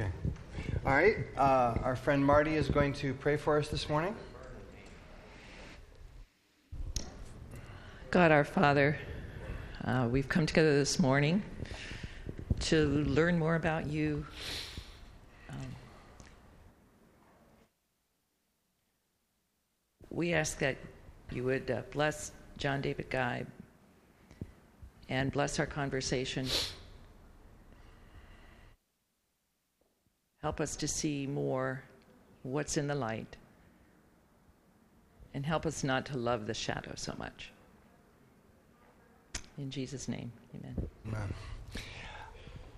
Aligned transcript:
Okay. 0.00 0.12
All 0.86 0.92
right. 0.92 1.16
Uh, 1.36 1.74
our 1.82 1.94
friend 1.94 2.24
Marty 2.24 2.54
is 2.54 2.68
going 2.68 2.94
to 2.94 3.12
pray 3.12 3.36
for 3.36 3.58
us 3.58 3.68
this 3.68 3.86
morning. 3.86 4.16
God 8.10 8.32
our 8.32 8.44
Father, 8.44 8.98
uh, 9.84 10.08
we've 10.10 10.26
come 10.28 10.46
together 10.46 10.74
this 10.74 10.98
morning 10.98 11.42
to 12.60 12.86
learn 13.08 13.38
more 13.38 13.56
about 13.56 13.88
you. 13.88 14.24
Um, 15.50 15.74
we 20.08 20.32
ask 20.32 20.58
that 20.60 20.78
you 21.30 21.44
would 21.44 21.70
uh, 21.70 21.82
bless 21.92 22.32
John 22.56 22.80
David 22.80 23.10
Geib 23.10 23.46
and 25.10 25.30
bless 25.30 25.58
our 25.58 25.66
conversation. 25.66 26.46
Help 30.42 30.60
us 30.60 30.74
to 30.76 30.88
see 30.88 31.26
more 31.26 31.82
what's 32.42 32.78
in 32.78 32.86
the 32.86 32.94
light 32.94 33.36
and 35.34 35.44
help 35.44 35.66
us 35.66 35.84
not 35.84 36.06
to 36.06 36.16
love 36.16 36.46
the 36.46 36.54
shadow 36.54 36.92
so 36.96 37.14
much. 37.18 37.52
In 39.58 39.70
Jesus' 39.70 40.08
name, 40.08 40.32
amen. 40.54 40.88
Amen. 41.06 41.34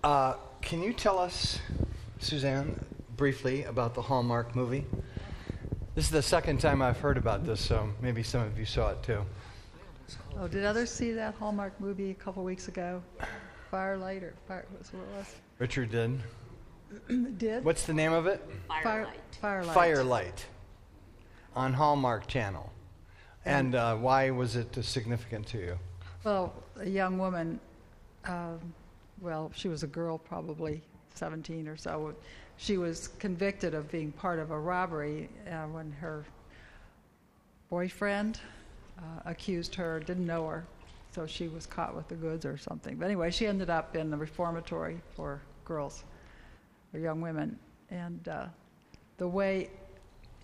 Uh, 0.03 0.33
can 0.61 0.83
you 0.83 0.91
tell 0.91 1.17
us, 1.17 1.59
Suzanne, 2.19 2.77
briefly 3.15 3.63
about 3.63 3.93
the 3.93 4.01
Hallmark 4.01 4.53
movie? 4.53 4.85
This 5.95 6.05
is 6.05 6.11
the 6.11 6.21
second 6.21 6.59
time 6.59 6.81
I've 6.81 6.99
heard 6.99 7.17
about 7.17 7.45
this, 7.45 7.61
so 7.61 7.89
maybe 8.01 8.23
some 8.23 8.41
of 8.41 8.59
you 8.59 8.65
saw 8.65 8.91
it 8.91 9.01
too. 9.01 9.23
Oh, 10.37 10.49
did 10.49 10.65
others 10.65 10.91
see 10.91 11.13
that 11.13 11.35
Hallmark 11.35 11.79
movie 11.79 12.11
a 12.11 12.15
couple 12.15 12.43
weeks 12.43 12.67
ago? 12.67 13.01
Firelight 13.71 14.23
or 14.23 14.33
Fire, 14.47 14.65
what's 14.71 14.91
what 14.91 15.03
it 15.03 15.17
was? 15.17 15.35
Richard 15.59 15.91
did. 15.91 16.19
Did? 17.37 17.63
What's 17.63 17.85
the 17.85 17.93
name 17.93 18.13
of 18.13 18.27
it? 18.27 18.45
Fire, 18.67 19.07
Firelight. 19.41 19.73
Firelight 19.73 20.45
on 21.55 21.73
Hallmark 21.73 22.27
Channel. 22.27 22.71
And 23.45 23.75
uh, 23.75 23.95
why 23.95 24.29
was 24.29 24.55
it 24.55 24.77
uh, 24.77 24.81
significant 24.81 25.45
to 25.47 25.57
you? 25.57 25.79
Well, 26.23 26.53
a 26.79 26.89
young 26.89 27.17
woman, 27.17 27.59
um, 28.25 28.59
well, 29.21 29.51
she 29.53 29.67
was 29.67 29.83
a 29.83 29.87
girl, 29.87 30.17
probably 30.17 30.81
17 31.15 31.67
or 31.67 31.75
so. 31.75 32.15
She 32.57 32.77
was 32.77 33.09
convicted 33.19 33.73
of 33.73 33.91
being 33.91 34.11
part 34.13 34.39
of 34.39 34.51
a 34.51 34.59
robbery 34.59 35.29
uh, 35.49 35.63
when 35.65 35.91
her 35.91 36.25
boyfriend 37.69 38.39
uh, 38.97 39.01
accused 39.25 39.75
her, 39.75 39.99
didn't 39.99 40.25
know 40.25 40.47
her, 40.47 40.65
so 41.13 41.25
she 41.25 41.49
was 41.49 41.65
caught 41.65 41.95
with 41.95 42.07
the 42.07 42.15
goods 42.15 42.45
or 42.45 42.57
something. 42.57 42.95
But 42.95 43.05
anyway, 43.05 43.31
she 43.31 43.47
ended 43.47 43.69
up 43.69 43.95
in 43.95 44.09
the 44.09 44.17
reformatory 44.17 45.01
for 45.15 45.41
girls 45.65 46.03
or 46.93 46.99
young 46.99 47.21
women. 47.21 47.57
And 47.89 48.27
uh, 48.27 48.45
the 49.17 49.27
way, 49.27 49.69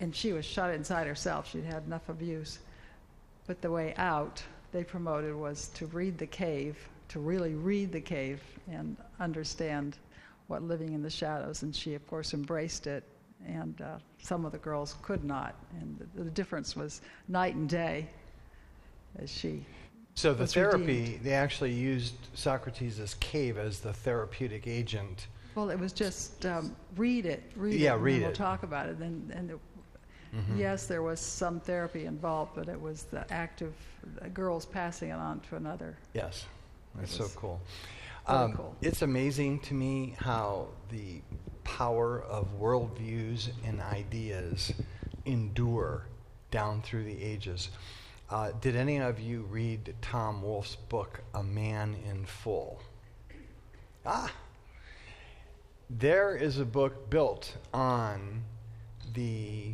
and 0.00 0.14
she 0.14 0.32
was 0.32 0.44
shut 0.44 0.74
inside 0.74 1.06
herself, 1.06 1.50
she'd 1.50 1.64
had 1.64 1.84
enough 1.86 2.08
abuse. 2.08 2.58
But 3.46 3.60
the 3.60 3.70
way 3.70 3.94
out, 3.96 4.42
they 4.72 4.84
promoted 4.84 5.34
was 5.34 5.68
to 5.74 5.86
read 5.86 6.18
the 6.18 6.26
cave, 6.26 6.76
to 7.08 7.18
really 7.18 7.54
read 7.54 7.92
the 7.92 8.00
cave 8.00 8.40
and 8.70 8.96
understand 9.18 9.98
what 10.46 10.62
living 10.62 10.92
in 10.92 11.02
the 11.02 11.10
shadows. 11.10 11.62
And 11.62 11.74
she, 11.74 11.94
of 11.94 12.06
course, 12.06 12.34
embraced 12.34 12.86
it. 12.86 13.04
And 13.46 13.80
uh, 13.80 13.98
some 14.22 14.44
of 14.44 14.52
the 14.52 14.58
girls 14.58 14.96
could 15.02 15.24
not. 15.24 15.54
And 15.80 16.08
the, 16.14 16.24
the 16.24 16.30
difference 16.30 16.76
was 16.76 17.00
night 17.28 17.54
and 17.54 17.68
day 17.68 18.08
as 19.18 19.30
she. 19.30 19.64
So 20.14 20.34
the 20.34 20.46
therapy, 20.46 21.00
redeemed. 21.00 21.24
they 21.24 21.32
actually 21.32 21.72
used 21.72 22.14
Socrates' 22.34 23.16
cave 23.20 23.56
as 23.56 23.80
the 23.80 23.92
therapeutic 23.92 24.66
agent. 24.66 25.26
Well, 25.54 25.70
it 25.70 25.78
was 25.78 25.92
just 25.92 26.46
um, 26.46 26.74
read 26.96 27.26
it, 27.26 27.42
read 27.56 27.78
Yeah, 27.80 27.92
it, 27.92 27.94
and 27.96 28.02
read 28.04 28.12
then 28.14 28.20
we'll 28.22 28.30
it. 28.30 28.34
talk 28.36 28.62
about 28.62 28.88
it. 28.88 28.98
And, 28.98 29.30
and 29.32 29.50
it, 29.50 29.58
Mhm. 30.34 30.56
yes, 30.58 30.86
there 30.86 31.02
was 31.02 31.18
some 31.18 31.58
therapy 31.58 32.06
involved, 32.06 32.52
but 32.54 32.68
it 32.68 32.80
was 32.80 33.02
the 33.02 33.28
act 33.32 33.62
of 33.62 33.74
the 34.22 34.28
girls 34.28 34.64
passing 34.64 35.10
it 35.10 35.14
on 35.14 35.40
to 35.40 35.56
another. 35.56 35.96
Yes, 36.14 36.46
that's 36.94 37.12
so 37.16 37.26
cool. 37.34 37.60
Um, 38.28 38.52
cool. 38.52 38.76
It's 38.80 39.02
amazing 39.02 39.58
to 39.62 39.74
me 39.74 40.14
how 40.20 40.68
the 40.90 41.20
power 41.64 42.22
of 42.22 42.46
worldviews 42.60 43.50
and 43.66 43.80
ideas 43.80 44.72
endure 45.24 46.06
down 46.52 46.82
through 46.82 47.04
the 47.04 47.20
ages. 47.24 47.70
Uh, 48.28 48.52
did 48.60 48.76
any 48.76 48.98
of 48.98 49.18
you 49.18 49.42
read 49.50 49.96
Tom 50.00 50.42
Wolfe's 50.42 50.76
book, 50.76 51.22
A 51.34 51.42
Man 51.42 51.96
in 52.08 52.24
Full? 52.24 52.80
Ah! 54.06 54.32
There 55.98 56.36
is 56.36 56.58
a 56.58 56.64
book 56.64 57.10
built 57.10 57.56
on 57.74 58.44
the 59.12 59.72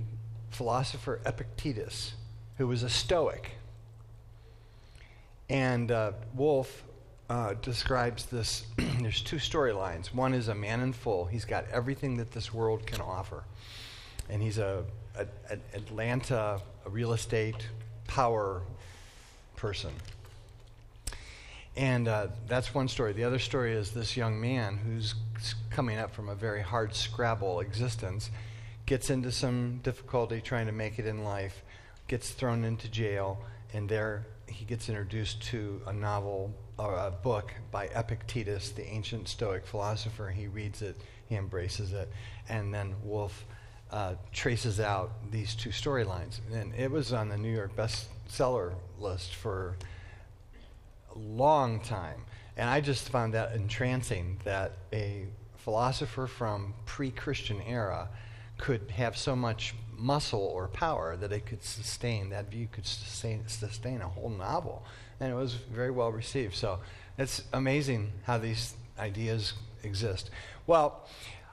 philosopher 0.49 1.21
Epictetus, 1.27 2.15
who 2.56 2.66
was 2.66 2.82
a 2.82 2.88
Stoic. 2.88 3.50
And 5.50 5.93
uh, 5.93 6.12
Wolf 6.34 6.84
uh, 7.28 7.53
describes 7.60 8.25
this. 8.25 8.65
there's 8.77 9.21
two 9.21 9.37
storylines. 9.37 10.15
One 10.15 10.32
is 10.32 10.49
a 10.49 10.54
man 10.54 10.81
in 10.81 10.94
full. 10.94 11.27
He's 11.27 11.44
got 11.44 11.66
everything 11.71 12.16
that 12.16 12.33
this 12.33 12.53
world 12.53 12.87
can 12.87 13.03
offer, 13.03 13.44
and 14.31 14.43
he's 14.43 14.56
a, 14.56 14.84
a, 15.19 15.27
a 15.50 15.59
Atlanta 15.77 16.62
a 16.87 16.88
real 16.88 17.12
estate 17.12 17.69
power 18.06 18.62
person. 19.56 19.93
And 21.77 22.09
uh, 22.09 22.29
that's 22.49 22.75
one 22.75 22.89
story. 22.89 23.13
The 23.13 23.25
other 23.25 23.39
story 23.39 23.75
is 23.75 23.91
this 23.91 24.17
young 24.17 24.41
man 24.41 24.79
who's 24.79 25.15
coming 25.71 25.99
up 25.99 26.15
from 26.15 26.29
a 26.31 26.35
very 26.35 26.63
hard 26.63 26.95
Scrabble 26.95 27.61
existence, 27.61 28.31
gets 28.87 29.11
into 29.11 29.31
some 29.31 29.81
difficulty 29.83 30.41
trying 30.41 30.67
to 30.67 30.73
make 30.73 30.99
it 30.99 31.07
in 31.07 31.23
life, 31.23 31.63
gets 32.09 32.31
thrown 32.31 32.65
into 32.65 32.89
jail, 32.89 33.39
and 33.75 33.89
there 33.89 34.27
he 34.49 34.65
gets 34.65 34.89
introduced 34.89 35.43
to 35.43 35.83
a 35.87 35.93
novel 35.93 36.55
or 36.79 36.95
a 36.95 37.11
book 37.11 37.53
by 37.71 37.87
Epictetus, 37.87 38.71
the 38.71 38.87
ancient 38.87 39.29
Stoic 39.29 39.67
philosopher. 39.67 40.29
He 40.31 40.47
reads 40.47 40.81
it, 40.83 40.99
he 41.29 41.37
embraces 41.37 41.93
it, 41.93 42.09
and 42.49 42.73
then 42.73 42.95
Wolf 43.03 43.45
uh, 43.91 44.15
traces 44.33 44.81
out 44.81 45.31
these 45.31 45.55
two 45.55 45.71
storylines. 45.71 46.41
And 46.53 46.75
it 46.75 46.91
was 46.91 47.13
on 47.13 47.29
the 47.29 47.37
New 47.37 47.53
York 47.53 47.77
bestseller 47.77 48.75
list 48.99 49.35
for 49.35 49.77
long 51.16 51.81
time. 51.81 52.21
And 52.56 52.69
I 52.69 52.81
just 52.81 53.09
found 53.10 53.34
that 53.34 53.54
entrancing 53.54 54.38
that 54.44 54.72
a 54.93 55.27
philosopher 55.59 56.27
from 56.27 56.75
pre 56.84 57.10
Christian 57.10 57.60
era 57.62 58.09
could 58.59 58.91
have 58.93 59.16
so 59.16 59.37
much 59.37 59.75
muscle 59.99 60.41
or 60.41 60.69
power 60.69 61.16
that 61.16 61.32
it 61.32 61.47
could 61.47 61.62
sustain, 61.62 62.31
that 62.31 62.50
view 62.50 62.69
could 62.71 62.87
sustain, 62.87 63.47
sustain 63.47 64.00
a 64.00 64.09
whole 64.09 64.31
novel. 64.31 64.84
And 65.21 65.32
it 65.32 65.34
was 65.34 65.54
very 65.54 65.91
well 65.91 66.12
received. 66.12 66.54
So 66.54 66.78
it's 67.19 67.43
amazing 67.53 68.12
how 68.25 68.38
these 68.38 68.75
ideas 68.98 69.54
exist. 69.83 70.31
Well, 70.66 71.06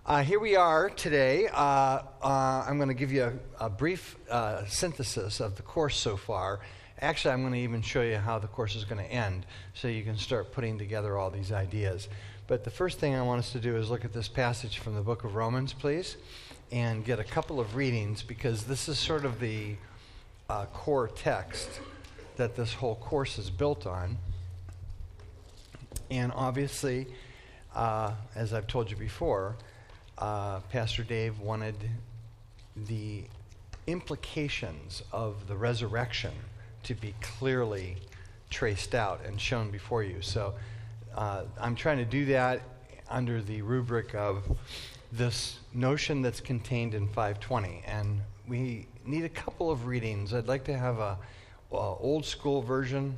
uh, 0.05 0.21
here 0.21 0.39
we 0.39 0.55
are 0.55 0.89
today. 0.89 1.47
Uh, 1.47 2.01
uh, 2.21 2.65
I'm 2.67 2.77
going 2.77 2.89
to 2.89 2.93
give 2.93 3.11
you 3.11 3.39
a, 3.59 3.65
a 3.65 3.69
brief 3.69 4.17
uh, 4.29 4.65
synthesis 4.65 5.39
of 5.39 5.55
the 5.55 5.61
course 5.61 5.97
so 5.97 6.17
far. 6.17 6.59
Actually, 7.03 7.33
I'm 7.33 7.41
going 7.41 7.51
to 7.51 7.59
even 7.59 7.81
show 7.81 8.01
you 8.01 8.15
how 8.15 8.39
the 8.39 8.47
course 8.47 8.77
is 8.77 8.85
going 8.85 9.03
to 9.03 9.11
end 9.11 9.45
so 9.73 9.89
you 9.89 10.03
can 10.03 10.17
start 10.17 10.53
putting 10.53 10.77
together 10.77 11.17
all 11.17 11.29
these 11.29 11.51
ideas. 11.51 12.07
But 12.47 12.63
the 12.63 12.69
first 12.69 12.97
thing 12.97 13.13
I 13.13 13.21
want 13.21 13.39
us 13.39 13.51
to 13.51 13.59
do 13.59 13.75
is 13.75 13.89
look 13.89 14.05
at 14.05 14.13
this 14.13 14.29
passage 14.29 14.77
from 14.77 14.95
the 14.95 15.01
book 15.01 15.25
of 15.25 15.35
Romans, 15.35 15.73
please, 15.73 16.15
and 16.71 17.03
get 17.03 17.19
a 17.19 17.23
couple 17.25 17.59
of 17.59 17.75
readings 17.75 18.23
because 18.23 18.63
this 18.63 18.87
is 18.87 18.97
sort 18.97 19.25
of 19.25 19.41
the 19.41 19.75
uh, 20.49 20.63
core 20.67 21.09
text 21.09 21.81
that 22.37 22.55
this 22.55 22.73
whole 22.73 22.95
course 22.95 23.37
is 23.37 23.49
built 23.49 23.85
on. 23.85 24.17
And 26.09 26.31
obviously, 26.33 27.07
uh, 27.75 28.13
as 28.33 28.53
I've 28.53 28.67
told 28.67 28.89
you 28.89 28.95
before, 28.95 29.57
uh, 30.19 30.61
Pastor 30.71 31.03
Dave 31.03 31.37
wanted 31.41 31.75
the 32.87 33.25
implications 33.87 35.03
of 35.11 35.49
the 35.49 35.57
resurrection 35.57 36.31
to 36.83 36.93
be 36.95 37.13
clearly 37.21 37.97
traced 38.49 38.93
out 38.93 39.21
and 39.25 39.39
shown 39.39 39.71
before 39.71 40.03
you. 40.03 40.21
So 40.21 40.53
uh, 41.15 41.43
I'm 41.59 41.75
trying 41.75 41.97
to 41.97 42.05
do 42.05 42.25
that 42.25 42.61
under 43.09 43.41
the 43.41 43.61
rubric 43.61 44.15
of 44.15 44.43
this 45.11 45.59
notion 45.73 46.21
that's 46.21 46.39
contained 46.39 46.93
in 46.93 47.07
520. 47.07 47.83
And 47.85 48.21
we 48.47 48.87
need 49.05 49.25
a 49.25 49.29
couple 49.29 49.71
of 49.71 49.85
readings. 49.85 50.33
I'd 50.33 50.47
like 50.47 50.63
to 50.65 50.77
have 50.77 50.99
a, 50.99 51.17
a 51.71 51.75
old 51.75 52.25
school 52.25 52.61
version 52.61 53.17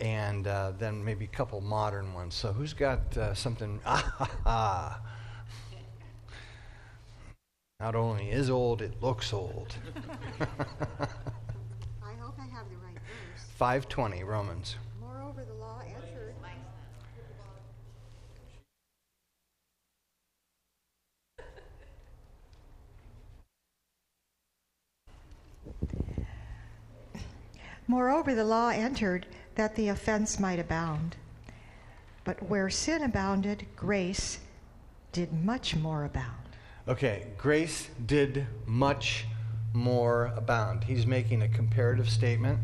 and 0.00 0.46
uh, 0.46 0.72
then 0.78 1.04
maybe 1.04 1.24
a 1.24 1.28
couple 1.28 1.60
modern 1.60 2.12
ones. 2.12 2.34
So 2.34 2.52
who's 2.52 2.74
got 2.74 3.16
uh, 3.16 3.34
something? 3.34 3.80
Not 7.78 7.94
only 7.94 8.30
is 8.30 8.48
old, 8.48 8.80
it 8.82 9.02
looks 9.02 9.32
old. 9.32 9.74
520, 13.56 14.22
Romans. 14.22 14.76
Moreover, 15.00 15.42
the 15.42 15.54
law 15.54 15.80
answered. 15.80 16.34
Moreover, 27.88 28.34
the 28.34 28.44
law 28.44 28.68
entered 28.68 29.24
that 29.54 29.74
the 29.74 29.88
offense 29.88 30.38
might 30.38 30.58
abound. 30.58 31.16
But 32.24 32.42
where 32.42 32.68
sin 32.68 33.02
abounded, 33.02 33.64
grace 33.74 34.38
did 35.12 35.32
much 35.32 35.74
more 35.74 36.04
abound. 36.04 36.50
Okay, 36.86 37.28
grace 37.38 37.88
did 38.04 38.46
much 38.66 39.24
more 39.72 40.34
abound. 40.36 40.84
He's 40.84 41.06
making 41.06 41.40
a 41.40 41.48
comparative 41.48 42.10
statement. 42.10 42.58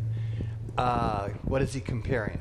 Uh, 0.77 1.29
what 1.45 1.61
is 1.61 1.75
he 1.75 1.81
comparing? 1.81 2.39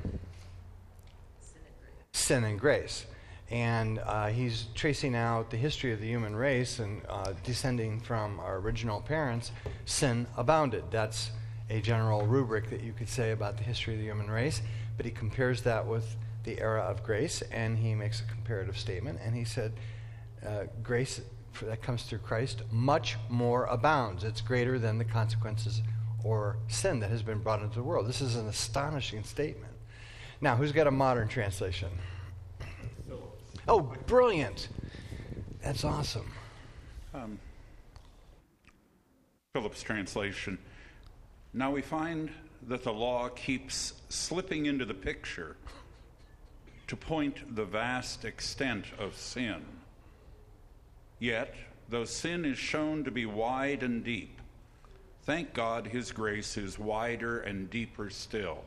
Sin 2.13 2.43
and 2.43 2.59
grace. 2.59 3.05
And 3.49 3.99
uh, 3.99 4.27
he's 4.27 4.67
tracing 4.73 5.15
out 5.15 5.51
the 5.51 5.57
history 5.57 5.91
of 5.91 5.99
the 5.99 6.07
human 6.07 6.35
race 6.35 6.79
and 6.79 7.01
uh, 7.09 7.33
descending 7.43 7.99
from 7.99 8.39
our 8.39 8.57
original 8.59 9.01
parents, 9.01 9.51
sin 9.85 10.25
abounded. 10.37 10.85
That's 10.89 11.31
a 11.69 11.81
general 11.81 12.25
rubric 12.25 12.69
that 12.69 12.81
you 12.81 12.93
could 12.93 13.09
say 13.09 13.31
about 13.31 13.57
the 13.57 13.63
history 13.63 13.93
of 13.93 13.99
the 13.99 14.05
human 14.05 14.29
race. 14.29 14.61
But 14.95 15.05
he 15.05 15.11
compares 15.11 15.61
that 15.63 15.85
with 15.85 16.15
the 16.43 16.59
era 16.59 16.81
of 16.81 17.03
grace, 17.03 17.41
and 17.51 17.77
he 17.77 17.93
makes 17.93 18.21
a 18.21 18.23
comparative 18.23 18.77
statement. 18.77 19.19
And 19.21 19.35
he 19.35 19.43
said, 19.43 19.73
uh, 20.45 20.63
grace 20.81 21.19
that 21.61 21.81
comes 21.81 22.03
through 22.03 22.19
Christ 22.19 22.63
much 22.71 23.17
more 23.29 23.65
abounds. 23.65 24.23
It's 24.23 24.39
greater 24.39 24.79
than 24.79 24.97
the 24.97 25.05
consequences 25.05 25.81
or 26.23 26.57
sin 26.67 26.99
that 26.99 27.09
has 27.09 27.23
been 27.23 27.39
brought 27.39 27.61
into 27.61 27.75
the 27.75 27.83
world. 27.83 28.07
This 28.07 28.21
is 28.21 28.35
an 28.35 28.47
astonishing 28.47 29.23
statement. 29.23 29.73
Now, 30.41 30.55
who's 30.55 30.71
got 30.71 30.87
a 30.87 30.91
modern 30.91 31.27
translation? 31.27 31.89
Oh, 33.67 33.93
brilliant. 34.07 34.69
That's 35.61 35.83
awesome. 35.83 36.31
Um, 37.13 37.39
Phillips' 39.53 39.83
translation. 39.83 40.57
Now 41.53 41.71
we 41.71 41.81
find 41.81 42.31
that 42.67 42.83
the 42.83 42.93
law 42.93 43.29
keeps 43.29 43.93
slipping 44.09 44.65
into 44.65 44.85
the 44.85 44.93
picture 44.93 45.57
to 46.87 46.95
point 46.95 47.55
the 47.55 47.65
vast 47.65 48.25
extent 48.25 48.85
of 48.97 49.15
sin. 49.15 49.63
Yet, 51.19 51.53
though 51.87 52.05
sin 52.05 52.45
is 52.45 52.57
shown 52.57 53.03
to 53.03 53.11
be 53.11 53.25
wide 53.25 53.83
and 53.83 54.03
deep, 54.03 54.40
thank 55.25 55.53
God 55.53 55.87
his 55.87 56.11
grace 56.11 56.57
is 56.57 56.79
wider 56.79 57.39
and 57.39 57.69
deeper 57.69 58.09
still. 58.09 58.63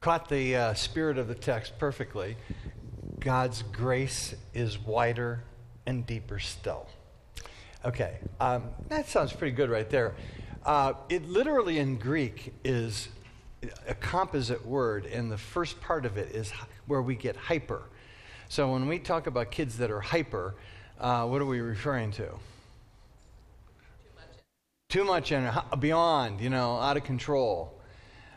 Caught 0.00 0.28
the 0.28 0.56
uh, 0.56 0.74
spirit 0.74 1.18
of 1.18 1.28
the 1.28 1.34
text 1.34 1.78
perfectly. 1.78 2.36
God's 3.20 3.62
grace 3.62 4.34
is 4.52 4.78
wider 4.78 5.44
and 5.86 6.06
deeper 6.06 6.38
still. 6.38 6.88
Okay, 7.84 8.18
um, 8.40 8.64
that 8.88 9.08
sounds 9.08 9.32
pretty 9.32 9.54
good 9.54 9.70
right 9.70 9.88
there. 9.90 10.14
Uh, 10.64 10.94
it 11.08 11.28
literally 11.28 11.78
in 11.78 11.96
Greek 11.96 12.54
is 12.64 13.08
a 13.88 13.94
composite 13.94 14.64
word, 14.64 15.06
and 15.06 15.30
the 15.30 15.38
first 15.38 15.80
part 15.80 16.04
of 16.04 16.16
it 16.16 16.34
is 16.34 16.52
where 16.86 17.02
we 17.02 17.14
get 17.14 17.36
hyper. 17.36 17.82
So 18.48 18.72
when 18.72 18.86
we 18.86 18.98
talk 18.98 19.26
about 19.26 19.50
kids 19.50 19.78
that 19.78 19.90
are 19.90 20.00
hyper, 20.00 20.54
uh, 21.00 21.26
what 21.26 21.40
are 21.40 21.46
we 21.46 21.60
referring 21.60 22.12
to? 22.12 22.28
Too 24.92 25.04
much 25.04 25.32
and 25.32 25.50
beyond, 25.80 26.42
you 26.42 26.50
know, 26.50 26.76
out 26.76 26.98
of 26.98 27.04
control. 27.04 27.80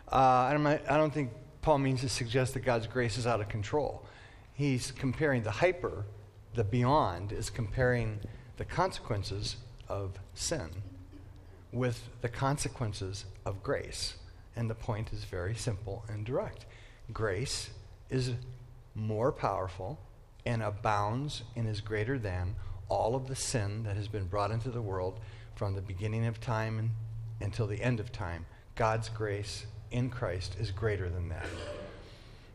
Uh, 0.09 0.15
I 0.15 0.97
don't 0.97 1.13
think 1.13 1.31
Paul 1.61 1.79
means 1.79 1.99
to 1.99 2.07
suggest 2.07 2.53
that 2.53 2.61
God's 2.61 2.87
grace 2.87 3.17
is 3.17 3.27
out 3.27 3.41
of 3.41 3.49
control. 3.49 4.05
He's 4.53 4.91
comparing 4.91 5.43
the 5.43 5.51
hyper, 5.51 6.05
the 6.53 6.63
beyond, 6.63 7.33
is 7.33 7.49
comparing 7.49 8.21
the 8.55 8.63
consequences 8.63 9.57
of 9.89 10.17
sin 10.33 10.69
with 11.73 12.07
the 12.21 12.29
consequences 12.29 13.25
of 13.45 13.61
grace. 13.61 14.13
And 14.55 14.69
the 14.69 14.75
point 14.75 15.11
is 15.11 15.25
very 15.25 15.55
simple 15.55 16.05
and 16.07 16.25
direct. 16.25 16.65
Grace 17.11 17.69
is 18.09 18.31
more 18.93 19.33
powerful 19.33 19.99
and 20.45 20.63
abounds 20.63 21.43
and 21.57 21.67
is 21.67 21.81
greater 21.81 22.17
than 22.17 22.55
all 22.87 23.13
of 23.13 23.27
the 23.27 23.35
sin 23.35 23.83
that 23.83 23.97
has 23.97 24.07
been 24.07 24.27
brought 24.27 24.51
into 24.51 24.69
the 24.69 24.81
world 24.81 25.19
from 25.55 25.75
the 25.75 25.81
beginning 25.81 26.25
of 26.25 26.39
time 26.39 26.91
until 27.41 27.67
the 27.67 27.81
end 27.81 27.99
of 27.99 28.11
time. 28.11 28.45
God's 28.75 29.09
grace 29.09 29.65
in 29.91 30.09
Christ 30.09 30.57
is 30.59 30.71
greater 30.71 31.09
than 31.09 31.29
that. 31.29 31.47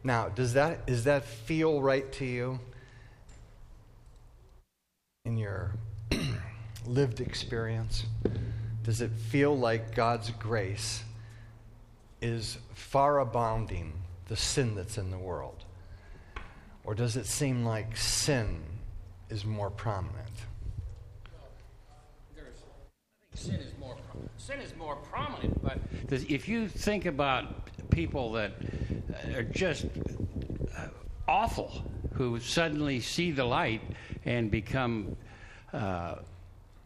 Now, 0.05 0.29
does 0.29 0.55
that 0.55 0.87
does 0.87 1.05
that 1.05 1.25
feel 1.25 1.81
right 1.81 2.11
to 2.13 2.25
you 2.25 2.61
in 5.25 5.37
your 5.37 5.73
lived 6.87 7.21
experience? 7.21 8.05
Does 8.83 9.01
it 9.01 9.11
feel 9.11 9.57
like 9.57 9.95
God's 9.95 10.31
grace 10.31 11.03
is 12.23 12.59
far 12.75 13.19
abounding 13.19 13.93
the 14.29 14.37
sin 14.37 14.75
that's 14.75 14.99
in 14.99 15.11
the 15.11 15.19
world? 15.19 15.65
Or 16.85 16.95
does 16.95 17.17
it 17.17 17.27
seem 17.27 17.65
like 17.65 17.97
sin 17.97 18.63
is 19.29 19.45
more 19.45 19.71
prominent? 19.71 20.27
Sin 23.41 23.55
is 23.57 23.73
more 23.79 23.97
sin 24.37 24.61
is 24.61 24.75
more 24.77 24.97
prominent, 24.97 25.63
but 25.63 25.79
if 26.11 26.49
you 26.49 26.69
think 26.69 27.07
about 27.07 27.47
people 27.91 28.33
that 28.33 28.53
are 29.35 29.43
just 29.43 29.87
uh, 30.77 30.87
awful, 31.27 31.83
who 32.15 32.39
suddenly 32.39 33.01
see 33.01 33.31
the 33.31 33.45
light 33.45 33.81
and 34.25 34.51
become 34.51 35.17
uh, 35.73 36.17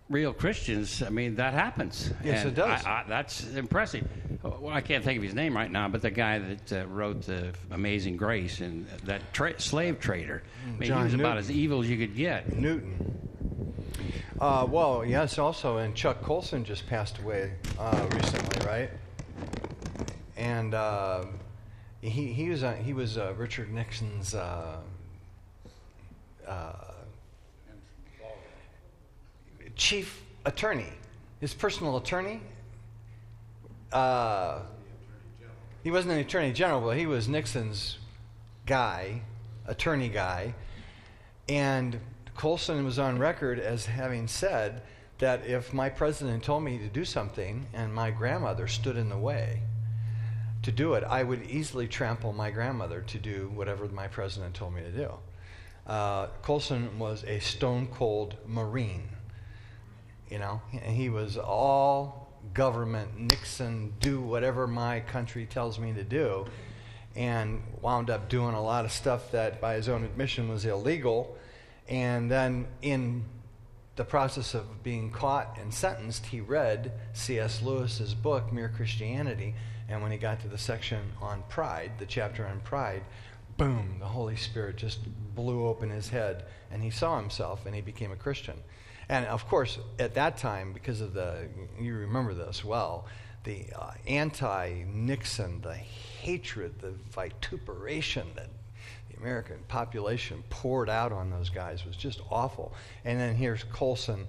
real 0.09 0.33
Christians, 0.33 1.03
I 1.03 1.09
mean, 1.09 1.35
that 1.37 1.55
happens. 1.55 2.13
Yes, 2.23 2.43
and 2.43 2.53
it 2.53 2.55
does. 2.55 2.85
I, 2.85 2.91
I, 2.91 3.05
that's 3.09 3.49
impressive. 3.55 4.07
Well, 4.43 4.69
I 4.69 4.81
can't 4.81 5.03
think 5.03 5.17
of 5.17 5.25
his 5.25 5.35
name 5.35 5.57
right 5.57 5.71
now, 5.71 5.89
but 5.89 6.03
the 6.03 6.11
guy 6.11 6.39
that 6.39 6.73
uh, 6.73 6.87
wrote 6.87 7.23
the 7.23 7.53
Amazing 7.71 8.17
Grace 8.17 8.61
and 8.61 8.87
that 9.05 9.33
tra- 9.33 9.59
slave 9.61 9.99
trader, 9.99 10.43
I 10.67 10.71
mean, 10.71 10.89
John 10.89 10.99
he 10.99 11.05
was 11.05 11.13
Newton. 11.15 11.27
about 11.27 11.39
as 11.39 11.51
evil 11.51 11.81
as 11.83 11.91
you 11.91 11.97
could 11.97 12.15
get. 12.15 12.57
Newton. 12.57 13.29
Uh, 14.41 14.67
well, 14.69 15.05
yes, 15.05 15.39
also, 15.39 15.79
and 15.79 15.95
Chuck 15.95 16.21
Colson 16.21 16.65
just 16.65 16.89
passed 16.89 17.19
away 17.19 17.53
uh, 17.79 18.07
recently, 18.13 18.67
right? 18.67 18.91
And 20.37 20.75
uh, 20.75 21.27
he, 22.01 22.33
he 22.33 22.49
was, 22.51 22.65
he 22.83 22.93
was 22.93 23.17
uh, 23.17 23.33
Richard 23.37 23.73
Nixon's 23.73 24.35
uh, 24.35 24.79
uh, 26.49 26.73
chief 29.77 30.25
attorney, 30.45 30.93
his 31.41 31.55
personal 31.55 31.97
attorney. 31.97 32.41
Uh, 33.93 34.63
he 35.85 35.93
wasn't 35.93 36.13
an 36.13 36.19
attorney 36.19 36.53
general, 36.53 36.81
but 36.81 36.97
he 36.97 37.07
was 37.07 37.29
Nixon's 37.29 37.99
guy, 38.67 39.23
attorney 39.69 40.09
guy. 40.09 40.55
And 41.49 42.01
Colson 42.35 42.85
was 42.85 42.99
on 42.99 43.19
record 43.19 43.59
as 43.59 43.87
having 43.87 44.27
said 44.27 44.83
that 45.19 45.47
if 45.47 45.73
my 45.73 45.89
president 45.89 46.43
told 46.43 46.65
me 46.65 46.79
to 46.79 46.89
do 46.89 47.05
something 47.05 47.67
and 47.73 47.95
my 47.95 48.11
grandmother 48.11 48.67
stood 48.67 48.97
in 48.97 49.09
the 49.09 49.17
way 49.17 49.63
to 50.63 50.73
do 50.73 50.95
it, 50.95 51.05
I 51.05 51.23
would 51.23 51.43
easily 51.45 51.87
trample 51.87 52.33
my 52.33 52.51
grandmother 52.51 53.03
to 53.03 53.19
do 53.19 53.51
whatever 53.55 53.87
my 53.87 54.09
president 54.09 54.55
told 54.55 54.75
me 54.75 54.83
to 54.83 54.91
do. 54.91 55.13
Uh, 55.87 56.29
Colson 56.43 56.99
was 56.99 57.23
a 57.25 57.39
stone 57.39 57.87
cold 57.87 58.37
Marine, 58.47 59.09
you 60.31 60.39
know, 60.39 60.61
and 60.73 60.97
he 60.97 61.11
was 61.11 61.37
all 61.37 62.33
government, 62.53 63.19
Nixon, 63.19 63.95
do 64.01 64.21
whatever 64.21 64.67
my 64.67 65.01
country 65.01 65.47
tells 65.47 65.79
me 65.79 65.93
to 65.93 66.03
do, 66.03 66.47
and 67.15 67.63
wound 67.81 68.11
up 68.11 68.29
doing 68.29 68.55
a 68.55 68.63
lot 68.63 68.85
of 68.85 68.93
stuff 68.93 69.31
that, 69.33 69.61
by 69.61 69.75
his 69.75 69.89
own 69.89 70.03
admission, 70.05 70.49
was 70.49 70.65
illegal 70.65 71.37
and 71.89 72.31
then 72.31 72.67
in 72.83 73.25
the 73.97 74.05
process 74.05 74.55
of 74.55 74.83
being 74.83 75.11
caught 75.11 75.57
and 75.61 75.73
sentenced, 75.73 76.27
he 76.27 76.41
read 76.41 76.93
C.S. 77.13 77.63
Lewis's 77.63 78.15
book, 78.15 78.53
Mere 78.53 78.69
Christianity. 78.69 79.55
And 79.89 80.03
when 80.03 80.11
he 80.11 80.19
got 80.19 80.41
to 80.41 80.49
the 80.49 80.59
section 80.59 81.13
on 81.21 81.45
pride, 81.49 81.93
the 81.99 82.07
chapter 82.07 82.47
on 82.47 82.61
pride, 82.61 83.03
boom, 83.57 83.97
the 84.01 84.07
Holy 84.07 84.37
Spirit 84.37 84.77
just 84.77 84.99
blew 85.35 85.67
open 85.67 85.91
his 85.91 86.09
head 86.09 86.45
and 86.71 86.83
he 86.83 86.91
saw 86.91 87.19
himself 87.21 87.67
and 87.67 87.75
he 87.75 87.81
became 87.81 88.11
a 88.11 88.17
Christian. 88.17 88.57
And 89.09 89.27
of 89.27 89.47
course, 89.47 89.79
at 89.99 90.15
that 90.15 90.39
time, 90.39 90.73
because 90.73 91.01
of 91.01 91.13
the, 91.13 91.49
you 91.79 91.95
remember 91.95 92.35
this 92.35 92.65
well, 92.65 93.07
the 93.45 93.67
uh, 93.79 93.91
anti 94.07 94.85
Nixon, 94.87 95.61
the 95.61 95.75
hatred, 95.75 96.81
the 96.81 96.95
vituperation 97.15 98.27
that 98.35 98.49
American 99.25 99.57
population 99.69 100.45
poured 100.51 100.91
out 100.91 101.11
on 101.11 101.31
those 101.31 101.49
guys 101.49 101.87
was 101.87 101.97
just 101.97 102.21
awful. 102.31 102.75
And 103.07 103.19
then 103.19 103.35
here's 103.35 103.65
Colson 103.65 104.27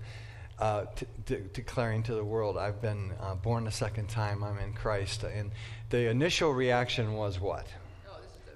uh, 0.57 0.85
t- 0.95 1.05
t- 1.25 1.41
declaring 1.51 2.01
to 2.03 2.13
the 2.13 2.23
world, 2.23 2.57
I've 2.57 2.81
been 2.81 3.11
uh, 3.19 3.35
born 3.35 3.67
a 3.67 3.71
second 3.71 4.07
time, 4.07 4.41
I'm 4.41 4.57
in 4.57 4.71
Christ. 4.71 5.23
And 5.23 5.51
the 5.89 6.09
initial 6.09 6.53
reaction 6.53 7.15
was 7.15 7.41
what? 7.41 7.67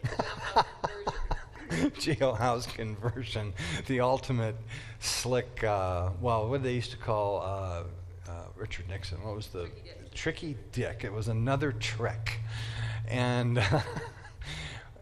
Jailhouse 1.69 2.73
conversion, 2.73 3.53
the 3.87 3.99
ultimate 3.99 4.55
slick, 5.01 5.61
uh, 5.65 6.11
well, 6.21 6.47
what 6.47 6.63
they 6.63 6.73
used 6.73 6.91
to 6.91 6.97
call 6.97 7.41
uh, 7.41 7.83
uh, 8.31 8.45
Richard 8.55 8.87
Nixon. 8.87 9.21
What 9.21 9.35
was 9.35 9.47
the 9.47 9.69
Tricky 10.15 10.55
Dick? 10.71 11.01
It 11.03 11.11
was 11.11 11.27
another 11.27 11.73
trick, 11.73 12.39
and 13.09 13.61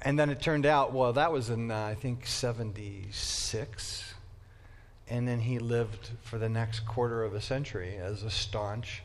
and 0.02 0.18
then 0.18 0.30
it 0.30 0.42
turned 0.42 0.66
out 0.66 0.94
well 0.94 1.14
that 1.14 1.32
was 1.32 1.50
in 1.50 1.72
uh, 1.72 1.86
I 1.86 1.96
think 1.96 2.26
'76, 2.26 4.14
and 5.10 5.28
then 5.28 5.40
he 5.40 5.60
lived 5.60 6.12
for 6.24 6.38
the 6.38 6.50
next 6.50 6.82
quarter 6.82 7.24
of 7.24 7.34
a 7.34 7.42
century 7.42 7.98
as 7.98 8.24
a 8.24 8.30
staunch, 8.30 9.04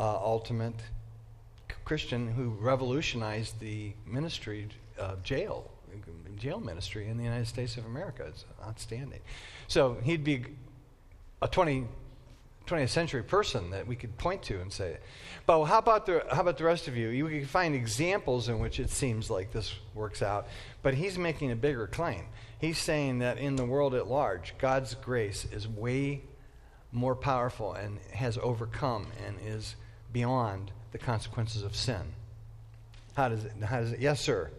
uh, 0.00 0.16
ultimate 0.16 0.74
Christian 1.84 2.32
who 2.32 2.50
revolutionized 2.50 3.60
the 3.60 3.92
ministry 4.06 4.68
of 4.98 5.22
jail 5.22 5.70
jail 6.38 6.60
ministry 6.60 7.08
in 7.08 7.16
the 7.16 7.24
United 7.24 7.46
States 7.46 7.76
of 7.76 7.84
America. 7.84 8.24
It's 8.28 8.44
outstanding. 8.64 9.20
So 9.66 9.98
he'd 10.02 10.24
be 10.24 10.44
a 11.42 11.48
20, 11.48 11.86
20th 12.68 12.90
century 12.90 13.22
person 13.22 13.70
that 13.70 13.86
we 13.86 13.96
could 13.96 14.16
point 14.18 14.42
to 14.44 14.60
and 14.60 14.72
say, 14.72 14.98
but 15.46 15.64
how 15.64 15.78
about 15.78 16.06
the 16.06 16.24
how 16.30 16.42
about 16.42 16.58
the 16.58 16.64
rest 16.64 16.88
of 16.88 16.96
you? 16.96 17.08
You 17.08 17.26
can 17.28 17.46
find 17.46 17.74
examples 17.74 18.48
in 18.48 18.58
which 18.58 18.78
it 18.78 18.90
seems 18.90 19.30
like 19.30 19.50
this 19.50 19.74
works 19.94 20.22
out, 20.22 20.46
but 20.82 20.94
he's 20.94 21.18
making 21.18 21.50
a 21.50 21.56
bigger 21.56 21.86
claim. 21.86 22.26
He's 22.60 22.78
saying 22.78 23.20
that 23.20 23.38
in 23.38 23.56
the 23.56 23.64
world 23.64 23.94
at 23.94 24.08
large, 24.08 24.54
God's 24.58 24.94
grace 24.94 25.46
is 25.50 25.66
way 25.66 26.22
more 26.92 27.14
powerful 27.14 27.72
and 27.72 27.98
has 28.12 28.38
overcome 28.38 29.06
and 29.26 29.36
is 29.44 29.76
beyond 30.12 30.72
the 30.92 30.98
consequences 30.98 31.62
of 31.62 31.76
sin. 31.76 32.14
How 33.14 33.28
does 33.28 33.44
it? 33.44 33.52
How 33.62 33.80
does 33.80 33.92
it? 33.92 34.00
Yes, 34.00 34.20
sir. 34.20 34.50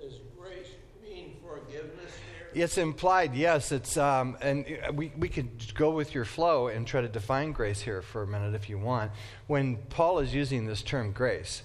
Does 0.00 0.14
grace 0.38 0.68
mean 1.02 1.36
forgiveness 1.46 2.12
here? 2.36 2.41
It's 2.54 2.78
implied, 2.78 3.34
yes. 3.34 3.72
It's 3.72 3.96
um, 3.96 4.36
and 4.40 4.66
we 4.94 5.12
we 5.16 5.28
could 5.28 5.74
go 5.74 5.90
with 5.90 6.14
your 6.14 6.24
flow 6.24 6.68
and 6.68 6.86
try 6.86 7.00
to 7.00 7.08
define 7.08 7.52
grace 7.52 7.80
here 7.80 8.02
for 8.02 8.22
a 8.22 8.26
minute 8.26 8.54
if 8.54 8.68
you 8.68 8.78
want. 8.78 9.12
When 9.46 9.76
Paul 9.88 10.18
is 10.18 10.34
using 10.34 10.66
this 10.66 10.82
term 10.82 11.12
grace, 11.12 11.62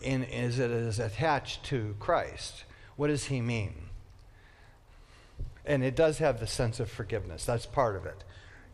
in 0.00 0.24
as 0.24 0.58
it 0.58 0.70
is 0.70 0.98
attached 0.98 1.64
to 1.64 1.94
Christ, 1.98 2.64
what 2.96 3.08
does 3.08 3.26
he 3.26 3.40
mean? 3.40 3.74
And 5.66 5.84
it 5.84 5.94
does 5.94 6.18
have 6.18 6.40
the 6.40 6.46
sense 6.46 6.80
of 6.80 6.90
forgiveness. 6.90 7.44
That's 7.44 7.66
part 7.66 7.96
of 7.96 8.06
it. 8.06 8.24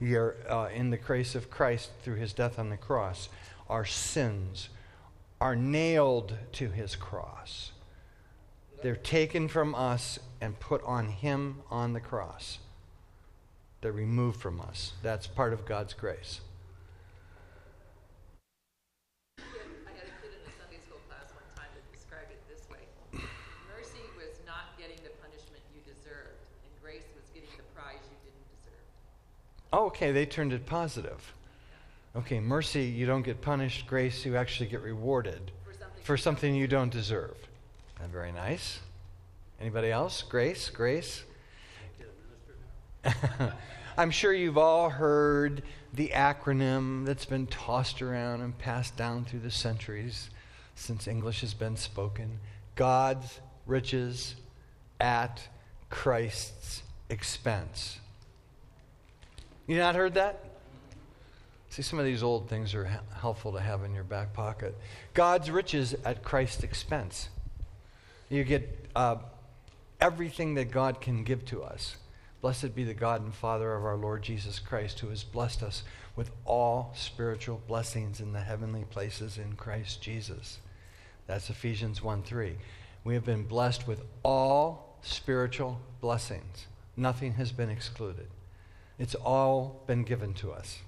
You're 0.00 0.36
uh, 0.48 0.68
in 0.72 0.90
the 0.90 0.96
grace 0.96 1.34
of 1.34 1.50
Christ 1.50 1.90
through 2.02 2.16
His 2.16 2.32
death 2.32 2.58
on 2.58 2.70
the 2.70 2.76
cross. 2.76 3.28
Our 3.68 3.84
sins 3.84 4.68
are 5.40 5.56
nailed 5.56 6.34
to 6.52 6.70
His 6.70 6.96
cross. 6.96 7.72
They're 8.82 8.94
taken 8.94 9.48
from 9.48 9.74
us 9.74 10.18
and 10.40 10.58
put 10.60 10.82
on 10.84 11.08
Him 11.08 11.62
on 11.70 11.92
the 11.92 12.00
cross. 12.00 12.58
They're 13.80 13.92
removed 13.92 14.40
from 14.40 14.60
us. 14.60 14.92
That's 15.02 15.26
part 15.26 15.52
of 15.52 15.64
God's 15.66 15.94
grace. 15.94 16.40
I 19.38 19.42
had 19.92 20.08
a 20.08 20.14
kid 20.22 20.32
in 20.32 20.42
a 20.48 20.52
Sunday 20.58 20.80
school 20.84 20.98
class 21.08 21.30
one 21.34 21.44
time 21.54 21.70
that 21.74 21.92
described 21.92 22.32
it 22.32 22.42
this 22.48 22.68
way 22.70 22.82
Mercy 23.12 24.02
was 24.16 24.40
not 24.46 24.76
getting 24.78 24.96
the 25.04 25.14
punishment 25.22 25.62
you 25.74 25.80
deserved, 25.84 26.40
and 26.64 26.72
grace 26.82 27.06
was 27.14 27.24
getting 27.34 27.50
the 27.56 27.64
prize 27.74 28.00
you 28.10 28.16
didn't 28.24 28.48
deserve. 28.58 28.84
Oh, 29.72 29.86
okay, 29.86 30.12
they 30.12 30.26
turned 30.26 30.52
it 30.52 30.66
positive. 30.66 31.32
Okay, 32.16 32.40
mercy, 32.40 32.84
you 32.84 33.04
don't 33.04 33.22
get 33.22 33.42
punished. 33.42 33.86
Grace, 33.86 34.24
you 34.24 34.36
actually 34.36 34.70
get 34.70 34.80
rewarded 34.80 35.52
For 35.64 35.72
something 35.74 36.02
for 36.02 36.16
something 36.16 36.54
you 36.54 36.66
don't 36.66 36.90
deserve. 36.90 37.36
Very 38.10 38.32
nice. 38.32 38.80
Anybody 39.60 39.90
else? 39.90 40.22
Grace? 40.22 40.68
Grace? 40.70 41.24
I'm 43.98 44.10
sure 44.10 44.32
you've 44.32 44.58
all 44.58 44.90
heard 44.90 45.62
the 45.94 46.08
acronym 46.08 47.06
that's 47.06 47.24
been 47.24 47.46
tossed 47.46 48.02
around 48.02 48.42
and 48.42 48.56
passed 48.58 48.96
down 48.96 49.24
through 49.24 49.40
the 49.40 49.50
centuries 49.50 50.28
since 50.74 51.08
English 51.08 51.40
has 51.40 51.54
been 51.54 51.76
spoken 51.76 52.38
God's 52.74 53.40
riches 53.64 54.34
at 55.00 55.48
Christ's 55.88 56.82
expense. 57.08 57.98
You 59.66 59.78
not 59.78 59.94
heard 59.94 60.14
that? 60.14 60.44
See, 61.70 61.82
some 61.82 61.98
of 61.98 62.04
these 62.04 62.22
old 62.22 62.48
things 62.48 62.74
are 62.74 63.00
helpful 63.20 63.52
to 63.52 63.60
have 63.60 63.82
in 63.84 63.94
your 63.94 64.04
back 64.04 64.32
pocket. 64.32 64.76
God's 65.14 65.50
riches 65.50 65.94
at 66.04 66.22
Christ's 66.22 66.62
expense. 66.62 67.30
You 68.28 68.44
get 68.44 68.86
uh, 68.94 69.16
everything 70.00 70.54
that 70.54 70.70
God 70.70 71.00
can 71.00 71.24
give 71.24 71.44
to 71.46 71.62
us. 71.62 71.96
Blessed 72.40 72.74
be 72.74 72.84
the 72.84 72.94
God 72.94 73.22
and 73.22 73.34
Father 73.34 73.74
of 73.74 73.84
our 73.84 73.96
Lord 73.96 74.22
Jesus 74.22 74.58
Christ, 74.58 75.00
who 75.00 75.08
has 75.08 75.24
blessed 75.24 75.62
us 75.62 75.82
with 76.14 76.30
all 76.44 76.92
spiritual 76.94 77.60
blessings 77.66 78.20
in 78.20 78.32
the 78.32 78.40
heavenly 78.40 78.84
places 78.84 79.38
in 79.38 79.54
Christ 79.56 80.02
Jesus. 80.02 80.58
That's 81.26 81.50
Ephesians 81.50 82.02
1 82.02 82.22
3. 82.22 82.56
We 83.04 83.14
have 83.14 83.24
been 83.24 83.44
blessed 83.44 83.86
with 83.86 84.02
all 84.22 84.98
spiritual 85.02 85.80
blessings. 86.00 86.66
Nothing 86.96 87.34
has 87.34 87.52
been 87.52 87.70
excluded. 87.70 88.28
It's 88.98 89.14
all 89.14 89.82
been 89.86 90.04
given 90.04 90.34
to 90.34 90.52
us 90.52 90.78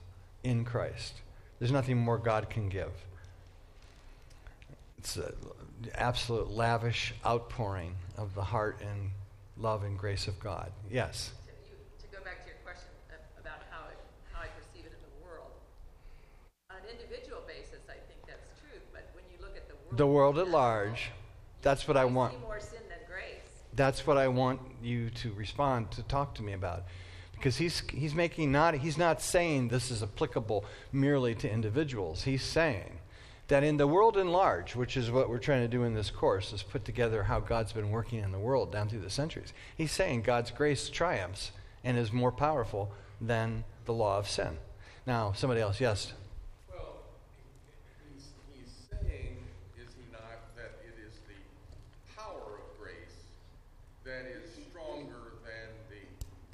in 0.43 0.65
Christ. 0.65 1.15
There's 1.59 1.73
nothing 1.73 1.99
more 1.99 2.19
God 2.19 2.49
can 2.49 2.69
give. 2.69 2.93
It's 4.99 5.17
an 5.17 5.33
absolute 5.95 6.51
lavish 6.51 7.15
outpouring 7.25 7.95
of 8.19 8.35
the 8.35 8.43
heart 8.43 8.81
and 8.83 9.11
love 9.57 9.85
and 9.85 9.99
grace 9.99 10.29
of 10.29 10.39
God. 10.41 10.73
Yes. 10.91 11.31
To, 11.47 11.53
you, 11.71 11.77
to 12.03 12.07
go 12.17 12.23
back 12.25 12.45
to 12.45 12.49
your 12.51 12.59
question 12.65 12.91
about 13.41 13.61
how, 13.71 13.89
it, 13.89 13.99
how 14.33 14.43
I 14.43 14.49
perceive 14.49 14.85
it 14.85 14.93
in 14.93 15.03
the 15.09 15.25
world, 15.25 15.53
on 16.71 16.77
an 16.77 16.91
individual 16.93 17.41
basis, 17.47 17.81
I 17.89 17.97
think 18.09 18.21
that's 18.27 18.49
true, 18.61 18.81
but 18.93 19.09
when 19.15 19.25
you 19.33 19.41
look 19.41 19.57
at 19.57 19.69
the 19.69 19.75
world, 19.75 19.97
The 19.97 20.07
world 20.07 20.39
at 20.39 20.49
large, 20.49 21.11
that's 21.63 21.89
what 21.89 21.97
I 21.97 22.05
want. 22.05 22.35
see 22.35 22.41
more 22.41 22.61
sin 22.61 22.81
than. 22.89 22.99
That's 23.79 24.09
what 24.09 24.17
I 24.17 24.27
want 24.27 24.61
you 24.83 25.09
to 25.11 25.33
respond 25.35 25.93
to 25.93 26.03
talk 26.03 26.35
to 26.35 26.43
me 26.43 26.53
about. 26.53 26.83
Because 27.33 27.59
he's, 27.59 27.85
he's 27.93 28.13
making 28.13 28.51
not, 28.51 28.75
he's 28.75 28.99
not 28.99 29.23
saying 29.23 29.69
this 29.69 29.93
is 29.93 30.03
applicable 30.03 30.65
merely 30.91 31.37
to 31.37 31.49
individuals. 31.49 32.25
He's 32.25 32.43
saying 32.43 32.98
that 33.49 33.65
in 33.65 33.79
the 33.79 33.87
world 33.87 34.17
in 34.17 34.29
large, 34.29 34.77
which 34.77 34.97
is 34.97 35.11
what 35.11 35.29
we're 35.29 35.39
trying 35.39 35.63
to 35.63 35.69
do 35.69 35.83
in 35.83 35.95
this 35.95 36.11
course, 36.11 36.53
is 36.53 36.63
put 36.63 36.85
together 36.85 37.25
how 37.25 37.41
God's 37.41 37.73
been 37.73 37.91
working 37.91 38.21
in 38.21 38.31
the 38.31 38.39
world 38.39 38.71
down 38.71 38.89
through 38.89 39.01
the 39.01 39.11
centuries. 39.11 39.53
He's 39.77 39.93
saying 39.93 40.23
God's 40.23 40.51
grace 40.51 40.91
triumphs 40.91 41.53
and 41.83 41.97
is 41.97 42.13
more 42.13 42.33
powerful 42.33 42.93
than 43.21 43.65
the 43.87 43.95
law 43.95 44.19
of 44.19 44.29
sin. 44.29 44.59
Now, 45.07 45.33
somebody 45.33 45.63
else, 45.63 45.81
yes. 45.81 46.13
Well, 46.71 47.01
he's, 48.15 48.27
he's 48.55 48.73
saying, 48.91 49.39
is 49.79 49.95
he 49.97 50.13
not, 50.13 50.55
that 50.57 50.79
it 50.85 50.99
is 51.07 51.15
the 51.27 52.21
power 52.21 52.61
of 52.61 52.79
grace 52.79 52.95
that 54.05 54.27
is 54.27 54.51
stronger 54.69 55.33
than 55.43 55.73
the 55.89 56.05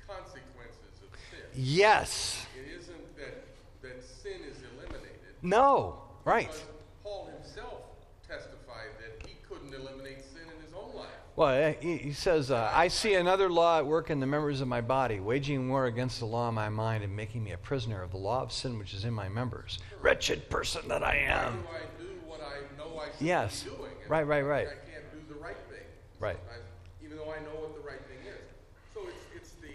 consequences 0.06 1.02
of 1.02 1.18
sin. 1.30 1.40
Yes. 1.56 2.46
It 2.56 2.80
isn't 2.80 3.16
that, 3.16 3.44
that 3.82 4.04
sin 4.04 4.40
is 4.48 4.58
eliminated. 4.72 5.34
No. 5.42 5.98
Right. 6.24 6.46
Because 6.46 6.62
Paul 7.02 7.30
himself 7.36 7.82
testified 8.26 8.96
that 9.00 9.28
he 9.28 9.36
couldn't 9.46 9.74
eliminate 9.74 10.24
sin 10.24 10.42
in 10.42 10.64
his 10.64 10.72
own 10.72 10.94
life. 10.94 11.23
Well, 11.36 11.48
eh, 11.48 11.74
he, 11.80 12.12
says, 12.12 12.52
uh, 12.52 12.70
I 12.72 12.86
see 12.86 13.14
another 13.14 13.50
law 13.50 13.78
at 13.78 13.86
work 13.86 14.08
in 14.08 14.20
the 14.20 14.26
members 14.26 14.60
of 14.60 14.68
my 14.68 14.80
body, 14.80 15.18
waging 15.18 15.68
war 15.68 15.86
against 15.86 16.20
the 16.20 16.26
law 16.26 16.46
of 16.48 16.54
my 16.54 16.68
mind 16.68 17.02
and 17.02 17.14
making 17.14 17.42
me 17.42 17.50
a 17.50 17.58
prisoner 17.58 18.02
of 18.02 18.12
the 18.12 18.18
law 18.18 18.42
of 18.42 18.52
sin 18.52 18.78
which 18.78 18.94
is 18.94 19.04
in 19.04 19.12
my 19.12 19.28
members. 19.28 19.80
Wretched 20.00 20.48
person 20.48 20.86
that 20.88 21.02
I 21.02 21.16
am. 21.16 21.64
I 21.74 21.80
do 22.00 22.06
what 22.24 22.40
I 22.40 22.62
know 22.78 23.00
I 23.00 23.06
should 23.18 23.26
Yes. 23.26 23.64
be 23.64 23.70
doing? 23.70 23.90
And 24.02 24.10
Right, 24.10 24.22
right, 24.26 24.42
right. 24.42 24.68
I 24.68 24.90
can't 24.90 25.10
do 25.10 25.34
the 25.34 25.40
right 25.40 25.56
thing. 25.68 25.82
Right. 26.20 26.36
sometimes, 26.38 26.70
even 27.02 27.16
though 27.16 27.32
I 27.32 27.40
know 27.42 27.58
what 27.66 27.74
the 27.74 27.82
right 27.82 28.00
thing 28.06 28.22
is. 28.30 28.46
So 28.94 29.00
it's, 29.02 29.26
it's 29.34 29.50
the 29.58 29.74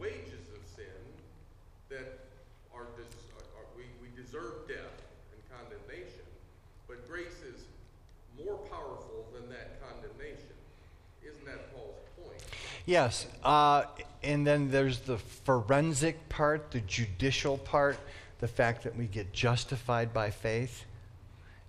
wages 0.00 0.48
of 0.56 0.64
sin 0.64 0.88
that 1.90 2.32
are, 2.72 2.88
des- 2.96 3.12
are, 3.36 3.44
are 3.60 3.68
we, 3.76 3.84
we 4.00 4.08
deserve 4.16 4.64
death 4.66 4.96
and 5.36 5.40
condemnation, 5.52 6.24
but 6.88 7.06
grace 7.06 7.44
is 7.44 7.60
more 8.40 8.56
powerful 8.72 9.28
than 9.36 9.50
that 9.50 9.84
condemnation. 9.84 10.48
Isn't 11.24 11.46
that 11.46 11.72
Paul's 11.74 11.96
point? 12.20 12.42
Yes. 12.86 13.26
Uh, 13.42 13.84
and 14.22 14.46
then 14.46 14.70
there's 14.70 15.00
the 15.00 15.18
forensic 15.18 16.28
part, 16.28 16.70
the 16.70 16.80
judicial 16.80 17.58
part, 17.58 17.98
the 18.40 18.48
fact 18.48 18.84
that 18.84 18.96
we 18.96 19.06
get 19.06 19.32
justified 19.32 20.12
by 20.12 20.30
faith 20.30 20.84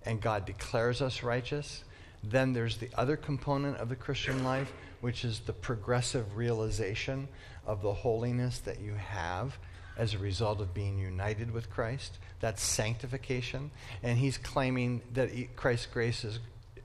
and 0.06 0.20
God 0.20 0.46
declares 0.46 1.02
us 1.02 1.22
righteous. 1.22 1.84
Then 2.22 2.52
there's 2.52 2.78
the 2.78 2.88
other 2.94 3.16
component 3.16 3.76
of 3.78 3.88
the 3.88 3.96
Christian 3.96 4.44
life, 4.44 4.72
which 5.00 5.24
is 5.24 5.40
the 5.40 5.52
progressive 5.52 6.36
realization 6.36 7.28
of 7.66 7.82
the 7.82 7.92
holiness 7.92 8.60
that 8.60 8.80
you 8.80 8.94
have 8.94 9.58
as 9.98 10.14
a 10.14 10.18
result 10.18 10.60
of 10.60 10.72
being 10.72 10.98
united 10.98 11.50
with 11.50 11.70
Christ. 11.70 12.18
That's 12.40 12.62
sanctification. 12.62 13.70
And 14.02 14.18
he's 14.18 14.38
claiming 14.38 15.02
that 15.14 15.56
Christ's 15.56 15.86
grace 15.86 16.24
is 16.24 16.38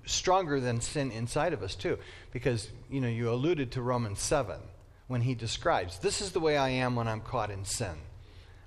stronger 0.05 0.59
than 0.59 0.81
sin 0.81 1.11
inside 1.11 1.53
of 1.53 1.63
us, 1.63 1.75
too. 1.75 1.97
Because, 2.31 2.69
you 2.89 3.01
know, 3.01 3.07
you 3.07 3.29
alluded 3.29 3.71
to 3.71 3.81
Romans 3.81 4.19
7 4.21 4.59
when 5.07 5.21
he 5.21 5.35
describes 5.35 5.99
this 5.99 6.21
is 6.21 6.31
the 6.31 6.39
way 6.39 6.57
I 6.57 6.69
am 6.69 6.95
when 6.95 7.07
I'm 7.07 7.21
caught 7.21 7.51
in 7.51 7.65
sin. 7.65 7.95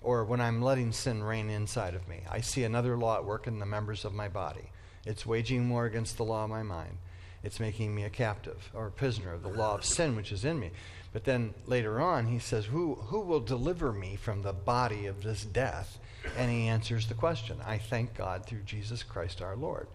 or 0.02 0.22
when 0.24 0.40
I'm 0.40 0.60
letting 0.60 0.92
sin 0.92 1.22
reign 1.22 1.48
inside 1.48 1.94
of 1.94 2.06
me. 2.06 2.20
I 2.30 2.40
see 2.42 2.62
another 2.64 2.96
law 2.96 3.16
at 3.16 3.24
work 3.24 3.46
in 3.46 3.58
the 3.58 3.66
members 3.66 4.04
of 4.04 4.12
my 4.12 4.28
body. 4.28 4.70
It's 5.06 5.24
waging 5.24 5.70
war 5.70 5.86
against 5.86 6.18
the 6.18 6.24
law 6.24 6.44
of 6.44 6.50
my 6.50 6.62
mind. 6.62 6.98
It's 7.42 7.58
making 7.60 7.94
me 7.94 8.04
a 8.04 8.10
captive 8.10 8.70
or 8.74 8.86
a 8.86 8.90
prisoner 8.90 9.32
of 9.32 9.42
the 9.42 9.48
law 9.48 9.74
of 9.74 9.84
sin 9.84 10.14
which 10.14 10.30
is 10.30 10.44
in 10.44 10.60
me. 10.60 10.70
But 11.12 11.24
then 11.24 11.54
later 11.66 12.00
on, 12.00 12.26
he 12.26 12.38
says, 12.38 12.66
Who, 12.66 12.96
who 12.96 13.20
will 13.20 13.40
deliver 13.40 13.92
me 13.92 14.16
from 14.16 14.42
the 14.42 14.52
body 14.52 15.06
of 15.06 15.22
this 15.22 15.44
death? 15.44 15.98
And 16.36 16.50
he 16.50 16.68
answers 16.68 17.06
the 17.06 17.14
question 17.14 17.58
I 17.66 17.78
thank 17.78 18.14
God 18.14 18.44
through 18.46 18.62
Jesus 18.62 19.02
Christ 19.02 19.40
our 19.40 19.56
Lord. 19.56 19.86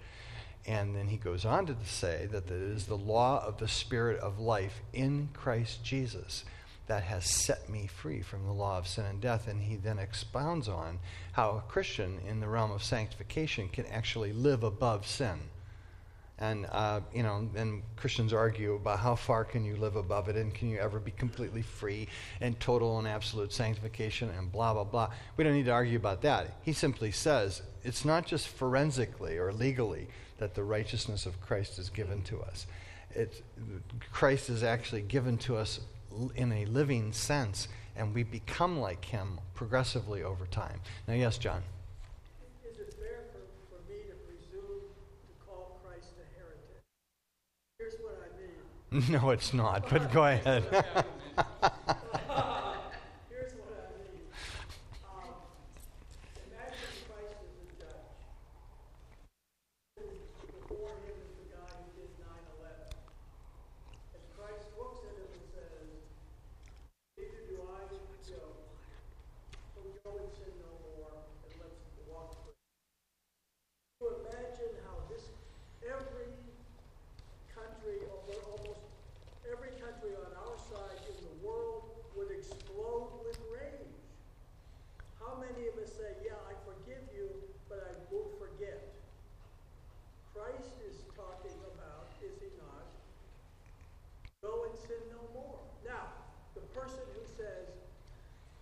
And 0.70 0.96
then 0.96 1.08
he 1.08 1.18
goes 1.18 1.46
on 1.46 1.66
to 1.66 1.76
say 1.84 2.28
that 2.32 2.46
it 2.46 2.52
is 2.52 2.86
the 2.86 2.96
law 2.96 3.44
of 3.44 3.58
the 3.58 3.68
Spirit 3.68 4.20
of 4.20 4.38
life 4.38 4.82
in 4.94 5.30
Christ 5.34 5.84
Jesus 5.84 6.46
that 6.86 7.02
has 7.02 7.26
set 7.26 7.68
me 7.70 7.88
free 7.88 8.22
from 8.22 8.46
the 8.46 8.54
law 8.54 8.78
of 8.78 8.88
sin 8.88 9.06
and 9.06 9.20
death. 9.20 9.48
And 9.48 9.64
he 9.64 9.78
then 9.78 9.98
expounds 9.98 10.68
on 10.68 11.00
how 11.32 11.58
a 11.58 11.72
Christian 11.72 12.20
in 12.28 12.40
the 12.40 12.48
realm 12.48 12.70
of 12.70 12.84
sanctification 12.84 13.68
can 13.70 13.88
actually 13.88 14.32
live 14.32 14.62
above 14.64 15.08
sin. 15.08 15.40
And, 16.38 16.68
uh, 16.72 17.02
you 17.16 17.24
know, 17.24 17.50
and 17.56 17.82
Christians 17.96 18.32
argue 18.32 18.76
about 18.76 19.00
how 19.00 19.16
far 19.16 19.46
can 19.46 19.66
you 19.66 19.76
live 19.76 19.96
above 19.96 20.30
it 20.30 20.36
and 20.36 20.54
can 20.54 20.70
you 20.70 20.78
ever 20.78 21.00
be 21.00 21.12
completely 21.12 21.64
free 21.64 22.08
and 22.42 22.60
total 22.60 23.00
and 23.00 23.08
absolute 23.08 23.52
sanctification 23.52 24.30
and 24.38 24.52
blah, 24.52 24.76
blah, 24.76 24.84
blah. 24.84 25.10
We 25.36 25.44
don't 25.44 25.54
need 25.54 25.66
to 25.66 25.72
argue 25.72 25.98
about 25.98 26.22
that. 26.22 26.58
He 26.62 26.74
simply 26.74 27.10
says 27.10 27.64
it's 27.84 28.06
not 28.06 28.28
just 28.28 28.48
forensically 28.48 29.40
or 29.40 29.52
legally 29.52 30.08
that 30.40 30.56
the 30.56 30.64
righteousness 30.64 31.26
of 31.26 31.40
Christ 31.42 31.78
is 31.80 31.90
given 31.90 32.22
to 32.24 32.42
us. 32.42 32.66
It's, 33.12 33.42
Christ 34.12 34.50
is 34.50 34.64
actually 34.64 35.02
given 35.02 35.38
to 35.40 35.58
us 35.58 35.80
in 36.36 36.52
a 36.52 36.66
living 36.66 37.12
sense, 37.14 37.68
and 37.96 38.14
we 38.14 38.24
become 38.24 38.80
like 38.80 39.06
him 39.06 39.40
progressively 39.54 40.24
over 40.24 40.46
time. 40.46 40.80
Now, 41.08 41.14
yes, 41.16 41.38
John. 41.38 41.62
Is 42.70 42.78
it 42.80 42.94
fair 43.00 43.24
for, 43.32 43.42
for 43.70 43.92
me 43.92 44.00
to 44.08 44.16
presume 44.26 44.82
to 44.88 45.46
call 45.46 45.80
Christ 45.84 46.14
a 46.18 46.26
heretic? 46.38 46.82
Here's 47.78 47.96
what 48.02 48.18
I 48.24 48.30
mean. 48.42 49.22
No, 49.22 49.30
it's 49.32 49.54
not, 49.54 49.90
but 49.90 50.12
go 50.12 50.26
ahead. 50.26 50.64
Here's 53.30 53.54
what 53.56 53.72
I 53.80 53.96
mean. 53.96 54.28
Um, 55.06 55.32
imagine 56.50 56.92
Christ 57.08 57.40
as 57.40 57.54
a 57.56 57.68
judge. 57.80 58.12
Before 59.96 60.92
him 61.06 61.16
is 61.16 61.32
the 61.40 61.48
guy 61.54 61.70
who 61.80 61.88
did 61.96 62.12
9/11. 62.20 62.92
And 64.14 64.24
Christ 64.36 64.68
looks 64.76 65.00
at 65.08 65.16
him 65.16 65.30
and 65.32 65.46
says, 65.48 65.88
"Neither 67.18 67.42
do 67.48 67.58
I, 67.64 67.88
Joe. 68.28 68.52
So 69.76 69.80
go 70.04 70.12
and 70.20 70.32
sin 70.36 70.54
no 70.60 70.72
more, 70.84 71.14
and 71.46 71.54
let's 71.62 71.80
walk 72.10 72.36
through." 72.44 72.58
You 74.02 74.08
imagine 74.28 74.74
how 74.86 74.96
this 75.10 75.30
every 75.84 76.32
country, 77.54 78.04
over 78.08 78.36
almost 78.52 78.84
every 79.50 79.74
country 79.82 80.14
on 80.16 80.32
our 80.38 80.56
side 80.58 81.00
in 81.10 81.18
the 81.26 81.36
world 81.46 81.84
would 82.16 82.32
explode 82.32 83.10
with 83.26 83.38
rage. 83.52 83.96
How 85.20 85.40
many 85.40 85.68
of 85.68 85.76
us 85.82 85.92
say, 85.94 86.16
Yeah, 86.24 86.40
I 86.48 86.54
forgive 86.64 87.04
you, 87.16 87.30
but 87.68 87.80
I 87.84 87.94
won't 88.12 88.34
forget? 88.40 88.80
Christ 90.34 90.76
is 90.88 91.04
talking 91.16 91.58
about, 91.76 92.08
is 92.24 92.38
he 92.40 92.50
not? 92.60 92.88
Go 94.44 94.70
and 94.70 94.76
sin 94.78 95.02
no 95.12 95.22
more. 95.36 95.60
Now, 95.84 96.08
the 96.56 96.64
person 96.72 97.04
who 97.12 97.24
says, 97.28 97.68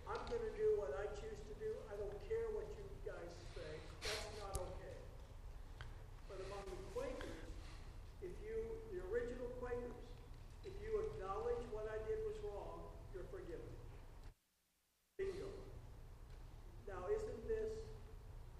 I'm 0.08 0.22
going 0.26 0.42
to 0.42 0.54
do 0.58 0.68
what 0.80 0.96
I 0.98 1.06
choose 1.14 1.38
to 1.38 1.54
do, 1.62 1.70
I 1.86 1.94
don't 1.94 2.18
care 2.26 2.48
what 2.56 2.66
you 2.74 2.86
guys 3.06 3.30
say, 3.54 3.70
that's 4.02 4.32
not 4.42 4.56
okay. 4.58 4.96
But 6.26 6.42
among 6.48 6.64
the 6.66 6.80
Quakers, 6.96 7.46
if 8.24 8.34
you, 8.42 8.56
the 8.90 9.04
original 9.12 9.46
Quakers, 9.62 9.94
if 10.64 10.74
you 10.82 10.90
acknowledge 11.10 11.62
what 11.70 11.86
I 11.90 11.98
did 12.08 12.18
was 12.26 12.36
wrong, 12.42 12.82
you're 13.14 13.28
forgiven. 13.30 13.70
Bingo. 15.18 15.48
Now, 16.86 17.04
isn't 17.10 17.48
this, 17.48 17.72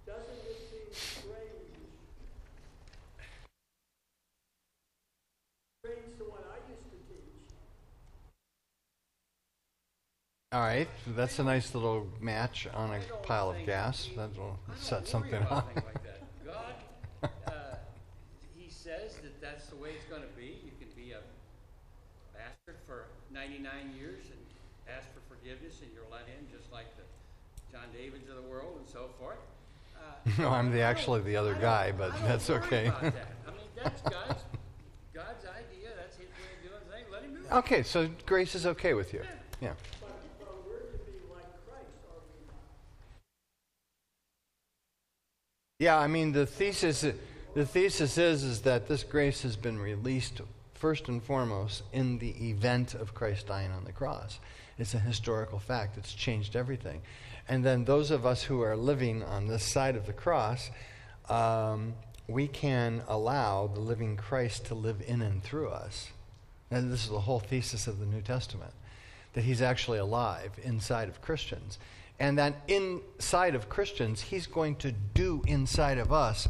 doesn't 0.06 0.40
this 0.44 0.58
seem 0.70 0.88
strange? 0.90 1.70
Strange 5.84 6.18
to 6.18 6.24
what 6.24 6.44
I 6.50 6.58
used 6.70 6.84
to 6.90 6.98
teach. 7.08 7.34
All 10.52 10.60
right, 10.60 10.88
so 11.04 11.07
that's 11.18 11.38
a 11.40 11.44
nice 11.44 11.74
little 11.74 12.06
match 12.20 12.68
on 12.72 12.94
a 12.94 13.00
pile 13.26 13.50
of 13.50 13.66
gas. 13.66 14.08
That'll 14.16 14.58
set 14.76 15.08
something 15.08 15.34
about 15.34 15.52
off. 15.52 15.64
like 15.74 16.02
that. 16.04 16.20
God, 16.46 17.30
uh, 17.48 17.50
He 18.56 18.70
says 18.70 19.16
that 19.16 19.40
that's 19.40 19.66
the 19.66 19.76
way 19.76 19.90
it's 19.96 20.04
going 20.04 20.22
to 20.22 20.28
be. 20.38 20.56
You 20.64 20.70
can 20.78 20.88
be 20.96 21.10
a 21.12 21.18
bastard 22.32 22.76
for 22.86 23.06
99 23.32 23.66
years 23.98 24.24
and 24.30 24.38
ask 24.96 25.08
for 25.12 25.20
forgiveness, 25.34 25.80
and 25.82 25.90
you're 25.92 26.06
let 26.10 26.22
in, 26.28 26.46
just 26.56 26.70
like 26.72 26.86
the 26.96 27.02
John 27.72 27.86
Davids 27.92 28.28
of 28.30 28.36
the 28.36 28.48
world 28.48 28.76
and 28.78 28.88
so 28.88 29.10
forth. 29.18 29.38
Uh, 29.96 30.30
No, 30.42 30.50
I'm 30.50 30.70
the, 30.70 30.80
actually 30.82 31.20
the 31.22 31.36
other 31.36 31.54
guy, 31.54 31.90
but 31.90 32.12
that's 32.22 32.48
okay. 32.48 32.84
that. 32.84 32.94
I 33.02 33.50
mean, 33.50 33.68
that's 33.74 34.02
God's 34.02 34.42
God's 35.12 35.44
idea. 35.50 35.90
That's 35.98 36.16
His 36.16 36.28
way 36.30 36.54
of 36.54 36.70
doing 36.70 36.84
things. 36.94 37.08
Let 37.12 37.22
Him 37.24 37.34
do 37.34 37.40
it. 37.42 37.52
Okay, 37.58 37.82
so 37.82 38.08
grace 38.24 38.54
is 38.54 38.66
okay 38.66 38.94
with 38.94 39.12
you. 39.12 39.22
Yeah. 39.60 39.72
But, 40.00 40.14
but 40.38 40.54
we're 40.66 40.78
to 40.78 40.98
be 41.04 41.18
like 41.34 41.50
Christ, 41.66 41.90
are 42.06 42.22
we 42.30 42.46
not? 42.46 42.62
Yeah, 45.80 45.96
I 45.96 46.08
mean 46.08 46.32
the 46.32 46.44
thesis 46.44 47.06
the 47.54 47.64
thesis 47.64 48.18
is 48.18 48.42
is 48.42 48.62
that 48.62 48.88
this 48.88 49.04
grace 49.04 49.42
has 49.42 49.54
been 49.54 49.78
released 49.78 50.40
first 50.74 51.06
and 51.06 51.22
foremost 51.22 51.84
in 51.92 52.18
the 52.18 52.30
event 52.50 52.94
of 52.94 53.14
Christ 53.14 53.46
dying 53.46 53.70
on 53.70 53.84
the 53.84 53.92
cross. 53.92 54.40
It's 54.76 54.94
a 54.94 54.98
historical 54.98 55.60
fact. 55.60 55.96
It's 55.96 56.12
changed 56.12 56.56
everything. 56.56 57.02
And 57.48 57.64
then 57.64 57.84
those 57.84 58.10
of 58.10 58.26
us 58.26 58.42
who 58.42 58.60
are 58.60 58.76
living 58.76 59.22
on 59.22 59.46
this 59.46 59.62
side 59.62 59.94
of 59.94 60.06
the 60.06 60.12
cross, 60.12 60.68
um, 61.28 61.94
we 62.26 62.48
can 62.48 63.02
allow 63.06 63.68
the 63.68 63.78
living 63.78 64.16
Christ 64.16 64.66
to 64.66 64.74
live 64.74 65.00
in 65.06 65.22
and 65.22 65.40
through 65.44 65.68
us. 65.68 66.10
And 66.72 66.92
this 66.92 67.04
is 67.04 67.10
the 67.10 67.20
whole 67.20 67.38
thesis 67.38 67.86
of 67.86 68.00
the 68.00 68.06
New 68.06 68.20
Testament 68.20 68.72
that 69.34 69.44
he's 69.44 69.62
actually 69.62 69.98
alive 69.98 70.58
inside 70.60 71.08
of 71.08 71.22
Christians. 71.22 71.78
And 72.20 72.38
that 72.38 72.62
inside 72.66 73.54
of 73.54 73.68
Christians, 73.68 74.20
he's 74.20 74.46
going 74.46 74.76
to 74.76 74.92
do 74.92 75.42
inside 75.46 75.98
of 75.98 76.12
us 76.12 76.48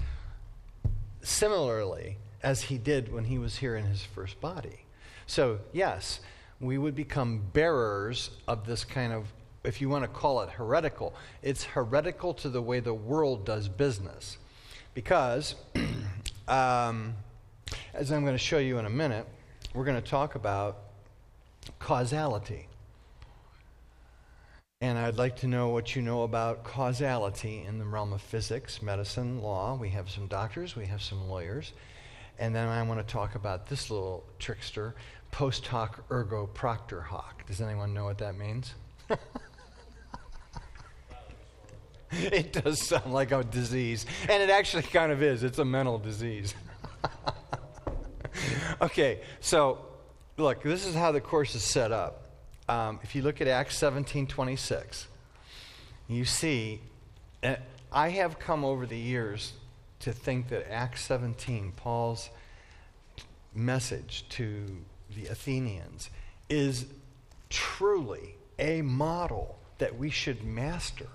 similarly 1.22 2.16
as 2.42 2.62
he 2.62 2.78
did 2.78 3.12
when 3.12 3.24
he 3.24 3.38
was 3.38 3.59
here 3.59 3.76
in 3.76 3.85
his 3.85 4.02
first 4.02 4.40
body. 4.40 4.85
So, 5.26 5.59
yes, 5.72 6.20
we 6.61 6.78
would 6.78 6.94
become 6.94 7.42
bearers 7.52 8.31
of 8.46 8.66
this 8.66 8.85
kind 8.85 9.12
of, 9.12 9.26
if 9.64 9.81
you 9.81 9.88
want 9.88 10.04
to 10.04 10.09
call 10.09 10.40
it 10.40 10.50
heretical, 10.50 11.14
it's 11.42 11.64
heretical 11.64 12.33
to 12.35 12.48
the 12.48 12.62
way 12.62 12.81
the 12.81 12.94
world 12.94 13.44
does 13.44 13.68
business. 13.68 14.38
Because, 14.94 15.54
um, 16.48 17.14
as 17.92 18.11
I'm 18.11 18.22
going 18.22 18.35
to 18.35 18.38
show 18.38 18.59
you 18.59 18.78
in 18.78 18.87
a 18.87 18.90
minute, 18.90 19.26
we're 19.74 19.85
going 19.85 20.00
to 20.00 20.11
talk 20.11 20.35
about 20.35 20.78
causality. 21.78 22.67
And 24.80 24.96
I'd 24.96 25.16
like 25.16 25.34
to 25.38 25.48
know 25.48 25.70
what 25.70 25.96
you 25.96 26.02
know 26.02 26.22
about 26.22 26.62
causality 26.62 27.64
in 27.66 27.80
the 27.80 27.84
realm 27.84 28.12
of 28.12 28.22
physics, 28.22 28.80
medicine, 28.80 29.42
law. 29.42 29.74
We 29.74 29.88
have 29.88 30.08
some 30.08 30.28
doctors, 30.28 30.76
we 30.76 30.86
have 30.86 31.02
some 31.02 31.28
lawyers. 31.28 31.72
And 32.38 32.54
then 32.54 32.68
I 32.68 32.80
want 32.84 33.04
to 33.04 33.12
talk 33.12 33.34
about 33.34 33.66
this 33.66 33.90
little 33.90 34.24
trickster, 34.38 34.94
post 35.32 35.66
hoc 35.66 36.04
ergo 36.12 36.46
propter 36.46 37.00
hoc. 37.00 37.44
Does 37.48 37.60
anyone 37.60 37.92
know 37.92 38.04
what 38.04 38.18
that 38.18 38.36
means? 38.36 38.74
it 42.12 42.52
does 42.52 42.80
sound 42.80 43.12
like 43.12 43.32
a 43.32 43.42
disease. 43.42 44.06
And 44.28 44.40
it 44.40 44.48
actually 44.48 44.84
kind 44.84 45.10
of 45.10 45.24
is. 45.24 45.42
It's 45.42 45.58
a 45.58 45.64
mental 45.64 45.98
disease. 45.98 46.54
okay, 48.80 49.22
so 49.40 49.86
look, 50.36 50.62
this 50.62 50.86
is 50.86 50.94
how 50.94 51.10
the 51.10 51.20
course 51.20 51.56
is 51.56 51.64
set 51.64 51.90
up. 51.90 52.27
Um, 52.68 53.00
if 53.02 53.14
you 53.14 53.22
look 53.22 53.40
at 53.40 53.48
Acts 53.48 53.78
17 53.78 54.26
26, 54.26 55.07
you 56.07 56.24
see, 56.24 56.81
uh, 57.42 57.57
I 57.90 58.11
have 58.11 58.38
come 58.38 58.64
over 58.64 58.85
the 58.85 58.98
years 58.98 59.54
to 60.00 60.12
think 60.12 60.48
that 60.48 60.70
Acts 60.70 61.02
17, 61.02 61.72
Paul's 61.76 62.28
message 63.54 64.24
to 64.31 64.66
the 65.14 65.26
Athenians, 65.26 66.11
is 66.50 66.87
truly 67.48 68.35
a 68.59 68.83
model 68.83 69.59
that 69.78 69.98
we 69.98 70.11
should 70.11 70.44
master 70.44 71.09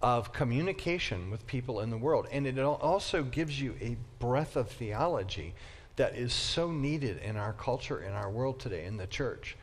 of 0.00 0.32
communication 0.32 1.30
with 1.30 1.46
people 1.46 1.80
in 1.80 1.90
the 1.90 1.98
world. 1.98 2.28
And 2.30 2.46
it 2.46 2.58
also 2.58 3.24
gives 3.24 3.60
you 3.60 3.74
a 3.80 3.96
breadth 4.20 4.54
of 4.54 4.70
theology 4.70 5.54
that 5.96 6.14
is 6.14 6.32
so 6.32 6.70
needed 6.70 7.18
in 7.18 7.36
our 7.36 7.54
culture, 7.54 8.00
in 8.00 8.12
our 8.12 8.30
world 8.30 8.60
today, 8.60 8.84
in 8.84 8.98
the 8.98 9.06
church. 9.06 9.56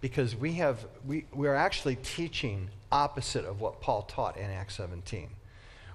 Because 0.00 0.34
we 0.34 0.54
have 0.54 0.86
we, 1.06 1.26
we're 1.32 1.54
actually 1.54 1.96
teaching 1.96 2.70
opposite 2.90 3.44
of 3.44 3.60
what 3.60 3.80
Paul 3.80 4.02
taught 4.02 4.36
in 4.36 4.50
Acts 4.50 4.76
17. 4.76 5.28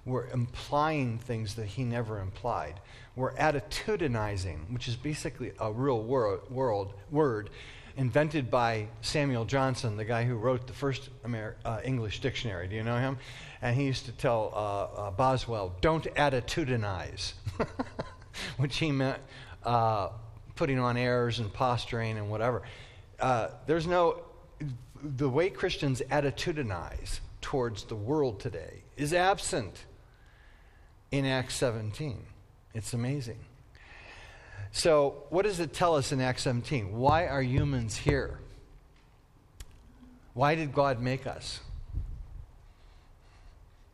We're 0.05 0.27
implying 0.27 1.17
things 1.17 1.55
that 1.55 1.65
he 1.65 1.83
never 1.83 2.19
implied. 2.19 2.79
We're 3.15 3.33
attitudinizing, 3.33 4.71
which 4.71 4.87
is 4.87 4.95
basically 4.95 5.51
a 5.59 5.71
real 5.71 6.03
wor- 6.03 6.41
world, 6.49 6.93
word 7.09 7.49
invented 7.97 8.51
by 8.51 8.87
Samuel 9.01 9.45
Johnson, 9.45 9.97
the 9.97 10.05
guy 10.05 10.25
who 10.25 10.35
wrote 10.35 10.67
the 10.67 10.73
first 10.73 11.09
Amer- 11.23 11.55
uh, 11.63 11.79
English 11.83 12.19
dictionary. 12.19 12.67
Do 12.67 12.75
you 12.75 12.83
know 12.83 12.99
him? 12.99 13.17
And 13.61 13.75
he 13.75 13.85
used 13.85 14.05
to 14.05 14.11
tell 14.11 14.51
uh, 14.53 14.99
uh, 15.07 15.11
Boswell, 15.11 15.73
don't 15.81 16.03
attitudinize, 16.15 17.33
which 18.57 18.77
he 18.77 18.91
meant 18.91 19.19
uh, 19.63 20.09
putting 20.55 20.77
on 20.77 20.97
airs 20.97 21.39
and 21.39 21.51
posturing 21.51 22.17
and 22.17 22.29
whatever. 22.29 22.63
Uh, 23.19 23.49
there's 23.65 23.87
no, 23.87 24.21
the 25.01 25.29
way 25.29 25.49
Christians 25.49 26.01
attitudinize 26.09 27.19
towards 27.41 27.83
the 27.83 27.95
world 27.95 28.39
today 28.39 28.83
is 28.97 29.13
absent 29.13 29.85
in 31.11 31.25
Acts 31.25 31.55
17. 31.55 32.25
It's 32.73 32.93
amazing. 32.93 33.39
So, 34.71 35.23
what 35.29 35.43
does 35.43 35.61
it 35.61 35.73
tell 35.73 35.95
us 35.95 36.11
in 36.11 36.19
Acts 36.19 36.43
17? 36.43 36.97
Why 36.97 37.27
are 37.27 37.41
humans 37.41 37.95
here? 37.95 38.39
Why 40.33 40.55
did 40.55 40.73
God 40.73 40.99
make 40.99 41.25
us? 41.25 41.61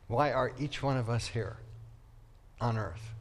Why 0.08 0.32
are 0.32 0.52
each 0.58 0.82
one 0.82 0.96
of 0.96 1.08
us 1.08 1.28
here 1.28 1.56
on 2.60 2.76
earth? 2.76 3.12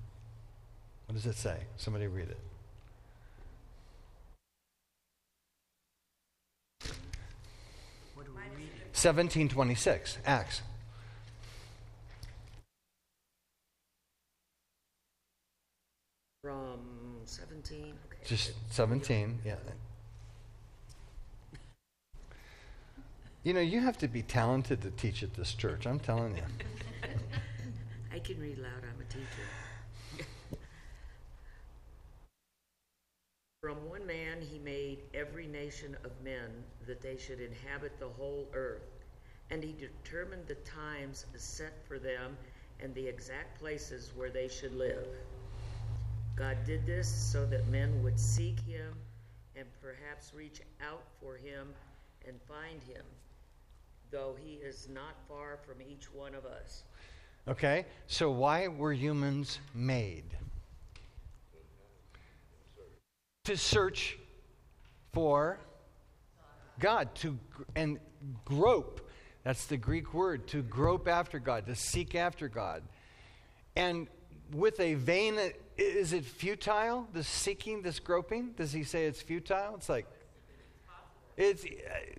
What 1.05 1.13
does 1.13 1.27
it 1.27 1.35
say? 1.35 1.57
Somebody 1.77 2.07
read 2.07 2.29
it. 2.29 2.39
What 8.15 8.25
are 8.25 8.31
we 8.31 8.41
reading? 8.55 8.80
1726, 8.93 10.17
Acts. 10.25 10.61
From 16.43 16.79
17? 17.25 17.77
Okay. 17.79 18.17
Just 18.25 18.51
17, 18.71 19.39
yeah. 19.45 19.55
You 23.43 23.53
know, 23.53 23.61
you 23.61 23.79
have 23.79 23.97
to 23.99 24.07
be 24.07 24.21
talented 24.21 24.81
to 24.81 24.91
teach 24.91 25.23
at 25.23 25.33
this 25.35 25.53
church, 25.53 25.87
I'm 25.87 25.99
telling 25.99 26.35
you. 26.35 26.43
I 28.13 28.19
can 28.19 28.39
read 28.39 28.57
loud, 28.57 28.83
I'm 28.83 29.01
a 29.01 29.05
teacher. 29.05 29.25
From 33.61 33.87
one 33.87 34.07
man 34.07 34.41
he 34.41 34.57
made 34.57 35.03
every 35.13 35.45
nation 35.45 35.95
of 36.03 36.09
men 36.23 36.49
that 36.87 36.99
they 36.99 37.15
should 37.15 37.39
inhabit 37.39 37.91
the 37.99 38.09
whole 38.09 38.49
earth, 38.55 39.05
and 39.51 39.63
he 39.63 39.73
determined 39.73 40.47
the 40.47 40.55
times 40.55 41.27
set 41.35 41.73
for 41.87 41.99
them 41.99 42.35
and 42.79 42.91
the 42.95 43.07
exact 43.07 43.59
places 43.59 44.13
where 44.15 44.31
they 44.31 44.47
should 44.47 44.73
live. 44.73 45.05
God 46.35 46.57
did 46.65 46.87
this 46.87 47.07
so 47.07 47.45
that 47.45 47.67
men 47.67 48.01
would 48.01 48.19
seek 48.19 48.59
him 48.61 48.95
and 49.55 49.67
perhaps 49.79 50.33
reach 50.33 50.61
out 50.81 51.03
for 51.21 51.37
him 51.37 51.67
and 52.27 52.41
find 52.47 52.81
him, 52.81 53.05
though 54.09 54.35
he 54.39 54.53
is 54.53 54.89
not 54.91 55.13
far 55.27 55.59
from 55.67 55.83
each 55.87 56.11
one 56.11 56.33
of 56.33 56.47
us. 56.47 56.81
Okay? 57.47 57.85
So, 58.07 58.31
why 58.31 58.69
were 58.69 58.93
humans 58.93 59.59
made? 59.75 60.35
To 63.45 63.57
search 63.57 64.19
for 65.13 65.59
God, 66.79 67.13
to 67.15 67.39
and 67.75 67.99
grope. 68.45 69.09
That's 69.43 69.65
the 69.65 69.77
Greek 69.77 70.13
word, 70.13 70.47
to 70.49 70.61
grope 70.61 71.07
after 71.07 71.39
God, 71.39 71.65
to 71.65 71.75
seek 71.75 72.13
after 72.13 72.47
God. 72.47 72.83
And 73.75 74.07
with 74.53 74.79
a 74.79 74.93
vain, 74.93 75.39
is 75.77 76.13
it 76.13 76.23
futile, 76.23 77.07
this 77.13 77.27
seeking, 77.27 77.81
this 77.81 77.99
groping? 77.99 78.51
Does 78.55 78.71
he 78.71 78.83
say 78.83 79.05
it's 79.05 79.21
futile? 79.21 79.75
It's 79.75 79.89
like, 79.89 80.05
it's 81.41 81.65
uh, 81.65 81.67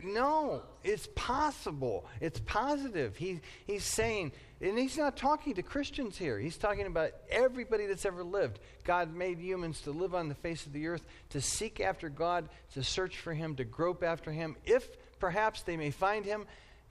no, 0.02 0.62
it's 0.82 1.08
possible. 1.14 2.06
It's 2.20 2.40
positive. 2.40 3.16
He, 3.16 3.40
he's 3.66 3.84
saying, 3.84 4.32
and 4.60 4.76
he's 4.76 4.98
not 4.98 5.16
talking 5.16 5.54
to 5.54 5.62
Christians 5.62 6.18
here. 6.18 6.40
He's 6.40 6.56
talking 6.56 6.86
about 6.86 7.12
everybody 7.30 7.86
that's 7.86 8.04
ever 8.04 8.24
lived. 8.24 8.58
God 8.82 9.14
made 9.14 9.38
humans 9.38 9.80
to 9.82 9.92
live 9.92 10.14
on 10.14 10.28
the 10.28 10.34
face 10.34 10.66
of 10.66 10.72
the 10.72 10.88
earth, 10.88 11.04
to 11.30 11.40
seek 11.40 11.80
after 11.80 12.08
God, 12.08 12.48
to 12.74 12.82
search 12.82 13.18
for 13.18 13.32
Him, 13.32 13.54
to 13.56 13.64
grope 13.64 14.02
after 14.02 14.32
Him, 14.32 14.56
if 14.64 14.88
perhaps 15.20 15.62
they 15.62 15.76
may 15.76 15.92
find 15.92 16.24
Him, 16.24 16.46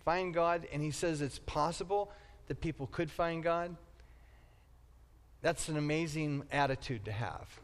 find 0.05 0.33
God. 0.33 0.65
And 0.71 0.81
he 0.81 0.91
says 0.91 1.21
it's 1.21 1.39
possible 1.39 2.11
that 2.47 2.61
people 2.61 2.87
could 2.87 3.11
find 3.11 3.43
God. 3.43 3.75
That's 5.41 5.67
an 5.67 5.75
amazing 5.75 6.43
attitude 6.51 7.03
to 7.05 7.11
have 7.11 7.59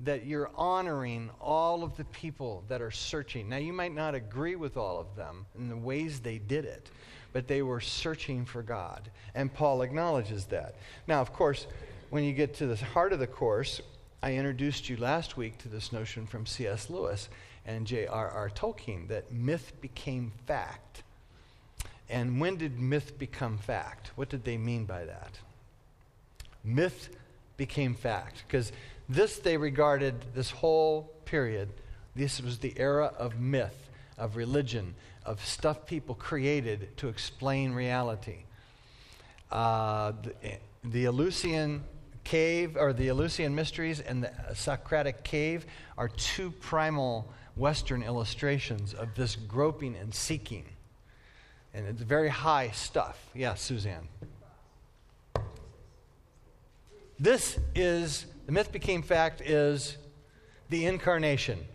that 0.00 0.26
you're 0.26 0.50
honoring 0.54 1.30
all 1.40 1.82
of 1.82 1.96
the 1.96 2.04
people 2.04 2.62
that 2.68 2.80
are 2.80 2.90
searching. 2.90 3.48
Now, 3.48 3.56
you 3.56 3.72
might 3.72 3.94
not 3.94 4.14
agree 4.14 4.54
with 4.54 4.76
all 4.76 5.00
of 5.00 5.16
them 5.16 5.46
in 5.56 5.68
the 5.68 5.76
ways 5.76 6.20
they 6.20 6.38
did 6.38 6.64
it, 6.64 6.90
but 7.32 7.48
they 7.48 7.62
were 7.62 7.80
searching 7.80 8.44
for 8.44 8.62
God. 8.62 9.10
And 9.34 9.52
Paul 9.52 9.82
acknowledges 9.82 10.46
that. 10.46 10.76
Now, 11.06 11.20
of 11.20 11.32
course, 11.32 11.66
when 12.10 12.24
you 12.24 12.32
get 12.32 12.54
to 12.54 12.66
the 12.66 12.76
heart 12.76 13.12
of 13.12 13.18
the 13.18 13.26
course, 13.26 13.80
I 14.22 14.34
introduced 14.34 14.88
you 14.88 14.96
last 14.96 15.36
week 15.36 15.58
to 15.58 15.68
this 15.68 15.92
notion 15.92 16.26
from 16.26 16.46
C.S. 16.46 16.88
Lewis 16.90 17.28
and 17.66 17.86
J.R.R. 17.86 18.50
Tolkien 18.50 19.08
that 19.08 19.32
myth 19.32 19.72
became 19.80 20.32
fact. 20.46 21.02
And 22.08 22.40
when 22.40 22.56
did 22.56 22.78
myth 22.78 23.18
become 23.18 23.58
fact? 23.58 24.12
What 24.14 24.28
did 24.28 24.44
they 24.44 24.56
mean 24.56 24.86
by 24.86 25.04
that? 25.04 25.38
myth 26.64 27.08
became 27.56 27.94
fact 27.94 28.44
because 28.46 28.72
this 29.08 29.38
they 29.38 29.56
regarded 29.56 30.14
this 30.34 30.50
whole 30.50 31.12
period 31.24 31.68
this 32.14 32.40
was 32.40 32.58
the 32.58 32.74
era 32.76 33.12
of 33.18 33.38
myth 33.38 33.88
of 34.16 34.36
religion 34.36 34.94
of 35.24 35.44
stuff 35.44 35.86
people 35.86 36.14
created 36.14 36.96
to 36.96 37.08
explain 37.08 37.72
reality 37.72 38.44
uh, 39.50 40.12
the, 40.84 41.06
Eleusinian 41.06 41.82
cave 42.24 42.76
or 42.76 42.92
the 42.92 43.08
Eleusinian 43.08 43.54
mysteries 43.54 44.00
and 44.00 44.24
the 44.24 44.32
Socratic 44.54 45.24
cave 45.24 45.64
are 45.96 46.08
two 46.08 46.50
primal 46.50 47.26
Western 47.56 48.02
illustrations 48.02 48.92
of 48.94 49.14
this 49.14 49.34
groping 49.36 49.96
and 49.96 50.14
seeking. 50.14 50.64
And 51.74 51.86
it's 51.86 52.02
very 52.02 52.28
high 52.28 52.70
stuff. 52.70 53.18
Yes, 53.34 53.62
Suzanne. 53.62 54.08
This 57.18 57.58
is, 57.74 58.26
the 58.48 58.52
myth 58.52 58.72
became 58.72 59.02
fact, 59.02 59.42
is 59.42 59.98
the 60.70 60.86
incarnation. 60.86 61.66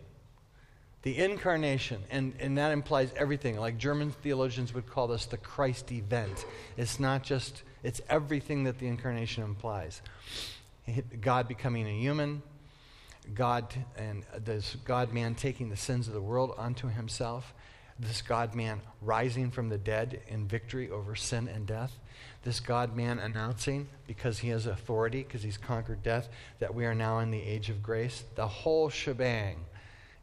The 1.02 1.16
incarnation, 1.16 2.02
and, 2.10 2.34
and 2.40 2.58
that 2.58 2.72
implies 2.72 3.12
everything. 3.14 3.56
Like 3.56 3.78
German 3.78 4.10
theologians 4.10 4.74
would 4.74 4.88
call 4.88 5.06
this 5.06 5.26
the 5.26 5.36
Christ 5.36 5.92
event. 5.92 6.44
It's 6.76 6.98
not 6.98 7.22
just, 7.22 7.62
it's 7.84 8.00
everything 8.10 8.64
that 8.64 8.80
the 8.80 8.88
incarnation 8.88 9.44
implies. 9.44 10.02
God 11.20 11.46
becoming 11.46 11.86
a 11.86 11.92
human, 11.96 12.42
God 13.34 13.72
and 13.96 14.24
this 14.44 14.76
God 14.84 15.12
man 15.12 15.36
taking 15.36 15.70
the 15.70 15.76
sins 15.76 16.08
of 16.08 16.14
the 16.14 16.20
world 16.20 16.56
onto 16.58 16.88
himself, 16.88 17.54
this 17.98 18.22
God 18.22 18.54
man 18.54 18.80
rising 19.00 19.50
from 19.50 19.68
the 19.68 19.78
dead 19.78 20.20
in 20.28 20.48
victory 20.48 20.90
over 20.90 21.14
sin 21.14 21.48
and 21.48 21.66
death, 21.66 21.98
this 22.42 22.60
God 22.60 22.96
man 22.96 23.18
announcing, 23.18 23.88
because 24.06 24.40
he 24.40 24.48
has 24.48 24.66
authority, 24.66 25.22
because 25.22 25.42
he's 25.42 25.56
conquered 25.56 26.02
death, 26.02 26.28
that 26.58 26.74
we 26.74 26.84
are 26.84 26.94
now 26.94 27.20
in 27.20 27.30
the 27.30 27.42
age 27.42 27.70
of 27.70 27.82
grace. 27.82 28.24
The 28.34 28.46
whole 28.46 28.90
shebang 28.90 29.64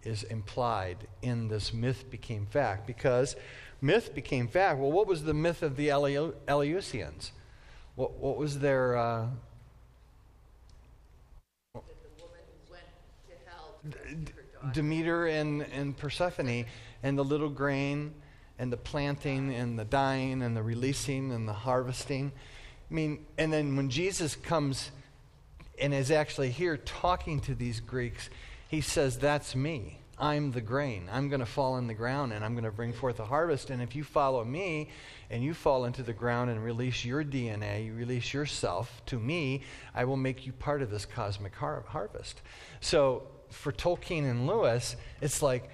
is 0.03 0.23
implied 0.23 0.97
in 1.21 1.47
this 1.47 1.73
myth 1.73 2.09
became 2.09 2.45
fact, 2.45 2.85
because 2.85 3.35
myth 3.81 4.13
became 4.13 4.47
fact. 4.47 4.79
Well, 4.79 4.91
what 4.91 5.07
was 5.07 5.23
the 5.23 5.33
myth 5.33 5.63
of 5.63 5.75
the 5.77 5.89
Eleu- 5.89 6.33
Eleusinians? 6.47 7.31
What, 7.95 8.13
what 8.13 8.37
was 8.37 8.59
their. 8.59 8.97
Uh, 8.97 9.27
that 11.73 11.83
the 12.03 12.23
woman 12.23 12.39
went 12.69 12.83
to 13.27 13.49
hell 13.49 13.75
to 13.83 13.97
rescue 13.97 14.35
her 14.35 14.43
daughter. 14.53 14.73
Demeter 14.73 15.27
and, 15.27 15.61
and 15.73 15.97
Persephone, 15.97 16.65
and 17.03 17.17
the 17.17 17.23
little 17.23 17.49
grain, 17.49 18.13
and 18.59 18.71
the 18.71 18.77
planting, 18.77 19.53
and 19.53 19.77
the 19.77 19.85
dying, 19.85 20.41
and 20.41 20.55
the 20.55 20.63
releasing, 20.63 21.31
and 21.31 21.47
the 21.47 21.53
harvesting. 21.53 22.31
I 22.89 22.93
mean, 22.93 23.25
and 23.37 23.51
then 23.51 23.75
when 23.75 23.89
Jesus 23.89 24.35
comes 24.35 24.91
and 25.79 25.93
is 25.93 26.11
actually 26.11 26.51
here 26.51 26.77
talking 26.77 27.39
to 27.41 27.55
these 27.55 27.79
Greeks, 27.79 28.29
he 28.67 28.81
says, 28.81 29.17
That's 29.17 29.55
me. 29.55 30.01
I'm 30.21 30.51
the 30.51 30.61
grain. 30.61 31.09
I'm 31.11 31.29
going 31.29 31.39
to 31.39 31.47
fall 31.47 31.77
in 31.77 31.87
the 31.87 31.95
ground 31.95 32.31
and 32.31 32.45
I'm 32.45 32.53
going 32.53 32.63
to 32.63 32.71
bring 32.71 32.93
forth 32.93 33.19
a 33.19 33.25
harvest. 33.25 33.71
And 33.71 33.81
if 33.81 33.95
you 33.95 34.03
follow 34.03 34.45
me 34.45 34.91
and 35.31 35.43
you 35.43 35.55
fall 35.55 35.85
into 35.85 36.03
the 36.03 36.13
ground 36.13 36.51
and 36.51 36.63
release 36.63 37.03
your 37.03 37.23
DNA, 37.23 37.87
you 37.87 37.93
release 37.93 38.31
yourself 38.31 39.01
to 39.07 39.17
me, 39.17 39.63
I 39.95 40.05
will 40.05 40.17
make 40.17 40.45
you 40.45 40.53
part 40.53 40.83
of 40.83 40.91
this 40.91 41.07
cosmic 41.07 41.55
har- 41.55 41.83
harvest. 41.87 42.43
So 42.81 43.23
for 43.49 43.71
Tolkien 43.71 44.29
and 44.29 44.45
Lewis, 44.45 44.95
it's 45.21 45.41
like 45.41 45.71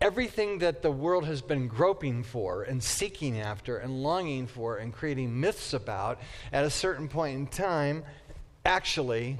everything 0.00 0.58
that 0.58 0.82
the 0.82 0.90
world 0.90 1.24
has 1.24 1.40
been 1.40 1.68
groping 1.68 2.22
for 2.22 2.62
and 2.62 2.82
seeking 2.82 3.40
after 3.40 3.78
and 3.78 4.02
longing 4.02 4.46
for 4.46 4.76
and 4.76 4.92
creating 4.92 5.40
myths 5.40 5.72
about 5.72 6.20
at 6.52 6.64
a 6.64 6.70
certain 6.70 7.08
point 7.08 7.36
in 7.36 7.46
time 7.46 8.04
actually 8.64 9.38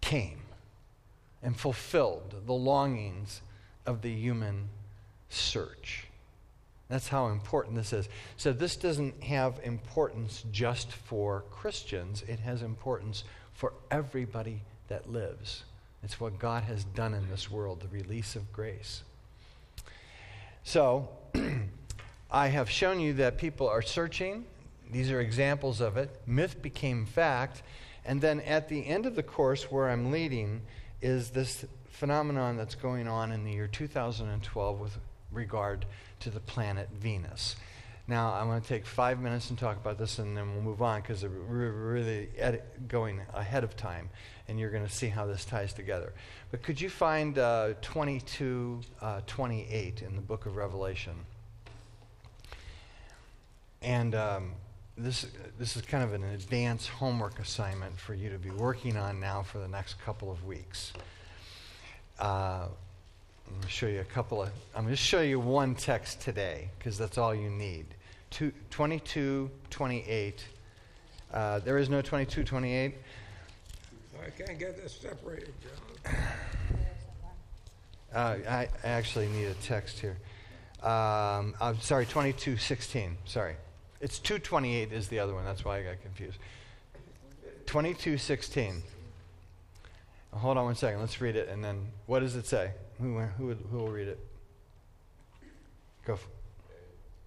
came 0.00 0.40
and 1.42 1.56
fulfilled 1.58 2.34
the 2.46 2.52
longings 2.52 3.40
of 3.86 4.02
the 4.02 4.12
human 4.12 4.68
search. 5.28 6.06
That's 6.88 7.08
how 7.08 7.28
important 7.28 7.76
this 7.76 7.92
is. 7.92 8.08
So, 8.36 8.52
this 8.52 8.76
doesn't 8.76 9.22
have 9.22 9.60
importance 9.62 10.44
just 10.50 10.90
for 10.90 11.44
Christians, 11.50 12.22
it 12.26 12.40
has 12.40 12.62
importance 12.62 13.24
for 13.52 13.72
everybody 13.90 14.62
that 14.88 15.08
lives. 15.08 15.64
It's 16.02 16.18
what 16.18 16.38
God 16.38 16.64
has 16.64 16.84
done 16.84 17.14
in 17.14 17.28
this 17.30 17.50
world, 17.50 17.80
the 17.80 17.88
release 17.88 18.34
of 18.34 18.52
grace. 18.52 19.02
So, 20.64 21.08
I 22.30 22.48
have 22.48 22.70
shown 22.70 23.00
you 23.00 23.14
that 23.14 23.38
people 23.38 23.68
are 23.68 23.82
searching. 23.82 24.44
These 24.90 25.10
are 25.10 25.20
examples 25.20 25.80
of 25.80 25.96
it. 25.96 26.10
Myth 26.26 26.60
became 26.62 27.06
fact. 27.06 27.62
And 28.04 28.20
then 28.20 28.40
at 28.40 28.68
the 28.68 28.86
end 28.86 29.06
of 29.06 29.14
the 29.14 29.22
course, 29.22 29.70
where 29.70 29.88
I'm 29.88 30.10
leading, 30.10 30.62
is 31.02 31.30
this 31.30 31.64
phenomenon 31.88 32.56
that's 32.56 32.74
going 32.74 33.08
on 33.08 33.32
in 33.32 33.44
the 33.44 33.52
year 33.52 33.66
2012 33.66 34.80
with 34.80 34.98
regard 35.32 35.86
to 36.20 36.30
the 36.30 36.40
planet 36.40 36.88
Venus. 36.92 37.56
Now, 38.10 38.32
I'm 38.32 38.48
going 38.48 38.60
to 38.60 38.66
take 38.66 38.86
five 38.86 39.20
minutes 39.20 39.50
and 39.50 39.58
talk 39.58 39.76
about 39.76 39.96
this, 39.96 40.18
and 40.18 40.36
then 40.36 40.52
we'll 40.52 40.64
move 40.64 40.82
on 40.82 41.00
because 41.00 41.22
we're 41.22 41.70
really 41.70 42.28
going 42.88 43.20
ahead 43.32 43.62
of 43.62 43.76
time, 43.76 44.10
and 44.48 44.58
you're 44.58 44.72
going 44.72 44.84
to 44.84 44.92
see 44.92 45.06
how 45.06 45.26
this 45.26 45.44
ties 45.44 45.72
together. 45.72 46.12
But 46.50 46.64
could 46.64 46.80
you 46.80 46.90
find 46.90 47.38
uh, 47.38 47.74
22, 47.82 48.80
uh, 49.00 49.20
28 49.28 50.02
in 50.02 50.16
the 50.16 50.22
book 50.22 50.46
of 50.46 50.56
Revelation? 50.56 51.12
And 53.80 54.16
um, 54.16 54.54
this, 54.98 55.28
this 55.56 55.76
is 55.76 55.82
kind 55.82 56.02
of 56.02 56.12
an 56.12 56.24
advanced 56.24 56.88
homework 56.88 57.38
assignment 57.38 57.96
for 57.96 58.14
you 58.14 58.28
to 58.30 58.38
be 58.38 58.50
working 58.50 58.96
on 58.96 59.20
now 59.20 59.44
for 59.44 59.58
the 59.58 59.68
next 59.68 60.00
couple 60.04 60.32
of 60.32 60.44
weeks. 60.44 60.92
Uh, 62.18 62.66
I'm 63.46 63.52
going 63.52 63.62
to 63.62 63.68
show 63.68 63.86
you 63.86 64.00
a 64.00 64.04
couple 64.04 64.42
of, 64.42 64.48
I'm 64.74 64.82
going 64.82 64.96
to 64.96 65.00
show 65.00 65.20
you 65.20 65.38
one 65.38 65.76
text 65.76 66.20
today 66.20 66.70
because 66.76 66.98
that's 66.98 67.16
all 67.16 67.32
you 67.32 67.50
need. 67.50 67.86
Two, 68.30 68.52
22, 68.70 69.50
28. 69.70 70.44
Uh, 71.32 71.58
there 71.60 71.78
is 71.78 71.88
no 71.88 72.00
22, 72.00 72.44
28. 72.44 72.94
I 74.22 74.30
can't 74.30 74.58
get 74.58 74.76
this 74.76 74.94
separated, 74.94 75.52
John. 75.62 76.14
Uh, 78.12 78.36
I, 78.48 78.68
I 78.82 78.88
actually 78.88 79.28
need 79.28 79.44
a 79.44 79.54
text 79.54 80.00
here. 80.00 80.16
Um, 80.82 81.54
I'm 81.60 81.78
sorry, 81.80 82.06
22, 82.06 82.56
16. 82.56 83.16
Sorry. 83.24 83.54
It's 84.00 84.18
228 84.18 84.92
is 84.92 85.08
the 85.08 85.18
other 85.18 85.34
one. 85.34 85.44
That's 85.44 85.64
why 85.64 85.78
I 85.78 85.82
got 85.82 86.02
confused. 86.02 86.38
22, 87.66 88.18
16. 88.18 88.82
Hold 90.32 90.58
on 90.58 90.64
one 90.64 90.74
second. 90.74 91.00
Let's 91.00 91.20
read 91.20 91.36
it. 91.36 91.48
And 91.48 91.62
then 91.62 91.86
what 92.06 92.20
does 92.20 92.34
it 92.34 92.46
say? 92.46 92.72
Who, 93.00 93.18
who, 93.18 93.54
who 93.54 93.78
will 93.78 93.88
read 93.92 94.08
it? 94.08 94.18
Go. 96.06 96.16
For 96.16 96.30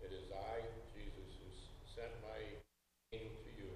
it 0.01 0.11
is 0.11 0.31
I, 0.33 0.65
Jesus, 0.97 1.29
who 1.37 1.47
sent 1.93 2.09
my 2.25 2.41
name 3.13 3.29
to 3.29 3.49
you 3.53 3.69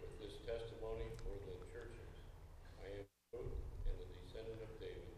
with 0.00 0.14
this 0.22 0.38
testimony 0.46 1.10
for 1.18 1.34
the 1.42 1.58
churches. 1.74 2.22
I 2.78 3.02
am 3.02 3.06
Ruth 3.34 3.50
and 3.88 3.98
the 3.98 4.06
descendant 4.22 4.62
of 4.62 4.70
David, 4.78 5.10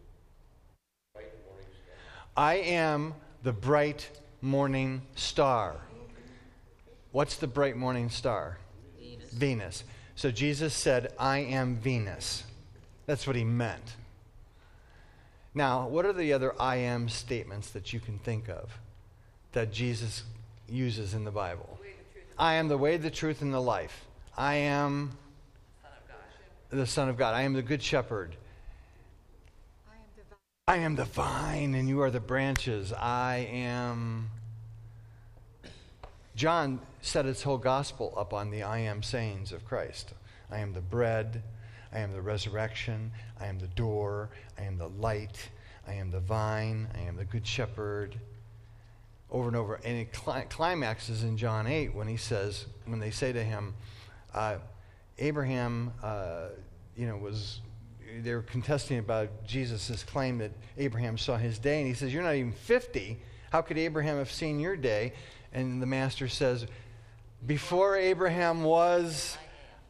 bright 1.12 1.36
morning 1.44 1.68
star. 1.84 2.00
I 2.40 2.54
am 2.54 3.12
the 3.42 3.52
bright 3.52 4.08
morning 4.40 5.02
star. 5.14 5.76
What's 7.12 7.36
the 7.36 7.46
bright 7.46 7.76
morning 7.76 8.08
star? 8.08 8.56
Venus. 8.98 9.30
Venus. 9.30 9.84
So 10.14 10.30
Jesus 10.30 10.72
said, 10.72 11.12
I 11.18 11.40
am 11.40 11.76
Venus. 11.76 12.44
That's 13.04 13.26
what 13.26 13.36
he 13.36 13.44
meant. 13.44 13.94
Now, 15.52 15.86
what 15.86 16.06
are 16.06 16.14
the 16.14 16.32
other 16.32 16.54
I 16.58 16.76
am 16.76 17.10
statements 17.10 17.68
that 17.72 17.92
you 17.92 18.00
can 18.00 18.18
think 18.20 18.48
of 18.48 18.70
that 19.52 19.70
Jesus 19.70 20.22
uses 20.66 21.12
in 21.12 21.24
the 21.24 21.30
Bible? 21.30 21.78
I 22.38 22.54
am 22.54 22.68
the 22.68 22.78
way, 22.78 22.96
the 22.96 23.10
truth, 23.10 23.42
and 23.42 23.52
the 23.52 23.60
life. 23.60 24.06
I 24.34 24.54
am 24.54 25.10
the 26.70 26.86
Son 26.86 27.10
of 27.10 27.18
God. 27.18 27.34
I 27.34 27.42
am 27.42 27.52
the 27.52 27.60
Good 27.60 27.82
Shepherd. 27.82 28.34
I 30.70 30.76
am 30.76 30.94
the 30.94 31.04
vine, 31.04 31.74
and 31.74 31.88
you 31.88 32.00
are 32.00 32.12
the 32.12 32.20
branches. 32.20 32.92
I 32.92 33.48
am. 33.50 34.30
John 36.36 36.78
set 37.02 37.24
his 37.24 37.42
whole 37.42 37.58
gospel 37.58 38.14
up 38.16 38.32
on 38.32 38.52
the 38.52 38.62
I 38.62 38.78
am 38.78 39.02
sayings 39.02 39.50
of 39.50 39.64
Christ. 39.64 40.12
I 40.48 40.60
am 40.60 40.72
the 40.72 40.80
bread. 40.80 41.42
I 41.92 41.98
am 41.98 42.12
the 42.12 42.22
resurrection. 42.22 43.10
I 43.40 43.46
am 43.46 43.58
the 43.58 43.66
door. 43.66 44.30
I 44.56 44.62
am 44.62 44.78
the 44.78 44.86
light. 44.90 45.48
I 45.88 45.94
am 45.94 46.12
the 46.12 46.20
vine. 46.20 46.86
I 46.94 47.00
am 47.00 47.16
the 47.16 47.24
good 47.24 47.44
shepherd. 47.44 48.14
Over 49.28 49.48
and 49.48 49.56
over. 49.56 49.80
And 49.84 49.98
it 49.98 50.12
climaxes 50.50 51.24
in 51.24 51.36
John 51.36 51.66
8 51.66 51.96
when 51.96 52.06
he 52.06 52.16
says, 52.16 52.66
when 52.84 53.00
they 53.00 53.10
say 53.10 53.32
to 53.32 53.42
him, 53.42 53.74
uh, 54.32 54.58
Abraham, 55.18 55.92
uh, 56.00 56.50
you 56.96 57.08
know, 57.08 57.16
was, 57.16 57.58
they 58.22 58.34
were 58.34 58.42
contesting 58.42 58.98
about 58.98 59.44
Jesus' 59.46 60.02
claim 60.02 60.38
that 60.38 60.52
Abraham 60.78 61.18
saw 61.18 61.36
his 61.36 61.58
day. 61.58 61.78
And 61.78 61.86
he 61.86 61.94
says, 61.94 62.12
You're 62.12 62.22
not 62.22 62.34
even 62.34 62.52
50. 62.52 63.18
How 63.50 63.62
could 63.62 63.78
Abraham 63.78 64.18
have 64.18 64.30
seen 64.30 64.60
your 64.60 64.76
day? 64.76 65.12
And 65.52 65.82
the 65.82 65.86
master 65.86 66.28
says, 66.28 66.66
Before 67.46 67.96
Abraham 67.96 68.62
was, 68.62 69.36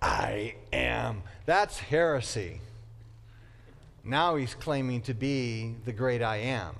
I 0.00 0.54
am. 0.72 1.22
That's 1.46 1.78
heresy. 1.78 2.60
Now 4.02 4.36
he's 4.36 4.54
claiming 4.54 5.02
to 5.02 5.14
be 5.14 5.74
the 5.84 5.92
great 5.92 6.22
I 6.22 6.36
am, 6.38 6.74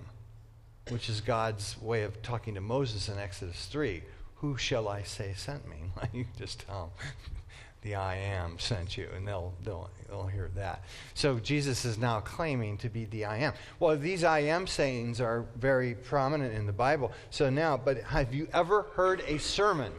which 0.88 1.11
is 1.11 1.20
God's 1.20 1.81
way 1.83 2.03
of 2.03 2.22
talking 2.22 2.55
to 2.55 2.61
Moses 2.61 3.09
in 3.09 3.18
Exodus 3.18 3.66
3. 3.66 4.03
Who 4.37 4.57
shall 4.57 4.88
I 4.88 5.03
say 5.03 5.35
sent 5.37 5.68
me? 5.68 5.76
you 6.14 6.26
just 6.38 6.61
tell 6.66 6.92
them, 6.96 7.12
the 7.82 7.94
I 7.94 8.16
am 8.16 8.58
sent 8.58 8.96
you, 8.96 9.08
and 9.16 9.26
they'll, 9.26 9.54
they'll, 9.64 9.88
they'll 10.08 10.26
hear 10.26 10.50
that. 10.56 10.84
So 11.14 11.38
Jesus 11.38 11.84
is 11.84 11.96
now 11.96 12.20
claiming 12.20 12.76
to 12.78 12.88
be 12.88 13.06
the 13.06 13.24
I 13.24 13.38
am. 13.38 13.54
Well, 13.78 13.96
these 13.96 14.22
I 14.22 14.40
am 14.40 14.66
sayings 14.66 15.20
are 15.20 15.46
very 15.56 15.94
prominent 15.94 16.54
in 16.54 16.66
the 16.66 16.72
Bible. 16.72 17.12
So 17.30 17.48
now, 17.48 17.76
but 17.76 18.02
have 18.02 18.34
you 18.34 18.48
ever 18.52 18.82
heard 18.94 19.22
a 19.26 19.38
sermon, 19.38 19.92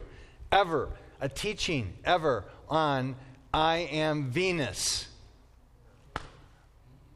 ever, 0.52 0.90
a 1.20 1.30
teaching, 1.30 1.94
ever, 2.06 2.46
on 2.70 3.16
I 3.54 3.78
am 3.92 4.30
Venus? 4.30 5.08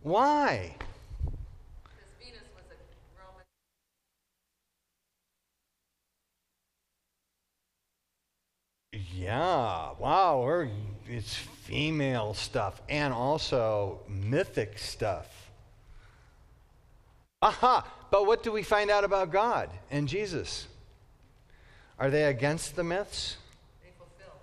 Why? 0.01 0.75
Because 1.83 2.05
Venus 2.19 2.43
was 2.55 2.65
a 2.71 2.75
Roman. 3.19 3.45
Yeah, 9.17 9.91
wow, 9.97 10.41
we're, 10.43 10.67
it's 11.07 11.33
female 11.33 12.33
stuff 12.33 12.81
and 12.89 13.13
also 13.13 14.01
mythic 14.09 14.77
stuff. 14.77 15.49
Aha! 17.41 17.89
But 18.11 18.25
what 18.27 18.43
do 18.43 18.51
we 18.51 18.61
find 18.61 18.91
out 18.91 19.05
about 19.05 19.31
God 19.31 19.69
and 19.89 20.09
Jesus? 20.09 20.67
Are 21.97 22.09
they 22.09 22.25
against 22.25 22.75
the 22.75 22.83
myths? 22.83 23.37
They 23.81 23.91
fulfill. 23.97 24.33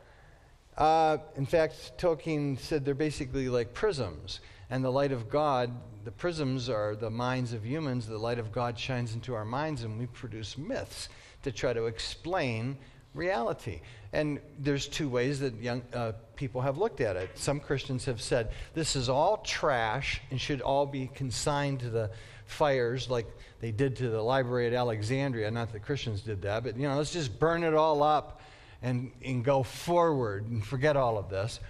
Uh, 0.78 1.18
in 1.36 1.44
fact, 1.44 1.98
Tolkien 1.98 2.58
said 2.58 2.86
they're 2.86 2.94
basically 2.94 3.50
like 3.50 3.74
prisms. 3.74 4.40
And 4.70 4.82
the 4.82 4.90
light 4.90 5.12
of 5.12 5.28
God, 5.28 5.70
the 6.04 6.12
prisms 6.12 6.70
are 6.70 6.96
the 6.96 7.10
minds 7.10 7.52
of 7.52 7.66
humans. 7.66 8.06
The 8.06 8.16
light 8.16 8.38
of 8.38 8.52
God 8.52 8.78
shines 8.78 9.12
into 9.12 9.34
our 9.34 9.44
minds, 9.44 9.82
and 9.82 9.98
we 9.98 10.06
produce 10.06 10.56
myths 10.56 11.10
to 11.42 11.52
try 11.52 11.74
to 11.74 11.84
explain 11.84 12.78
reality. 13.14 13.80
And 14.12 14.40
there's 14.58 14.88
two 14.88 15.08
ways 15.08 15.40
that 15.40 15.54
young 15.56 15.82
uh, 15.94 16.12
people 16.36 16.60
have 16.60 16.78
looked 16.78 17.00
at 17.00 17.16
it. 17.16 17.30
Some 17.34 17.60
Christians 17.60 18.04
have 18.04 18.20
said 18.20 18.50
this 18.74 18.96
is 18.96 19.08
all 19.08 19.38
trash 19.38 20.20
and 20.30 20.40
should 20.40 20.60
all 20.60 20.86
be 20.86 21.08
consigned 21.14 21.80
to 21.80 21.90
the 21.90 22.10
fires 22.46 23.08
like 23.08 23.26
they 23.60 23.70
did 23.70 23.96
to 23.96 24.08
the 24.08 24.20
library 24.20 24.66
at 24.66 24.74
Alexandria. 24.74 25.50
Not 25.50 25.72
that 25.72 25.82
Christians 25.82 26.20
did 26.20 26.42
that, 26.42 26.64
but 26.64 26.76
you 26.76 26.88
know, 26.88 26.96
let's 26.96 27.12
just 27.12 27.38
burn 27.38 27.62
it 27.64 27.74
all 27.74 28.02
up 28.02 28.40
and, 28.82 29.12
and 29.24 29.44
go 29.44 29.62
forward 29.62 30.46
and 30.48 30.64
forget 30.64 30.96
all 30.96 31.16
of 31.16 31.30
this. 31.30 31.60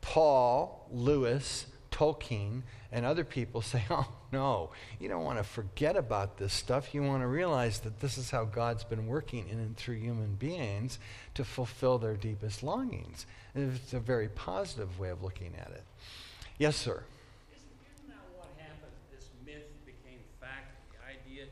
Paul, 0.00 0.86
Lewis, 0.90 1.66
Tolkien, 1.90 2.62
and 2.92 3.04
other 3.04 3.24
people 3.24 3.60
say, 3.62 3.82
oh, 3.90 4.08
no, 4.32 4.70
you 5.00 5.08
don't 5.08 5.24
want 5.24 5.38
to 5.38 5.44
forget 5.44 5.96
about 5.96 6.38
this 6.38 6.52
stuff. 6.52 6.94
You 6.94 7.02
want 7.02 7.22
to 7.22 7.26
realize 7.26 7.80
that 7.80 8.00
this 8.00 8.16
is 8.16 8.30
how 8.30 8.44
God's 8.44 8.84
been 8.84 9.06
working 9.06 9.48
in 9.48 9.58
and 9.58 9.76
through 9.76 9.96
human 9.96 10.34
beings 10.34 10.98
to 11.34 11.44
fulfill 11.44 11.98
their 11.98 12.14
deepest 12.14 12.62
longings. 12.62 13.26
And 13.54 13.74
it's 13.74 13.92
a 13.92 14.00
very 14.00 14.28
positive 14.28 14.98
way 15.00 15.08
of 15.08 15.22
looking 15.22 15.54
at 15.58 15.70
it. 15.70 15.82
Yes, 16.58 16.76
sir. 16.76 17.02
Isn't, 17.50 17.66
isn't 17.96 18.08
that 18.08 18.22
what 18.36 18.48
happened? 18.58 18.94
This 19.10 19.30
myth 19.44 19.66
became 19.84 20.20
fact, 20.40 20.78
the 20.92 21.02
idea 21.02 21.46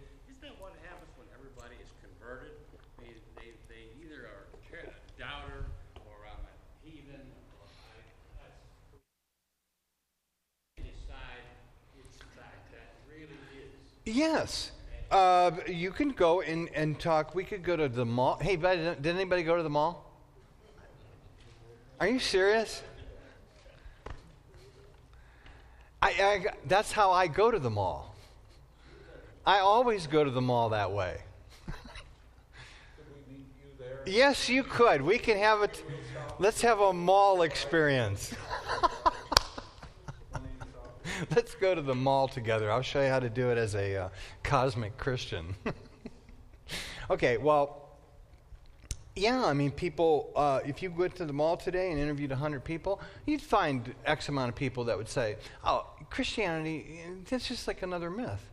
Yes. 14.08 14.72
Uh, 15.10 15.52
you 15.66 15.90
can 15.90 16.10
go 16.10 16.40
and, 16.40 16.68
and 16.74 16.98
talk. 16.98 17.34
We 17.34 17.44
could 17.44 17.62
go 17.62 17.76
to 17.76 17.88
the 17.88 18.04
mall. 18.04 18.38
Hey, 18.40 18.56
did 18.56 19.06
anybody 19.06 19.42
go 19.42 19.56
to 19.56 19.62
the 19.62 19.70
mall? 19.70 20.04
Are 22.00 22.08
you 22.08 22.18
serious? 22.18 22.82
I, 26.00 26.08
I, 26.08 26.44
that's 26.66 26.92
how 26.92 27.10
I 27.10 27.26
go 27.26 27.50
to 27.50 27.58
the 27.58 27.70
mall. 27.70 28.14
I 29.44 29.60
always 29.60 30.06
go 30.06 30.24
to 30.24 30.30
the 30.30 30.40
mall 30.40 30.70
that 30.70 30.92
way. 30.92 31.18
yes, 34.06 34.48
you 34.48 34.62
could. 34.62 35.02
We 35.02 35.18
can 35.18 35.38
have 35.38 35.62
it. 35.62 35.84
Let's 36.38 36.60
have 36.62 36.80
a 36.80 36.92
mall 36.92 37.42
experience. 37.42 38.34
Let's 41.34 41.54
go 41.54 41.74
to 41.74 41.82
the 41.82 41.94
mall 41.94 42.28
together. 42.28 42.70
I'll 42.70 42.82
show 42.82 43.02
you 43.02 43.08
how 43.08 43.20
to 43.20 43.30
do 43.30 43.50
it 43.50 43.58
as 43.58 43.74
a 43.74 43.96
uh, 43.96 44.08
cosmic 44.42 44.96
Christian. 44.98 45.54
okay, 47.10 47.36
well, 47.36 47.88
yeah, 49.16 49.44
I 49.44 49.52
mean, 49.52 49.70
people, 49.70 50.30
uh, 50.36 50.60
if 50.64 50.82
you 50.82 50.90
went 50.92 51.16
to 51.16 51.24
the 51.24 51.32
mall 51.32 51.56
today 51.56 51.90
and 51.90 51.98
interviewed 52.00 52.30
100 52.30 52.62
people, 52.62 53.00
you'd 53.26 53.42
find 53.42 53.94
X 54.06 54.28
amount 54.28 54.50
of 54.50 54.54
people 54.54 54.84
that 54.84 54.96
would 54.96 55.08
say, 55.08 55.36
oh, 55.64 55.86
Christianity, 56.10 57.00
that's 57.28 57.48
just 57.48 57.66
like 57.66 57.82
another 57.82 58.10
myth. 58.10 58.44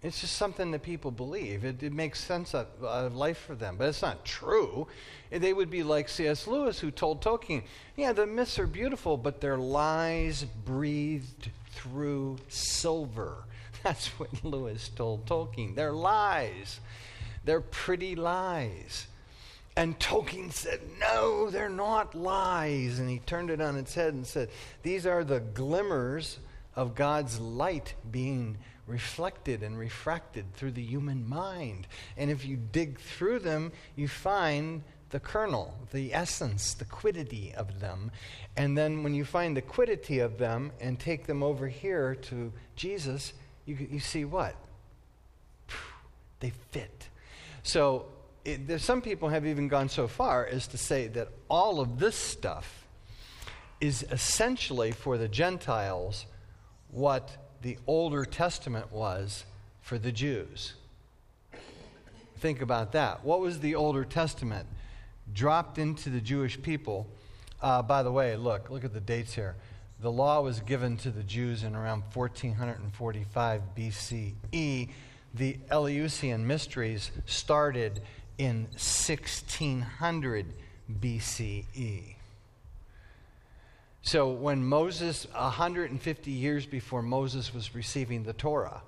It's 0.00 0.20
just 0.20 0.36
something 0.36 0.70
that 0.70 0.82
people 0.82 1.10
believe. 1.10 1.64
It, 1.64 1.82
it 1.82 1.92
makes 1.92 2.22
sense 2.22 2.54
of, 2.54 2.68
of, 2.82 3.16
life 3.16 3.38
for 3.38 3.56
them, 3.56 3.76
but 3.76 3.88
it's 3.88 4.02
not 4.02 4.24
true. 4.24 4.86
They 5.30 5.52
would 5.52 5.70
be 5.70 5.82
like 5.82 6.08
C.S. 6.08 6.46
Lewis, 6.46 6.78
who 6.78 6.92
told 6.92 7.20
Tolkien, 7.20 7.64
yeah, 7.96 8.12
the 8.12 8.24
myths 8.24 8.60
are 8.60 8.68
beautiful, 8.68 9.16
but 9.16 9.40
they're 9.40 9.58
lies 9.58 10.44
breathed 10.44 11.50
through 11.72 12.38
silver. 12.48 13.44
That's 13.82 14.06
what 14.20 14.44
Lewis 14.44 14.88
told 14.88 15.26
Tolkien. 15.26 15.74
They're 15.74 15.92
lies. 15.92 16.78
They're 17.44 17.60
pretty 17.60 18.14
lies. 18.14 19.08
And 19.76 19.98
Tolkien 19.98 20.52
said, 20.52 20.80
No, 21.00 21.50
they're 21.50 21.68
not 21.68 22.14
lies. 22.14 23.00
And 23.00 23.10
he 23.10 23.18
turned 23.20 23.50
it 23.50 23.60
on 23.60 23.76
its 23.76 23.94
head 23.94 24.14
and 24.14 24.26
said, 24.26 24.50
These 24.82 25.06
are 25.06 25.24
the 25.24 25.40
glimmers 25.40 26.38
of 26.76 26.94
God's 26.94 27.40
light 27.40 27.94
being 28.10 28.58
reflected 28.88 29.62
and 29.62 29.78
refracted 29.78 30.52
through 30.54 30.72
the 30.72 30.82
human 30.82 31.28
mind. 31.28 31.86
And 32.16 32.30
if 32.30 32.44
you 32.44 32.56
dig 32.56 32.98
through 32.98 33.40
them, 33.40 33.72
you 33.94 34.08
find 34.08 34.82
the 35.10 35.20
kernel, 35.20 35.74
the 35.92 36.12
essence, 36.12 36.74
the 36.74 36.84
quiddity 36.84 37.54
of 37.54 37.80
them. 37.80 38.10
And 38.56 38.76
then 38.76 39.02
when 39.02 39.14
you 39.14 39.24
find 39.24 39.56
the 39.56 39.62
quiddity 39.62 40.18
of 40.18 40.38
them 40.38 40.72
and 40.80 40.98
take 40.98 41.26
them 41.26 41.42
over 41.42 41.68
here 41.68 42.14
to 42.14 42.52
Jesus, 42.76 43.32
you, 43.64 43.76
you 43.90 44.00
see 44.00 44.24
what? 44.24 44.54
They 46.40 46.52
fit. 46.70 47.08
So 47.62 48.06
it, 48.44 48.80
some 48.80 49.02
people 49.02 49.28
have 49.28 49.46
even 49.46 49.68
gone 49.68 49.88
so 49.88 50.08
far 50.08 50.46
as 50.46 50.66
to 50.68 50.78
say 50.78 51.08
that 51.08 51.28
all 51.48 51.80
of 51.80 51.98
this 51.98 52.16
stuff 52.16 52.86
is 53.80 54.04
essentially 54.10 54.92
for 54.92 55.18
the 55.18 55.28
Gentiles 55.28 56.26
what 56.90 57.47
the 57.62 57.78
Older 57.86 58.24
Testament 58.24 58.92
was 58.92 59.44
for 59.80 59.98
the 59.98 60.12
Jews. 60.12 60.74
Think 62.38 62.62
about 62.62 62.92
that. 62.92 63.24
What 63.24 63.40
was 63.40 63.60
the 63.60 63.74
Older 63.74 64.04
Testament? 64.04 64.66
Dropped 65.34 65.78
into 65.78 66.10
the 66.10 66.20
Jewish 66.20 66.60
people. 66.60 67.06
Uh, 67.60 67.82
by 67.82 68.02
the 68.02 68.12
way, 68.12 68.36
look, 68.36 68.70
look 68.70 68.84
at 68.84 68.92
the 68.92 69.00
dates 69.00 69.34
here. 69.34 69.56
The 70.00 70.12
law 70.12 70.40
was 70.42 70.60
given 70.60 70.96
to 70.98 71.10
the 71.10 71.24
Jews 71.24 71.64
in 71.64 71.74
around 71.74 72.04
1445 72.14 73.62
BCE. 73.76 74.88
The 75.34 75.58
Eleusinian 75.70 76.46
mysteries 76.46 77.10
started 77.26 78.00
in 78.38 78.68
1600 78.74 80.46
BCE. 81.00 82.14
So 84.08 84.30
when 84.30 84.64
Moses, 84.64 85.26
150 85.34 86.30
years 86.30 86.64
before 86.64 87.02
Moses 87.02 87.52
was 87.52 87.74
receiving 87.74 88.22
the 88.22 88.32
Torah 88.32 88.80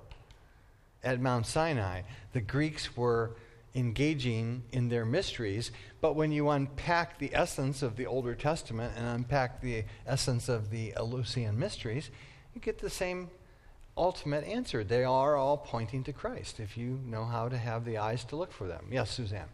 at 1.03 1.21
Mount 1.21 1.45
Sinai, 1.45 2.01
the 2.33 2.41
Greeks 2.41 2.97
were 2.97 3.35
engaging 3.75 4.63
in 4.71 4.89
their 4.89 5.05
mysteries. 5.05 5.69
But 6.01 6.15
when 6.15 6.31
you 6.31 6.49
unpack 6.49 7.19
the 7.19 7.35
essence 7.35 7.83
of 7.83 7.97
the 7.97 8.07
Older 8.07 8.33
Testament 8.33 8.93
and 8.97 9.05
unpack 9.05 9.61
the 9.61 9.83
essence 10.07 10.49
of 10.49 10.71
the 10.71 10.95
Eleusinian 10.95 11.59
mysteries, 11.59 12.09
you 12.55 12.59
get 12.59 12.79
the 12.79 12.89
same 12.89 13.29
ultimate 13.95 14.43
answer. 14.45 14.83
They 14.83 15.03
are 15.03 15.35
all 15.35 15.57
pointing 15.57 16.03
to 16.05 16.13
Christ 16.13 16.59
if 16.59 16.75
you 16.75 16.99
know 17.05 17.25
how 17.25 17.47
to 17.47 17.59
have 17.59 17.85
the 17.85 17.99
eyes 17.99 18.23
to 18.23 18.35
look 18.35 18.51
for 18.51 18.67
them. 18.67 18.87
Yes, 18.89 19.11
Suzanne. 19.11 19.49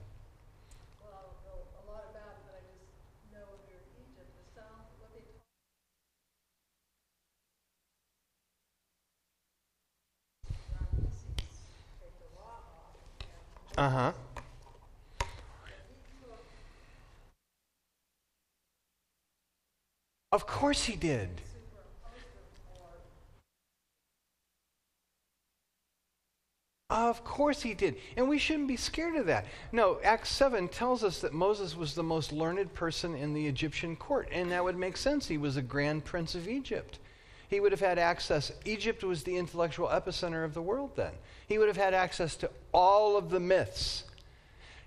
Uh 13.78 13.90
huh. 13.90 14.12
Of 20.32 20.48
course 20.48 20.84
he 20.86 20.96
did. 20.96 21.30
Of 26.90 27.24
course 27.24 27.62
he 27.62 27.74
did. 27.74 27.98
And 28.16 28.28
we 28.28 28.40
shouldn't 28.40 28.68
be 28.68 28.78
scared 28.78 29.16
of 29.16 29.26
that. 29.28 29.46
No, 29.72 30.00
Acts 30.04 30.32
7 30.32 30.70
tells 30.70 31.04
us 31.04 31.20
that 31.20 31.34
Moses 31.34 31.76
was 31.76 31.94
the 31.94 32.04
most 32.04 32.32
learned 32.32 32.74
person 32.74 33.14
in 33.14 33.34
the 33.34 33.46
Egyptian 33.46 33.96
court. 33.96 34.30
And 34.32 34.52
that 34.52 34.64
would 34.64 34.78
make 34.78 34.98
sense. 34.98 35.28
He 35.28 35.38
was 35.38 35.58
a 35.58 35.62
grand 35.62 36.06
prince 36.06 36.34
of 36.34 36.48
Egypt. 36.48 37.00
He 37.50 37.60
would 37.60 37.72
have 37.72 37.82
had 37.82 38.00
access. 38.00 38.52
Egypt 38.66 39.04
was 39.04 39.24
the 39.24 39.38
intellectual 39.38 39.90
epicenter 39.90 40.44
of 40.44 40.54
the 40.54 40.62
world 40.62 40.92
then. 40.96 41.14
He 41.48 41.58
would 41.58 41.68
have 41.68 41.78
had 41.78 41.94
access 41.94 42.36
to 42.38 42.52
all 42.74 43.18
of 43.18 43.30
the 43.30 43.40
myths. 43.40 44.04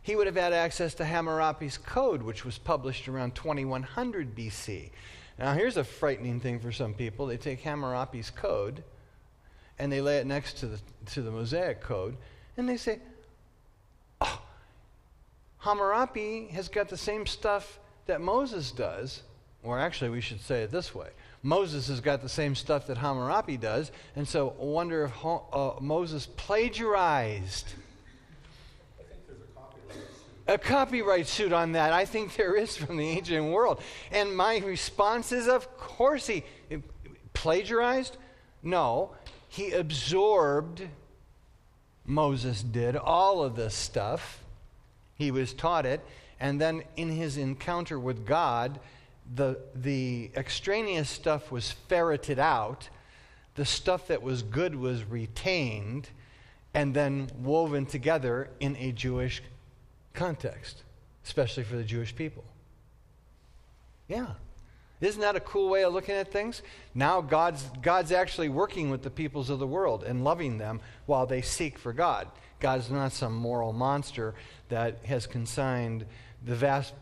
He 0.02 0.16
would 0.16 0.26
have 0.26 0.36
had 0.36 0.52
access 0.52 0.94
to 0.94 1.04
Hammurabi's 1.04 1.78
code, 1.78 2.22
which 2.22 2.44
was 2.44 2.58
published 2.58 3.08
around 3.08 3.34
2100 3.34 4.36
BC. 4.36 4.90
Now, 5.38 5.54
here's 5.54 5.76
a 5.76 5.84
frightening 5.84 6.40
thing 6.40 6.60
for 6.60 6.70
some 6.70 6.94
people. 6.94 7.26
They 7.26 7.38
take 7.38 7.60
Hammurabi's 7.60 8.30
code 8.30 8.82
and 9.78 9.90
they 9.90 10.02
lay 10.02 10.18
it 10.18 10.26
next 10.26 10.58
to 10.58 10.66
the, 10.66 10.78
to 11.06 11.22
the 11.22 11.30
Mosaic 11.30 11.80
code, 11.80 12.14
and 12.58 12.68
they 12.68 12.76
say, 12.76 12.98
oh, 14.20 14.42
Hammurabi 15.60 16.48
has 16.48 16.68
got 16.68 16.90
the 16.90 16.98
same 16.98 17.24
stuff 17.24 17.78
that 18.04 18.20
Moses 18.20 18.72
does. 18.72 19.22
Or 19.62 19.78
actually, 19.78 20.10
we 20.10 20.20
should 20.20 20.42
say 20.42 20.62
it 20.62 20.70
this 20.70 20.94
way 20.94 21.08
Moses 21.42 21.88
has 21.88 22.00
got 22.00 22.20
the 22.20 22.28
same 22.28 22.54
stuff 22.54 22.86
that 22.88 22.98
Hammurabi 22.98 23.56
does, 23.56 23.90
and 24.14 24.28
so 24.28 24.54
I 24.60 24.64
wonder 24.64 25.04
if 25.04 25.12
uh, 25.24 25.72
Moses 25.80 26.26
plagiarized. 26.36 27.66
A 30.46 30.58
copyright 30.58 31.28
suit 31.28 31.52
on 31.52 31.72
that. 31.72 31.92
I 31.92 32.04
think 32.04 32.34
there 32.34 32.56
is 32.56 32.76
from 32.76 32.96
the 32.96 33.08
ancient 33.08 33.52
world. 33.52 33.80
And 34.10 34.36
my 34.36 34.58
response 34.58 35.30
is, 35.30 35.46
of 35.46 35.76
course, 35.78 36.26
he 36.26 36.42
plagiarized? 37.34 38.16
No. 38.62 39.12
He 39.48 39.70
absorbed, 39.70 40.82
Moses 42.04 42.62
did, 42.62 42.96
all 42.96 43.44
of 43.44 43.54
this 43.54 43.74
stuff. 43.74 44.42
He 45.14 45.30
was 45.30 45.54
taught 45.54 45.86
it. 45.86 46.04
And 46.40 46.60
then 46.60 46.82
in 46.96 47.10
his 47.10 47.36
encounter 47.36 47.98
with 47.98 48.26
God, 48.26 48.80
the, 49.34 49.58
the 49.74 50.30
extraneous 50.36 51.08
stuff 51.08 51.52
was 51.52 51.72
ferreted 51.72 52.38
out, 52.38 52.88
the 53.54 53.64
stuff 53.64 54.08
that 54.08 54.22
was 54.22 54.42
good 54.42 54.74
was 54.74 55.04
retained, 55.04 56.08
and 56.74 56.94
then 56.94 57.30
woven 57.40 57.86
together 57.86 58.48
in 58.60 58.76
a 58.76 58.92
Jewish 58.92 59.42
context, 60.14 60.82
especially 61.24 61.64
for 61.64 61.76
the 61.76 61.84
Jewish 61.84 62.14
people. 62.14 62.44
Yeah. 64.08 64.26
Isn't 65.00 65.22
that 65.22 65.36
a 65.36 65.40
cool 65.40 65.70
way 65.70 65.84
of 65.84 65.94
looking 65.94 66.14
at 66.14 66.30
things? 66.30 66.62
Now 66.94 67.20
God's, 67.20 67.64
God's 67.80 68.12
actually 68.12 68.50
working 68.50 68.90
with 68.90 69.02
the 69.02 69.10
peoples 69.10 69.48
of 69.48 69.58
the 69.58 69.66
world 69.66 70.04
and 70.04 70.24
loving 70.24 70.58
them 70.58 70.80
while 71.06 71.26
they 71.26 71.40
seek 71.40 71.78
for 71.78 71.92
God. 71.92 72.28
God's 72.60 72.90
not 72.90 73.12
some 73.12 73.34
moral 73.34 73.72
monster 73.72 74.34
that 74.68 74.98
has 75.06 75.26
consigned 75.26 76.04
the 76.44 76.54
vast 76.54 76.92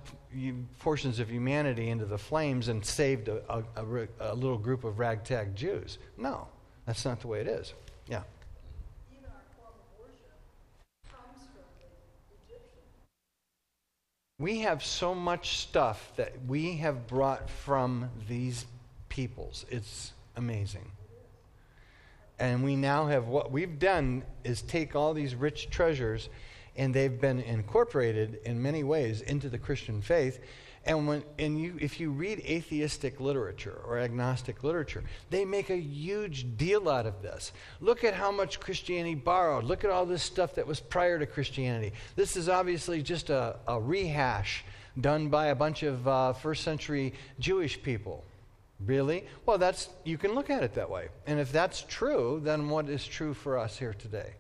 portions 0.79 1.19
of 1.19 1.31
humanity 1.31 1.91
into 1.91 2.05
the 2.05 2.19
flames 2.19 2.69
and 2.69 2.85
saved 2.85 3.29
a, 3.29 3.41
a, 3.49 3.63
a, 3.77 4.09
a, 4.21 4.35
little 4.35 4.59
group 4.59 4.85
of 4.85 4.99
ragtag 4.99 5.57
Jews. 5.57 5.99
No, 6.17 6.49
that's 6.87 7.05
not 7.05 7.21
the 7.21 7.29
way 7.29 7.41
it 7.41 7.47
is. 7.47 7.73
Yeah. 8.07 8.23
We 14.39 14.61
have 14.61 14.85
so 14.85 15.17
much 15.17 15.59
stuff 15.59 16.13
that 16.17 16.33
we 16.47 16.77
have 16.77 17.09
brought 17.09 17.51
from 17.51 18.09
these 18.29 18.67
peoples. 19.09 19.67
It's 19.69 20.13
amazing. 20.37 20.93
And 22.39 22.63
we 22.63 22.77
now 22.77 23.07
have 23.07 23.27
what 23.27 23.51
we've 23.51 23.81
done 23.81 24.23
is 24.45 24.63
take 24.63 24.95
all 24.95 25.13
these 25.13 25.35
rich 25.35 25.71
treasures 25.71 26.29
and 26.79 26.95
they've 26.95 27.21
been 27.21 27.41
incorporated 27.41 28.39
in 28.45 28.63
many 28.63 28.85
ways 28.85 29.21
into 29.21 29.51
the 29.51 29.59
Christian 29.59 30.01
faith. 30.01 30.39
And, 30.87 31.07
when, 31.07 31.25
and 31.39 31.61
you, 31.61 31.77
if 31.81 32.01
you 32.01 32.11
read 32.11 32.39
atheistic 32.39 33.21
literature 33.21 33.79
or 33.85 33.99
agnostic 33.99 34.65
literature, 34.65 35.03
they 35.29 35.45
make 35.45 35.69
a 35.69 35.77
huge 35.77 36.57
deal 36.57 36.89
out 36.89 37.05
of 37.05 37.21
this. 37.21 37.53
Look 37.81 38.05
at 38.05 38.15
how 38.15 38.31
much 38.31 38.61
Christianity 38.61 39.17
borrowed. 39.17 39.65
Look 39.65 39.85
at 39.85 39.91
all 39.91 40.07
this 40.07 40.23
stuff 40.23 40.55
that 40.55 40.67
was 40.67 40.81
prior 40.81 41.19
to 41.19 41.27
Christianity. 41.27 41.93
This 42.17 42.37
is 42.37 42.49
obviously 42.49 43.03
just 43.03 43.29
a, 43.29 43.57
a 43.67 43.79
rehash 43.79 44.65
done 44.99 45.29
by 45.29 45.49
a 45.49 45.55
bunch 45.55 45.83
of 45.83 46.09
uh, 46.09 46.33
first 46.33 46.63
century 46.63 47.13
Jewish 47.39 47.83
people. 47.83 48.25
Really? 48.87 49.27
Well, 49.45 49.59
that's 49.59 49.89
you 50.05 50.17
can 50.17 50.35
look 50.35 50.49
at 50.49 50.63
it 50.63 50.75
that 50.75 50.89
way. 50.89 51.09
And 51.27 51.41
if 51.41 51.51
that's 51.51 51.85
true, 51.89 52.41
then 52.43 52.69
what 52.69 52.89
is 52.89 53.05
true 53.05 53.35
for 53.35 53.59
us 53.59 53.77
here 53.77 53.95
today? 53.95 54.35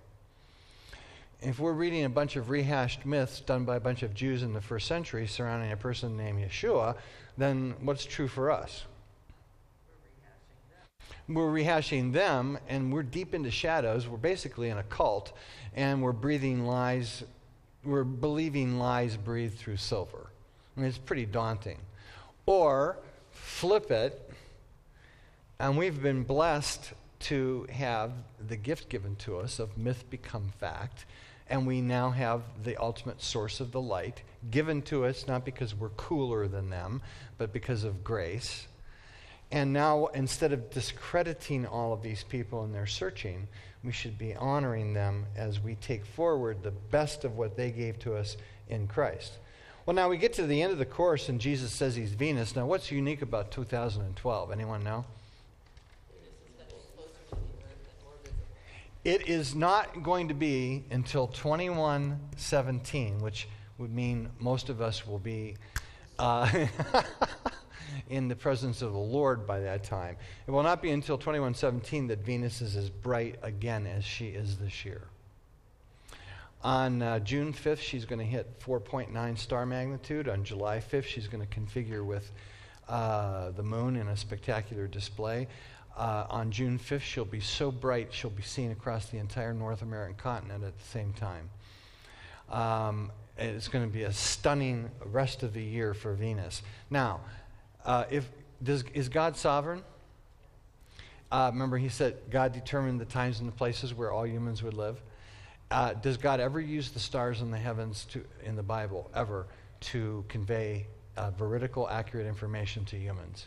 If 1.41 1.61
we're 1.61 1.73
reading 1.73 2.05
a 2.05 2.09
bunch 2.09 2.35
of 2.35 2.51
rehashed 2.51 3.07
myths 3.07 3.41
done 3.41 3.65
by 3.65 3.77
a 3.77 3.81
bunch 3.81 4.03
of 4.03 4.13
Jews 4.13 4.43
in 4.43 4.53
the 4.53 4.61
first 4.61 4.89
century 4.89 5.27
surrounding 5.29 5.71
a 5.71 5.77
person 5.77 6.17
named 6.17 6.41
Yeshua, 6.43 6.97
then 7.37 7.77
what's 7.81 8.05
true 8.05 8.27
for 8.27 8.51
us? 8.51 8.85
We're 11.29 11.51
rehashing 11.51 12.13
them, 12.13 12.59
and 12.69 12.93
we're 12.93 13.05
deep 13.05 13.35
into 13.35 13.53
shadows. 13.53 14.09
We're 14.09 14.17
basically 14.17 14.71
in 14.71 14.79
a 14.79 14.83
cult, 14.83 15.33
and 15.77 16.03
we're 16.03 16.13
breathing 16.13 16.67
lies. 16.67 17.23
We're 17.85 18.03
believing 18.03 18.79
lies 18.79 19.17
breathed 19.17 19.59
through 19.59 19.77
silver. 19.77 20.31
I 20.77 20.81
mean, 20.81 20.89
it's 20.89 20.99
pretty 20.99 21.27
daunting. 21.27 21.79
Or 22.47 22.99
flip 23.31 23.93
it, 23.93 24.33
and 25.61 25.77
we've 25.77 26.03
been 26.03 26.25
blessed 26.25 26.95
to 27.21 27.67
have 27.71 28.13
the 28.49 28.57
gift 28.57 28.89
given 28.89 29.15
to 29.17 29.39
us 29.39 29.59
of 29.59 29.77
myth 29.77 30.09
become 30.11 30.51
fact, 30.59 31.05
and 31.51 31.67
we 31.67 31.81
now 31.81 32.11
have 32.11 32.43
the 32.63 32.77
ultimate 32.77 33.23
source 33.23 33.61
of 33.61 33.73
the 33.73 33.81
light 33.81 34.23
given 34.51 34.83
to 34.83 35.05
us 35.05 35.27
not 35.27 35.45
because 35.45 35.75
we're 35.75 35.89
cooler 35.91 36.47
than 36.47 36.71
them, 36.71 37.03
but 37.39 37.53
because 37.53 37.85
of 37.85 38.05
grace. 38.05 38.67
And 39.51 39.73
now, 39.73 40.07
instead 40.09 40.53
of 40.53 40.71
discrediting 40.71 41.67
all 41.67 41.93
of 41.95 42.03
these 42.03 42.23
people 42.23 42.65
in 42.65 42.73
their 42.73 42.87
searching, 42.87 43.49
we 43.83 43.93
should 43.93 44.19
be 44.19 44.35
honoring 44.35 44.93
them 44.93 45.25
as 45.37 45.61
we 45.61 45.77
take 45.77 46.05
forward 46.05 46.63
the 46.63 46.71
best 46.71 47.25
of 47.25 47.37
what 47.37 47.57
they 47.57 47.71
gave 47.71 47.99
to 48.01 48.15
us 48.15 48.37
in 48.69 48.87
Christ. 48.87 49.39
Well, 49.87 49.95
now 49.95 50.11
we 50.11 50.19
get 50.19 50.35
to 50.35 50.47
the 50.47 50.61
end 50.61 50.73
of 50.73 50.79
the 50.79 50.85
course, 50.85 51.31
and 51.31 51.41
Jesus 51.41 51.73
says 51.73 51.97
he's 51.97 52.13
Venus. 52.13 52.55
Now, 52.55 52.67
what's 52.67 52.91
unique 52.91 53.23
about 53.23 53.51
2012? 53.51 54.53
Anyone 54.53 54.85
know? 54.85 55.07
It 59.09 59.27
is 59.27 59.55
not 59.55 60.03
going 60.03 60.29
to 60.29 60.35
be 60.35 60.85
until 60.91 61.29
2117, 61.29 63.21
which 63.21 63.49
would 63.79 63.91
mean 63.91 64.29
most 64.39 64.69
of 64.69 64.83
us 64.83 65.07
will 65.07 65.19
be 65.19 65.57
uh, 66.19 66.67
in 68.11 68.29
the 68.29 68.37
presence 68.37 68.83
of 68.83 68.93
the 68.93 68.99
Lord 68.99 69.47
by 69.47 69.61
that 69.61 69.83
time. 69.83 70.19
It 70.47 70.51
will 70.51 70.63
not 70.63 70.83
be 70.83 70.91
until 70.91 71.17
2117 71.17 72.09
that 72.09 72.19
Venus 72.19 72.61
is 72.61 72.77
as 72.77 72.91
bright 72.91 73.37
again 73.43 73.87
as 73.87 74.05
she 74.05 74.27
is 74.27 74.59
this 74.59 74.85
year. 74.85 75.05
On 76.63 77.01
uh, 77.01 77.19
June 77.21 77.55
5th, 77.55 77.79
she's 77.79 78.05
going 78.05 78.19
to 78.19 78.27
hit 78.27 78.61
4.9 78.61 79.39
star 79.39 79.65
magnitude. 79.65 80.29
On 80.29 80.45
July 80.45 80.81
5th, 80.81 81.05
she's 81.05 81.29
going 81.29 81.47
to 81.47 81.59
configure 81.59 82.05
with 82.05 82.31
uh, 82.91 83.53
the 83.53 83.63
moon 83.63 83.97
in 83.97 84.09
a 84.09 84.17
spectacular 84.19 84.87
display. 84.87 85.49
Uh, 85.99 86.27
on 86.31 86.53
June 86.53 86.79
5th, 86.79 87.01
she'll 87.01 87.25
be 87.25 87.41
so 87.41 87.73
bright 87.73 88.15
she'll 88.15 88.31
be 88.31 88.43
seen 88.43 88.71
across 88.71 89.07
the 89.07 89.19
entire 89.19 89.53
North 89.53 89.83
American 89.83 90.15
continent 90.15 90.63
at 90.63 90.79
the 90.79 90.85
same 90.85 91.13
time. 91.13 91.51
Um, 92.51 93.11
it's 93.37 93.67
going 93.67 93.85
to 93.85 93.93
be 93.93 94.05
a 94.05 94.13
stunning 94.13 94.91
rest 95.07 95.43
of 95.43 95.53
the 95.53 95.63
year 95.63 95.95
for 95.95 96.15
Venus. 96.15 96.63
Now, 96.89 97.21
uh, 97.85 98.05
if 98.11 98.29
does, 98.63 98.85
is 98.95 99.09
God 99.09 99.37
sovereign? 99.37 99.83
Uh, 101.33 101.51
remember, 101.53 101.77
he 101.79 101.89
said 101.89 102.17
God 102.31 102.53
determined 102.53 103.01
the 103.01 103.05
times 103.05 103.41
and 103.41 103.49
the 103.49 103.53
places 103.53 103.93
where 103.93 104.13
all 104.13 104.27
humans 104.27 104.63
would 104.63 104.75
live. 104.75 105.03
Uh, 105.71 105.95
does 105.95 106.17
God 106.17 106.39
ever 106.39 106.61
use 106.61 106.91
the 106.91 107.01
stars 107.01 107.43
in 107.43 107.51
the 107.51 107.59
heavens 107.59 108.07
to, 108.13 108.25
in 108.45 108.55
the 108.55 108.63
Bible 108.63 109.11
ever 109.15 109.47
to 109.81 110.25
convey 110.29 110.87
uh, 111.17 111.33
veridical, 111.33 111.89
accurate 111.89 112.27
information 112.27 112.85
to 112.87 112.97
humans? 112.97 113.47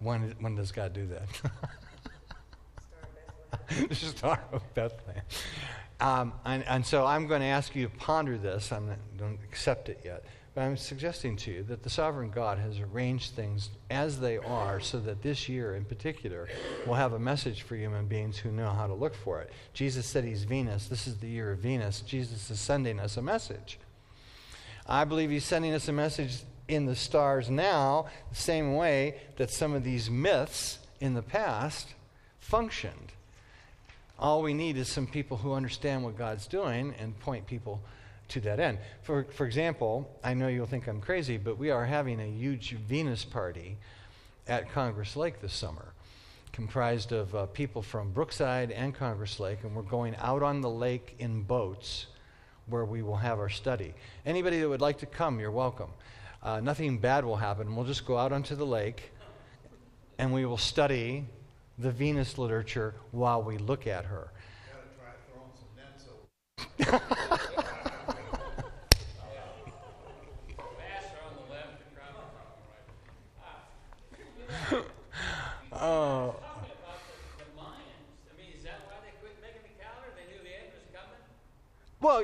When, 0.00 0.34
when 0.40 0.54
does 0.54 0.72
God 0.72 0.92
do 0.92 1.06
that? 1.06 1.26
Star 3.94 4.42
of 4.52 4.62
Bethlehem. 4.74 5.22
Um, 6.00 6.32
and, 6.44 6.64
and, 6.64 6.84
so 6.84 7.06
I'm 7.06 7.26
going 7.26 7.40
to 7.40 7.46
ask 7.46 7.74
you 7.74 7.88
to 7.88 7.96
ponder 7.96 8.36
this. 8.36 8.70
I 8.70 8.80
don't 9.16 9.38
accept 9.44 9.88
it 9.88 10.00
yet. 10.04 10.24
But 10.54 10.62
I'm 10.62 10.76
suggesting 10.78 11.36
to 11.36 11.50
you 11.50 11.62
that 11.64 11.82
the 11.82 11.90
sovereign 11.90 12.30
God 12.30 12.58
has 12.58 12.80
arranged 12.80 13.34
things 13.34 13.68
as 13.90 14.20
they 14.20 14.38
are 14.38 14.80
so 14.80 14.98
that 15.00 15.22
this 15.22 15.50
year 15.50 15.76
in 15.76 15.84
particular 15.84 16.48
will 16.86 16.94
have 16.94 17.12
a 17.12 17.18
message 17.18 17.60
for 17.62 17.76
human 17.76 18.06
beings 18.06 18.38
who 18.38 18.50
know 18.50 18.70
how 18.70 18.86
to 18.86 18.94
look 18.94 19.14
for 19.14 19.40
it. 19.42 19.50
Jesus 19.74 20.06
said 20.06 20.24
he's 20.24 20.44
Venus. 20.44 20.88
This 20.88 21.06
is 21.06 21.18
the 21.18 21.28
year 21.28 21.52
of 21.52 21.58
Venus. 21.58 22.00
Jesus 22.00 22.50
is 22.50 22.58
sending 22.58 22.98
us 22.98 23.18
a 23.18 23.22
message. 23.22 23.78
I 24.86 25.04
believe 25.04 25.28
he's 25.28 25.44
sending 25.44 25.74
us 25.74 25.88
a 25.88 25.92
message 25.92 26.38
in 26.68 26.86
the 26.86 26.96
stars 26.96 27.48
now, 27.48 28.06
the 28.30 28.36
same 28.36 28.74
way 28.74 29.14
that 29.36 29.50
some 29.50 29.74
of 29.74 29.84
these 29.84 30.10
myths 30.10 30.78
in 31.00 31.14
the 31.14 31.22
past 31.22 31.94
functioned. 32.40 33.12
All 34.18 34.42
we 34.42 34.54
need 34.54 34.76
is 34.76 34.88
some 34.88 35.06
people 35.06 35.36
who 35.36 35.52
understand 35.52 36.02
what 36.02 36.16
God's 36.16 36.46
doing 36.46 36.94
and 36.98 37.18
point 37.20 37.46
people 37.46 37.80
to 38.28 38.40
that 38.40 38.58
end. 38.58 38.78
For, 39.02 39.24
for 39.24 39.46
example, 39.46 40.10
I 40.24 40.34
know 40.34 40.48
you'll 40.48 40.66
think 40.66 40.88
I'm 40.88 41.00
crazy, 41.00 41.36
but 41.36 41.58
we 41.58 41.70
are 41.70 41.84
having 41.84 42.20
a 42.20 42.26
huge 42.26 42.72
Venus 42.72 43.24
party 43.24 43.76
at 44.48 44.70
Congress 44.72 45.16
Lake 45.16 45.40
this 45.40 45.52
summer, 45.52 45.92
comprised 46.52 47.12
of 47.12 47.34
uh, 47.34 47.46
people 47.46 47.82
from 47.82 48.12
Brookside 48.12 48.70
and 48.70 48.94
Congress 48.94 49.38
Lake, 49.38 49.58
and 49.62 49.74
we're 49.74 49.82
going 49.82 50.16
out 50.16 50.42
on 50.42 50.60
the 50.60 50.70
lake 50.70 51.14
in 51.18 51.42
boats 51.42 52.06
where 52.66 52.84
we 52.84 53.02
will 53.02 53.16
have 53.16 53.38
our 53.38 53.48
study. 53.48 53.94
Anybody 54.24 54.60
that 54.60 54.68
would 54.68 54.80
like 54.80 54.98
to 54.98 55.06
come, 55.06 55.38
you're 55.38 55.50
welcome. 55.50 55.90
Uh, 56.46 56.60
nothing 56.60 56.96
bad 56.98 57.24
will 57.24 57.34
happen. 57.34 57.74
We'll 57.74 57.86
just 57.86 58.06
go 58.06 58.16
out 58.16 58.30
onto 58.30 58.54
the 58.54 58.64
lake 58.64 59.10
and 60.16 60.32
we 60.32 60.46
will 60.46 60.56
study 60.56 61.24
the 61.76 61.90
Venus 61.90 62.38
literature 62.38 62.94
while 63.10 63.42
we 63.42 63.58
look 63.58 63.88
at 63.88 64.04
her. 64.04 64.30
oh. 75.72 76.36
Well, 81.98 82.22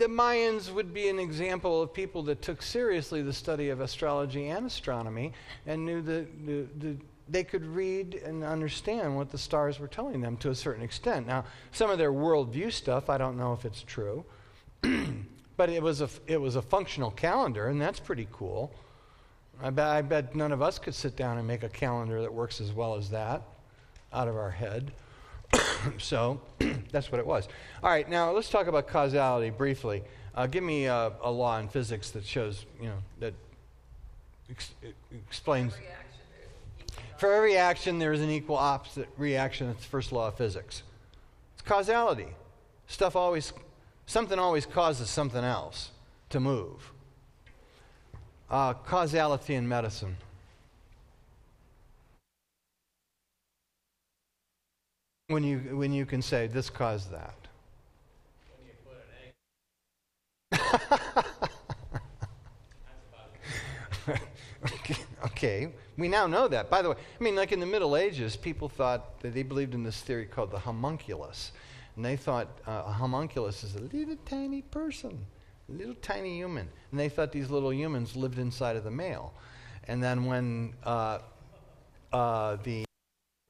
the 0.00 0.06
Mayans 0.06 0.72
would 0.72 0.94
be 0.94 1.10
an 1.10 1.18
example 1.18 1.82
of 1.82 1.92
people 1.92 2.22
that 2.22 2.40
took 2.40 2.62
seriously 2.62 3.20
the 3.20 3.34
study 3.34 3.68
of 3.68 3.82
astrology 3.82 4.48
and 4.48 4.64
astronomy 4.64 5.34
and 5.66 5.84
knew 5.84 6.00
that 6.00 6.46
the, 6.46 6.66
the, 6.78 6.96
they 7.28 7.44
could 7.44 7.66
read 7.66 8.14
and 8.14 8.42
understand 8.42 9.14
what 9.14 9.30
the 9.30 9.36
stars 9.36 9.78
were 9.78 9.86
telling 9.86 10.22
them 10.22 10.38
to 10.38 10.48
a 10.48 10.54
certain 10.54 10.82
extent. 10.82 11.26
Now, 11.26 11.44
some 11.70 11.90
of 11.90 11.98
their 11.98 12.12
worldview 12.12 12.72
stuff, 12.72 13.10
I 13.10 13.18
don't 13.18 13.36
know 13.36 13.52
if 13.52 13.66
it's 13.66 13.82
true, 13.82 14.24
but 15.58 15.68
it 15.68 15.82
was, 15.82 16.00
a, 16.00 16.08
it 16.26 16.40
was 16.40 16.56
a 16.56 16.62
functional 16.62 17.10
calendar, 17.10 17.68
and 17.68 17.78
that's 17.78 18.00
pretty 18.00 18.26
cool. 18.32 18.72
I 19.62 19.68
bet, 19.68 19.86
I 19.86 20.00
bet 20.00 20.34
none 20.34 20.50
of 20.50 20.62
us 20.62 20.78
could 20.78 20.94
sit 20.94 21.14
down 21.14 21.36
and 21.36 21.46
make 21.46 21.62
a 21.62 21.68
calendar 21.68 22.22
that 22.22 22.32
works 22.32 22.62
as 22.62 22.72
well 22.72 22.94
as 22.94 23.10
that 23.10 23.42
out 24.14 24.28
of 24.28 24.36
our 24.36 24.50
head. 24.50 24.92
so 25.98 26.40
that's 26.90 27.10
what 27.10 27.18
it 27.18 27.26
was. 27.26 27.48
All 27.82 27.90
right, 27.90 28.08
now 28.08 28.30
let's 28.30 28.48
talk 28.48 28.66
about 28.66 28.88
causality 28.88 29.50
briefly. 29.50 30.02
Uh, 30.34 30.46
give 30.46 30.62
me 30.62 30.86
a, 30.86 31.12
a, 31.22 31.30
law 31.30 31.58
in 31.58 31.68
physics 31.68 32.10
that 32.12 32.24
shows, 32.24 32.64
you 32.80 32.86
know, 32.86 32.98
that 33.18 33.34
ex- 34.48 34.74
explains. 35.26 35.74
For 37.18 37.32
every 37.32 37.56
action, 37.56 37.98
there 37.98 38.12
is 38.12 38.22
an 38.22 38.30
equal 38.30 38.56
opposite 38.56 39.08
reaction. 39.18 39.68
It's 39.68 39.80
the 39.80 39.88
first 39.88 40.12
law 40.12 40.28
of 40.28 40.36
physics. 40.36 40.82
It's 41.54 41.62
causality. 41.62 42.28
Stuff 42.86 43.16
always, 43.16 43.52
something 44.06 44.38
always 44.38 44.66
causes 44.66 45.10
something 45.10 45.44
else 45.44 45.90
to 46.30 46.40
move. 46.40 46.92
Uh, 48.50 48.74
causality 48.74 49.54
in 49.54 49.68
medicine. 49.68 50.16
When 55.30 55.44
you, 55.44 55.58
when 55.76 55.92
you 55.92 56.06
can 56.06 56.22
say, 56.22 56.48
this 56.48 56.68
caused 56.68 57.12
that. 57.12 57.36
okay, 64.72 64.96
okay. 65.26 65.68
We 65.96 66.08
now 66.08 66.26
know 66.26 66.48
that. 66.48 66.68
By 66.68 66.82
the 66.82 66.90
way, 66.90 66.96
I 66.98 67.22
mean, 67.22 67.36
like 67.36 67.52
in 67.52 67.60
the 67.60 67.66
Middle 67.66 67.96
Ages, 67.96 68.34
people 68.34 68.68
thought 68.68 69.20
that 69.20 69.32
they 69.32 69.44
believed 69.44 69.72
in 69.72 69.84
this 69.84 70.00
theory 70.00 70.26
called 70.26 70.50
the 70.50 70.58
homunculus. 70.58 71.52
And 71.94 72.04
they 72.04 72.16
thought 72.16 72.48
uh, 72.66 72.82
a 72.86 72.92
homunculus 72.92 73.62
is 73.62 73.76
a 73.76 73.82
little 73.82 74.16
tiny 74.26 74.62
person, 74.62 75.16
a 75.68 75.72
little 75.72 75.94
tiny 76.02 76.38
human. 76.38 76.68
And 76.90 76.98
they 76.98 77.08
thought 77.08 77.30
these 77.30 77.50
little 77.50 77.72
humans 77.72 78.16
lived 78.16 78.40
inside 78.40 78.74
of 78.74 78.82
the 78.82 78.90
male. 78.90 79.32
And 79.86 80.02
then 80.02 80.24
when 80.24 80.74
uh, 80.82 81.20
uh, 82.12 82.56
the 82.64 82.84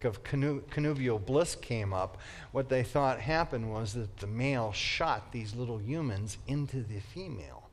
of 0.04 0.22
connubial 0.24 1.18
bliss 1.18 1.54
came 1.54 1.92
up, 1.92 2.18
what 2.52 2.68
they 2.68 2.82
thought 2.82 3.20
happened 3.20 3.70
was 3.70 3.92
that 3.94 4.16
the 4.18 4.26
male 4.26 4.72
shot 4.72 5.32
these 5.32 5.54
little 5.54 5.78
humans 5.78 6.38
into 6.46 6.82
the 6.82 7.00
female. 7.00 7.68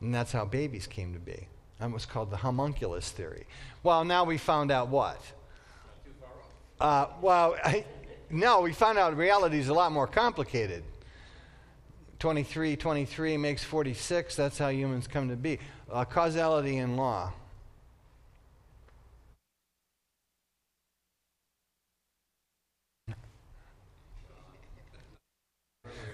And 0.00 0.12
that's 0.12 0.32
how 0.32 0.44
babies 0.44 0.86
came 0.86 1.12
to 1.14 1.20
be. 1.20 1.46
That 1.78 1.90
was 1.90 2.06
called 2.06 2.30
the 2.30 2.36
homunculus 2.36 3.10
theory. 3.10 3.46
Well, 3.82 4.04
now 4.04 4.24
we 4.24 4.36
found 4.36 4.70
out 4.70 4.88
what? 4.88 5.20
Uh, 6.80 7.06
well, 7.20 7.56
I, 7.64 7.84
no, 8.30 8.60
we 8.62 8.72
found 8.72 8.98
out 8.98 9.16
reality 9.16 9.58
is 9.58 9.68
a 9.68 9.74
lot 9.74 9.92
more 9.92 10.06
complicated. 10.08 10.82
23, 12.18 12.76
23 12.76 13.36
makes 13.36 13.64
46. 13.64 14.36
That's 14.36 14.58
how 14.58 14.68
humans 14.68 15.06
come 15.06 15.28
to 15.28 15.36
be. 15.36 15.58
Uh, 15.90 16.04
causality 16.04 16.78
in 16.78 16.96
law. 16.96 17.32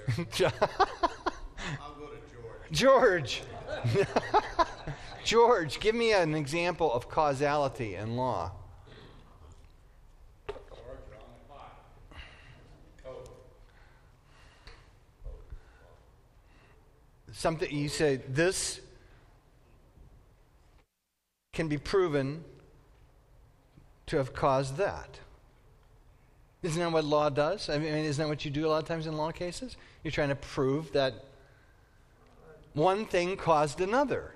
George. 2.73 3.43
George, 5.25 5.81
give 5.81 5.95
me 5.95 6.13
an 6.13 6.35
example 6.35 6.93
of 6.93 7.09
causality 7.09 7.95
in 7.95 8.17
law. 8.17 8.53
Something 17.33 17.71
you 17.71 17.89
say 17.89 18.17
this 18.29 18.81
can 21.53 21.69
be 21.69 21.79
proven 21.79 22.45
to 24.07 24.17
have 24.17 24.33
caused 24.33 24.77
that. 24.77 25.21
Isn't 26.63 26.81
that 26.81 26.91
what 26.91 27.05
law 27.05 27.29
does? 27.29 27.69
I 27.69 27.79
mean, 27.79 27.93
isn't 27.93 28.23
that 28.23 28.29
what 28.29 28.45
you 28.45 28.51
do 28.51 28.67
a 28.67 28.69
lot 28.69 28.83
of 28.83 28.89
times 28.89 29.07
in 29.07 29.17
law 29.17 29.31
cases? 29.31 29.77
You're 30.03 30.11
trying 30.11 30.31
to 30.31 30.35
prove 30.35 30.93
that 30.93 31.15
one 32.75 33.07
thing 33.07 33.37
caused 33.37 33.81
another. 33.81 34.35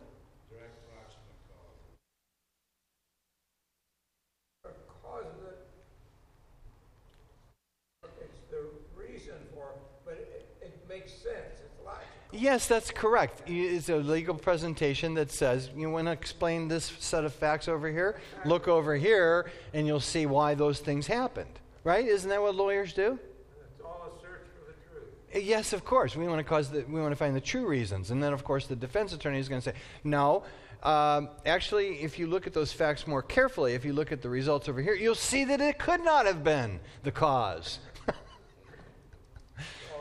Yes, 12.35 12.67
that's 12.67 12.91
correct. 12.91 13.43
It's 13.47 13.89
a 13.91 13.97
legal 13.97 14.35
presentation 14.35 15.15
that 15.15 15.31
says, 15.31 15.71
you 15.77 15.91
want 15.91 16.07
to 16.07 16.13
explain 16.13 16.67
this 16.67 16.93
set 16.99 17.25
of 17.25 17.33
facts 17.35 17.69
over 17.69 17.91
here? 17.91 18.19
Look 18.45 18.69
over 18.69 18.97
here, 18.97 19.51
and 19.75 19.87
you'll 19.87 20.01
see 20.01 20.25
why 20.27 20.55
those 20.55 20.81
things 20.81 21.07
happened. 21.07 21.61
Right? 21.85 22.07
Isn't 22.07 22.31
that 22.31 22.41
what 22.41 22.55
lawyers 22.55 22.93
do? 22.93 23.19
It's 23.61 23.81
all 23.85 24.07
a 24.07 24.21
search 24.21 24.43
for 24.55 24.67
the 24.67 25.33
truth. 25.33 25.45
Yes, 25.45 25.73
of 25.73 25.85
course. 25.85 26.17
We 26.17 26.29
want 26.29 26.39
to 26.39 26.45
cause 26.45 26.71
the, 26.71 26.83
we 26.83 27.01
want 27.01 27.13
to 27.13 27.17
find 27.17 27.35
the 27.35 27.41
true 27.41 27.67
reasons, 27.67 28.11
and 28.11 28.23
then 28.23 28.33
of 28.33 28.45
course 28.45 28.67
the 28.67 28.77
defense 28.77 29.13
attorney 29.13 29.39
is 29.39 29.49
going 29.49 29.61
to 29.61 29.71
say, 29.71 29.77
no. 30.05 30.45
Um, 30.83 31.29
actually, 31.47 32.03
if 32.03 32.19
you 32.19 32.27
look 32.27 32.47
at 32.47 32.53
those 32.53 32.73
facts 32.73 33.07
more 33.07 33.23
carefully, 33.23 33.75
if 33.75 33.85
you 33.85 33.93
look 33.93 34.11
at 34.11 34.21
the 34.21 34.29
results 34.29 34.69
over 34.69 34.83
here, 34.83 34.95
you'll 34.95 35.15
see 35.15 35.45
that 35.45 35.61
it 35.61 35.79
could 35.79 36.05
not 36.05 36.27
have 36.27 36.43
been 36.43 36.81
the 37.05 37.13
cause. 37.13 37.79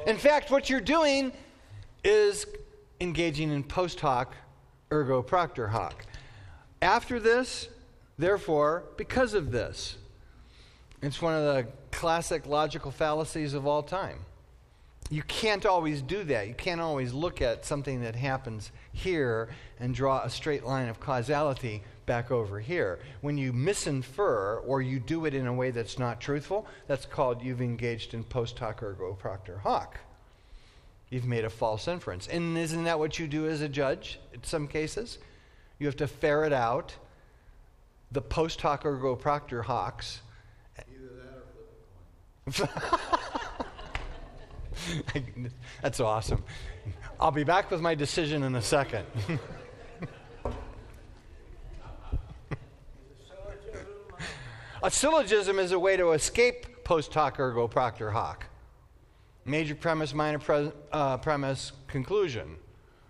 in 0.08 0.18
fact, 0.18 0.50
what 0.50 0.70
you're 0.70 0.82
doing 0.82 1.32
is 2.04 2.48
engaging 3.00 3.52
in 3.52 3.64
post 3.64 4.00
hoc, 4.00 4.36
ergo 4.92 5.22
propter 5.22 5.68
hoc. 5.68 6.04
After 6.82 7.20
this, 7.20 7.70
therefore, 8.18 8.86
because 8.98 9.36
of 9.36 9.52
this. 9.52 9.98
It's 11.02 11.22
one 11.22 11.34
of 11.34 11.44
the 11.44 11.68
classic 11.92 12.46
logical 12.46 12.92
fallacies 12.92 13.54
of 13.54 13.66
all 13.66 13.82
time. 13.82 14.20
You 15.10 15.24
can't 15.24 15.66
always 15.66 16.02
do 16.02 16.24
that. 16.26 16.48
You 16.48 16.54
can't 16.54 16.80
always 16.80 17.12
look 17.12 17.42
at 17.42 17.66
something 17.66 18.02
that 18.02 18.16
happens 18.16 18.72
here 18.94 19.50
and 19.80 19.94
draw 19.94 20.22
a 20.22 20.30
straight 20.30 20.64
line 20.64 20.88
of 20.88 21.02
causality 21.02 21.84
back 22.06 22.32
over 22.32 22.62
here. 22.62 23.00
When 23.20 23.38
you 23.38 23.52
misinfer 23.52 24.62
or 24.66 24.82
you 24.82 25.00
do 25.00 25.26
it 25.26 25.34
in 25.34 25.48
a 25.48 25.54
way 25.54 25.72
that's 25.72 26.00
not 26.00 26.22
truthful, 26.22 26.66
that's 26.88 27.06
called 27.06 27.42
you've 27.42 27.62
engaged 27.62 28.14
in 28.14 28.24
post 28.24 28.58
hoc 28.60 28.82
ergo 28.82 29.14
propter 29.14 29.58
hoc. 29.58 30.00
You've 31.10 31.26
made 31.26 31.44
a 31.44 31.50
false 31.50 31.90
inference. 31.90 32.28
And 32.28 32.58
isn't 32.58 32.86
that 32.86 33.00
what 33.00 33.20
you 33.20 33.28
do 33.28 33.50
as 33.50 33.60
a 33.60 33.68
judge 33.68 34.20
in 34.34 34.44
some 34.44 34.66
cases? 34.68 35.18
You 35.78 35.88
have 35.88 35.98
to 35.98 36.08
ferret 36.08 36.54
out 36.54 36.96
the 38.14 38.22
post 38.22 38.62
hoc 38.62 38.86
ergo 38.86 39.16
propter 39.16 39.64
hocs 39.64 40.20
That's 45.82 46.00
awesome. 46.00 46.44
I'll 47.20 47.32
be 47.32 47.44
back 47.44 47.70
with 47.70 47.82
my 47.82 47.94
decision 47.94 48.44
in 48.44 48.56
a 48.56 48.62
second. 48.62 49.06
a 54.84 54.90
syllogism 54.90 55.60
is 55.60 55.72
a 55.72 55.78
way 55.80 55.98
to 55.98 56.12
escape 56.12 56.84
post 56.84 57.14
hoc 57.14 57.40
ergo 57.40 57.68
propter 57.68 58.10
hoc. 58.12 58.46
Major 59.46 59.76
premise, 59.76 60.14
minor 60.14 60.40
pre- 60.40 60.72
uh, 60.92 61.18
premise, 61.18 61.72
conclusion. 61.88 62.56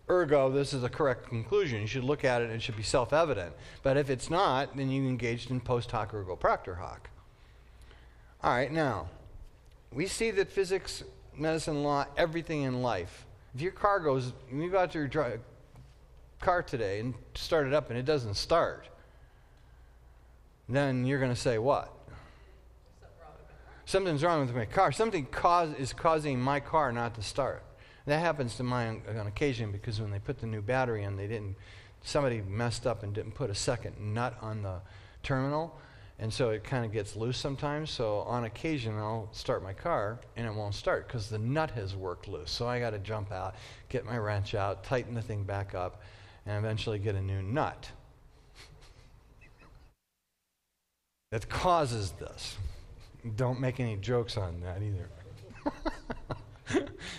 Ergo, 0.09 0.49
this 0.49 0.73
is 0.73 0.83
a 0.83 0.89
correct 0.89 1.29
conclusion. 1.29 1.79
You 1.79 1.87
should 1.87 2.03
look 2.03 2.25
at 2.25 2.41
it 2.41 2.45
and 2.45 2.53
it 2.53 2.61
should 2.61 2.75
be 2.75 2.83
self 2.83 3.13
evident. 3.13 3.53
But 3.81 3.95
if 3.95 4.09
it's 4.09 4.29
not, 4.29 4.75
then 4.75 4.89
you 4.89 5.07
engaged 5.07 5.51
in 5.51 5.61
post 5.61 5.89
hoc 5.91 6.13
ergo 6.13 6.35
propter 6.35 6.75
hoc. 6.75 7.09
All 8.43 8.51
right, 8.51 8.71
now, 8.71 9.07
we 9.93 10.07
see 10.07 10.31
that 10.31 10.51
physics, 10.51 11.03
medicine, 11.35 11.83
law, 11.83 12.05
everything 12.17 12.63
in 12.63 12.81
life. 12.81 13.25
If 13.53 13.61
your 13.61 13.71
car 13.71 13.99
goes, 13.99 14.33
you 14.51 14.69
go 14.69 14.79
out 14.79 14.91
to 14.93 14.99
your 14.99 15.39
car 16.39 16.63
today 16.63 16.99
and 16.99 17.13
start 17.35 17.67
it 17.67 17.73
up 17.73 17.89
and 17.89 17.99
it 17.99 18.05
doesn't 18.05 18.35
start, 18.35 18.87
then 20.69 21.05
you're 21.05 21.19
going 21.19 21.33
to 21.33 21.39
say 21.39 21.57
what? 21.57 21.93
Something's 23.85 24.23
wrong 24.23 24.39
with 24.45 24.55
my 24.55 24.65
car. 24.65 24.93
Something 24.93 25.25
cause, 25.25 25.73
is 25.73 25.91
causing 25.91 26.39
my 26.39 26.61
car 26.61 26.93
not 26.93 27.15
to 27.15 27.21
start. 27.21 27.63
That 28.05 28.19
happens 28.19 28.55
to 28.55 28.63
mine 28.63 29.01
on 29.07 29.27
occasion 29.27 29.71
because 29.71 29.99
when 29.99 30.11
they 30.11 30.19
put 30.19 30.39
the 30.39 30.47
new 30.47 30.61
battery 30.61 31.03
in, 31.03 31.17
they 31.17 31.27
didn't. 31.27 31.55
Somebody 32.03 32.41
messed 32.41 32.87
up 32.87 33.03
and 33.03 33.13
didn't 33.13 33.33
put 33.33 33.49
a 33.49 33.55
second 33.55 33.99
nut 33.99 34.37
on 34.41 34.63
the 34.63 34.81
terminal, 35.23 35.77
and 36.21 36.31
so 36.31 36.51
it 36.51 36.63
kind 36.63 36.85
of 36.85 36.91
gets 36.91 37.15
loose 37.15 37.37
sometimes. 37.37 37.89
So 37.89 38.19
on 38.19 38.43
occasion, 38.43 38.95
I'll 38.95 39.27
start 39.31 39.63
my 39.63 39.73
car 39.73 40.19
and 40.37 40.45
it 40.45 40.53
won't 40.53 40.75
start 40.75 41.07
because 41.07 41.29
the 41.29 41.39
nut 41.39 41.71
has 41.71 41.95
worked 41.95 42.27
loose. 42.27 42.51
So 42.51 42.67
I 42.67 42.79
got 42.79 42.91
to 42.91 42.99
jump 42.99 43.31
out, 43.31 43.55
get 43.89 44.05
my 44.05 44.19
wrench 44.19 44.53
out, 44.53 44.83
tighten 44.83 45.15
the 45.15 45.21
thing 45.23 45.43
back 45.43 45.73
up, 45.73 46.03
and 46.45 46.63
eventually 46.63 46.99
get 46.99 47.15
a 47.15 47.21
new 47.21 47.41
nut. 47.41 47.89
that 51.31 51.49
causes 51.49 52.11
this. 52.11 52.55
Don't 53.35 53.59
make 53.59 53.79
any 53.79 53.95
jokes 53.95 54.37
on 54.37 54.61
that 54.61 54.83
either. 54.83 55.09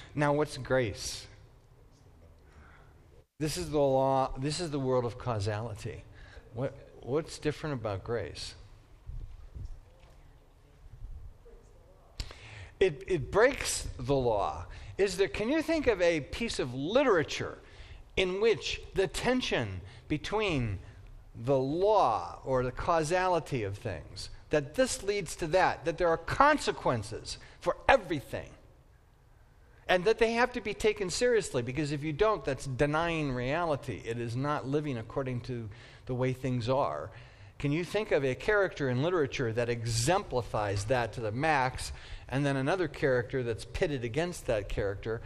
now, 0.14 0.32
what's 0.32 0.57
grace? 0.59 1.26
This 3.40 3.57
is 3.57 3.70
the 3.70 3.80
law, 3.80 4.32
this 4.38 4.61
is 4.61 4.70
the 4.70 4.78
world 4.78 5.05
of 5.05 5.18
causality. 5.18 6.05
What, 6.55 6.72
what's 7.00 7.40
different 7.40 7.80
about 7.80 8.05
grace? 8.05 8.55
It, 12.83 13.05
it 13.07 13.30
breaks 13.30 13.87
the 13.97 14.16
law. 14.16 14.66
Is 14.99 15.16
there, 15.16 15.28
can 15.28 15.49
you 15.49 15.62
think 15.62 15.87
of 15.87 16.03
a 16.03 16.20
piece 16.20 16.59
of 16.59 16.74
literature 16.74 17.59
in 18.16 18.41
which 18.41 18.80
the 18.97 19.07
tension 19.07 19.80
between 20.09 20.80
the 21.45 21.57
law 21.57 22.41
or 22.45 22.64
the 22.64 22.72
causality 22.72 23.62
of 23.62 23.78
things, 23.78 24.30
that 24.51 24.74
this 24.74 25.05
leads 25.05 25.37
to 25.37 25.47
that, 25.47 25.85
that 25.85 25.97
there 25.97 26.09
are 26.09 26.16
consequences 26.16 27.39
for 27.61 27.76
everything, 27.89 28.51
and 29.87 30.05
that 30.05 30.18
they 30.18 30.33
have 30.33 30.53
to 30.55 30.61
be 30.61 30.74
taken 30.74 31.09
seriously 31.09 31.62
because 31.62 31.93
if 31.93 32.03
you 32.03 32.12
don't, 32.12 32.45
that's 32.45 32.66
denying 32.66 33.30
reality. 33.30 34.03
It 34.05 34.18
is 34.18 34.35
not 34.35 34.66
living 34.66 34.99
according 34.99 35.43
to 35.43 35.68
the 36.07 36.14
way 36.14 36.33
things 36.33 36.68
are. 36.68 37.11
Can 37.61 37.70
you 37.70 37.85
think 37.85 38.11
of 38.11 38.24
a 38.24 38.35
character 38.35 38.91
in 38.91 39.05
literature 39.05 39.53
that 39.53 39.68
exemplifies 39.68 40.87
that 40.87 41.12
to 41.12 41.20
the 41.20 41.30
max, 41.30 41.93
and 42.33 42.47
then 42.47 42.57
another 42.57 42.89
character 42.89 43.43
that's 43.43 43.66
pitted 43.66 44.05
against 44.05 44.47
that 44.47 44.68
character 44.70 45.20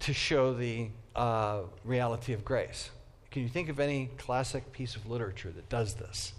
to 0.00 0.12
show 0.12 0.52
the 0.52 0.90
uh, 1.16 1.60
reality 1.82 2.34
of 2.34 2.44
grace? 2.44 2.90
Can 3.30 3.42
you 3.42 3.48
think 3.48 3.70
of 3.70 3.80
any 3.80 4.10
classic 4.18 4.70
piece 4.70 4.94
of 4.94 5.08
literature 5.08 5.50
that 5.50 5.70
does 5.70 5.94
this? 5.94 6.34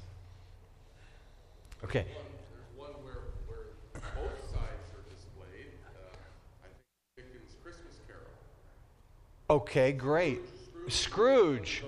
Okay. 1.83 2.05
There's 2.05 2.77
one 2.77 2.91
where, 3.03 3.23
where 3.47 4.03
both 4.15 4.51
sides 4.51 4.93
are 4.93 5.03
displayed. 5.11 5.71
Uh, 5.83 6.13
I 6.61 6.67
think 7.15 7.31
Dickens' 7.31 7.55
Christmas 7.63 7.95
Carol. 8.07 8.21
Okay, 9.49 9.93
great. 9.93 10.41
Scrooge. 10.89 11.83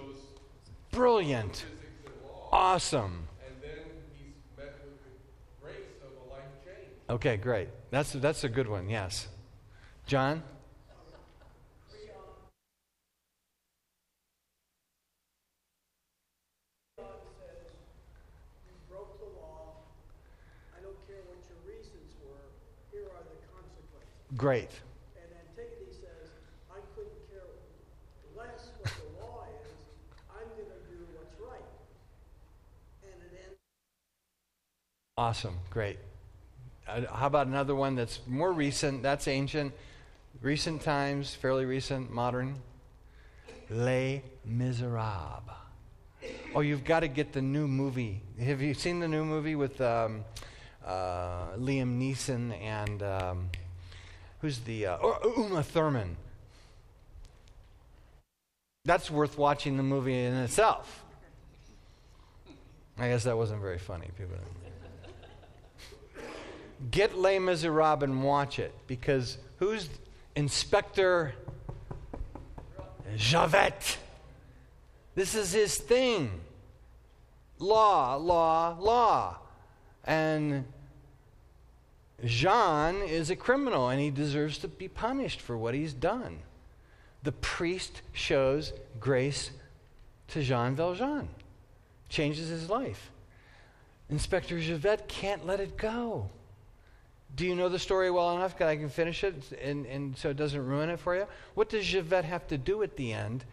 Brilliant. 0.92 1.58
Physics 1.58 1.70
and 2.08 2.16
law. 2.28 2.50
Awesome. 2.52 3.28
And 3.46 3.56
then 3.62 3.86
he's 4.18 4.34
met 4.58 4.74
with 4.84 4.98
the 5.04 5.64
grace 5.64 5.94
of 6.02 6.28
a 6.28 6.34
life 6.34 6.50
change. 6.66 6.90
Okay, 7.12 7.38
great. 7.38 7.68
That's 7.96 8.12
that's 8.12 8.44
a 8.44 8.50
good 8.50 8.68
one. 8.68 8.90
Yes. 8.90 9.30
John? 10.06 10.44
God 16.98 17.08
says, 17.40 17.72
you 18.68 18.76
broke 18.92 19.16
the 19.24 19.32
law, 19.40 19.80
I 20.76 20.84
don't 20.84 21.00
care 21.08 21.24
what 21.24 21.40
your 21.48 21.56
reasons 21.64 22.12
were, 22.20 22.52
here 22.92 23.08
are 23.16 23.24
the 23.24 23.40
consequences. 23.56 24.28
Great. 24.36 24.76
And 25.16 25.32
Antigone 25.32 25.96
says, 25.96 26.36
I 26.68 26.84
couldn't 27.00 27.16
care 27.32 27.48
less 28.36 28.76
what 28.76 28.92
the 28.92 29.24
law 29.24 29.48
is, 29.64 29.72
I'm 30.36 30.52
gonna 30.60 30.84
do 30.92 31.00
what's 31.16 31.40
right. 31.40 31.72
And 33.08 33.16
it 33.24 33.40
ends 33.40 33.56
Awesome. 35.16 35.56
Great. 35.70 35.96
Uh, 36.88 37.02
how 37.12 37.28
about 37.28 37.48
another 37.48 37.76
one 37.76 37.96
that's 37.96 38.20
more 38.28 38.52
recent? 38.52 39.02
That's 39.02 39.28
ancient. 39.28 39.74
Recent 40.42 40.82
times, 40.82 41.34
fairly 41.34 41.66
recent, 41.66 42.12
modern. 42.12 42.56
Les 43.70 44.22
Miserables. 44.46 45.42
Oh, 46.54 46.62
you've 46.62 46.84
got 46.84 47.02
to 47.02 47.08
get 47.08 47.34
the 47.34 47.42
new 47.42 47.68
movie. 47.68 48.22
Have 48.40 48.62
you 48.62 48.74
seen 48.74 49.00
the 49.00 49.08
new 49.08 49.26
movie 49.26 49.56
with 49.56 49.80
um, 49.82 50.24
uh, 50.86 51.54
Liam 51.58 52.00
Neeson 52.00 52.60
and 52.62 53.04
um, 53.04 53.50
who's 54.40 54.60
the 54.60 54.88
uh, 54.88 54.98
oh, 55.02 55.34
Uma 55.38 55.64
Thurman? 55.64 56.16
That's 58.86 59.10
worth 59.10 59.38
watching 59.38 59.78
the 59.78 59.84
movie 59.84 60.18
in 60.18 60.34
itself. 60.34 61.04
I 62.98 63.10
guess 63.10 63.24
that 63.24 63.36
wasn't 63.36 63.62
very 63.62 63.80
funny. 63.80 64.08
People. 64.18 64.38
Didn't. 64.38 64.75
Get 66.92 67.18
Les 67.18 67.40
Miserables 67.40 68.04
and 68.04 68.24
watch 68.24 68.60
it 68.60 68.74
because 68.88 69.38
who's 69.58 69.90
Inspector 70.36 71.34
Javert? 73.16 73.98
This 75.16 75.36
is 75.36 75.54
his 75.54 75.78
thing. 75.78 76.42
Law, 77.60 78.16
law, 78.16 78.78
law. 78.80 79.38
And 80.04 80.66
Jean 82.24 83.02
is 83.02 83.30
a 83.30 83.36
criminal 83.36 83.90
and 83.90 84.00
he 84.00 84.10
deserves 84.10 84.58
to 84.60 84.68
be 84.68 84.88
punished 84.88 85.42
for 85.42 85.58
what 85.58 85.74
he's 85.74 85.94
done. 85.94 86.40
The 87.24 87.32
priest 87.32 88.02
shows 88.14 88.74
grace 89.00 89.52
to 90.30 90.42
Jean 90.42 90.76
Valjean, 90.76 91.28
changes 92.10 92.50
his 92.50 92.70
life. 92.70 93.12
Inspector 94.10 94.60
Javert 94.60 95.08
can't 95.08 95.46
let 95.46 95.60
it 95.60 95.78
go. 95.78 96.30
Do 97.36 97.46
you 97.46 97.56
know 97.56 97.68
the 97.68 97.80
story 97.80 98.10
well 98.12 98.36
enough 98.36 98.58
that 98.60 98.70
I 98.70 98.78
can 98.78 98.90
finish 98.90 99.24
it 99.24 99.36
and, 99.62 99.86
and 99.86 100.18
so 100.18 100.30
it 100.30 100.38
doesn't 100.38 100.66
ruin 100.66 100.90
it 100.90 101.00
for 101.00 101.16
you? 101.16 101.26
What 101.54 101.70
does 101.70 101.86
Javert 101.86 102.24
have 102.24 102.48
to 102.48 102.58
do 102.58 102.82
at 102.82 102.96
the 102.96 103.12
end 103.12 103.44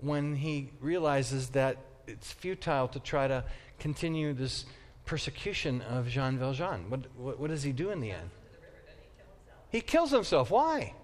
when 0.00 0.34
he 0.34 0.70
realizes 0.80 1.50
that 1.50 1.76
it's 2.06 2.32
futile 2.32 2.88
to 2.88 2.98
try 2.98 3.28
to 3.28 3.44
continue 3.78 4.32
this 4.32 4.64
persecution 5.04 5.80
of 5.82 6.08
Jean 6.08 6.38
Valjean? 6.38 6.90
What, 6.90 7.00
what, 7.16 7.38
what 7.38 7.50
does 7.50 7.62
he 7.62 7.72
do 7.72 7.90
in 7.90 8.00
the 8.00 8.10
end? 8.10 8.30
He 9.70 9.80
kills 9.80 10.10
himself. 10.10 10.50
Why? 10.50 10.94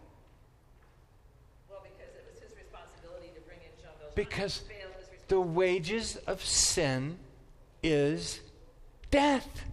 Well, 1.70 1.84
because 1.84 2.12
it 2.16 2.24
was 2.28 2.42
his 2.42 2.58
responsibility 2.58 3.30
to 3.36 3.40
bring 3.42 3.58
in 3.58 3.70
Jean 3.80 3.92
Valjean. 4.00 4.12
Because 4.16 4.64
He 4.68 4.74
the 5.28 5.40
wages 5.40 6.16
of 6.26 6.44
sin 6.44 7.18
is 7.82 8.40
death. 9.12 9.64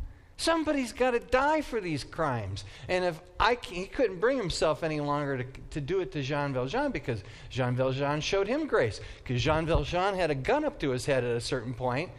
Somebody's 0.44 0.92
got 0.92 1.12
to 1.12 1.22
die 1.22 1.62
for 1.62 1.80
these 1.80 2.04
crimes. 2.04 2.66
And 2.90 3.06
if 3.06 3.22
I 3.40 3.58
he 3.64 3.86
couldn't 3.86 4.20
bring 4.20 4.38
himself 4.38 4.84
any 4.84 5.00
longer 5.00 5.38
to, 5.38 5.46
to 5.70 5.80
do 5.80 6.02
it 6.02 6.12
to 6.12 6.22
Jean 6.22 6.52
Valjean 6.52 6.92
because 6.92 7.24
Jean 7.50 7.78
Valjean 7.78 8.20
showed 8.20 8.46
him 8.46 8.68
grace. 8.68 9.00
Because 9.24 9.42
Jean 9.42 9.66
Valjean 9.66 10.16
had 10.16 10.32
a 10.32 10.36
gun 10.36 10.66
up 10.66 10.82
to 10.82 10.90
his 10.90 11.06
head 11.06 11.24
at 11.24 11.38
a 11.38 11.40
certain 11.40 11.74
point 11.74 12.12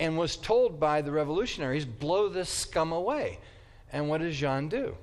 and 0.00 0.18
was 0.18 0.34
told 0.36 0.80
by 0.80 1.02
the 1.02 1.12
revolutionaries, 1.12 1.84
blow 1.84 2.28
this 2.28 2.48
scum 2.48 2.90
away. 2.90 3.38
And 3.92 4.08
what 4.08 4.22
does 4.22 4.34
Jean 4.34 4.68
do? 4.68 4.96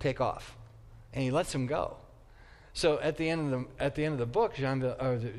Take 0.00 0.22
off. 0.22 0.56
And 1.12 1.22
he 1.22 1.30
lets 1.30 1.54
him 1.54 1.66
go. 1.66 1.98
So 2.78 3.00
at 3.00 3.16
the 3.16 3.28
end 3.28 3.52
of 3.52 3.60
the 3.60 3.84
at 3.84 3.96
the 3.96 4.04
end 4.04 4.12
of 4.12 4.20
the 4.20 4.26
book, 4.26 4.54
Jean, 4.54 4.78
the 4.78 4.94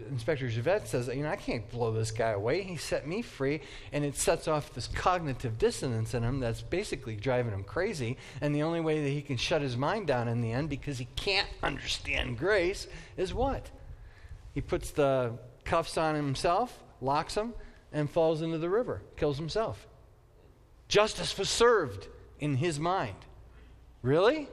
Inspector 0.10 0.46
Javert 0.50 0.90
says, 0.90 1.08
"You 1.08 1.24
know, 1.24 1.30
I 1.30 1.38
can't 1.38 1.72
blow 1.72 1.94
this 1.94 2.12
guy 2.12 2.32
away. 2.32 2.64
He 2.64 2.76
set 2.76 3.08
me 3.08 3.22
free, 3.22 3.62
and 3.94 4.04
it 4.04 4.18
sets 4.18 4.50
off 4.50 4.74
this 4.74 4.88
cognitive 4.88 5.58
dissonance 5.58 6.14
in 6.14 6.22
him 6.22 6.42
that's 6.42 6.62
basically 6.62 7.16
driving 7.16 7.54
him 7.54 7.64
crazy. 7.64 8.18
And 8.42 8.54
the 8.54 8.64
only 8.64 8.82
way 8.82 9.02
that 9.02 9.10
he 9.10 9.22
can 9.22 9.38
shut 9.38 9.62
his 9.62 9.78
mind 9.78 10.06
down 10.06 10.28
in 10.28 10.42
the 10.42 10.52
end, 10.52 10.68
because 10.68 10.98
he 10.98 11.08
can't 11.16 11.48
understand 11.64 12.38
grace, 12.38 12.88
is 13.16 13.34
what? 13.34 13.72
He 14.54 14.60
puts 14.60 14.92
the 14.92 15.40
cuffs 15.64 15.98
on 15.98 16.16
himself, 16.16 16.84
locks 17.00 17.36
them, 17.36 17.54
and 17.94 18.10
falls 18.10 18.42
into 18.42 18.58
the 18.58 18.70
river, 18.70 19.02
kills 19.16 19.38
himself. 19.38 19.88
Justice 20.90 21.38
was 21.38 21.50
served 21.50 22.10
in 22.42 22.58
his 22.58 22.82
mind. 22.82 23.16
Really? 24.02 24.50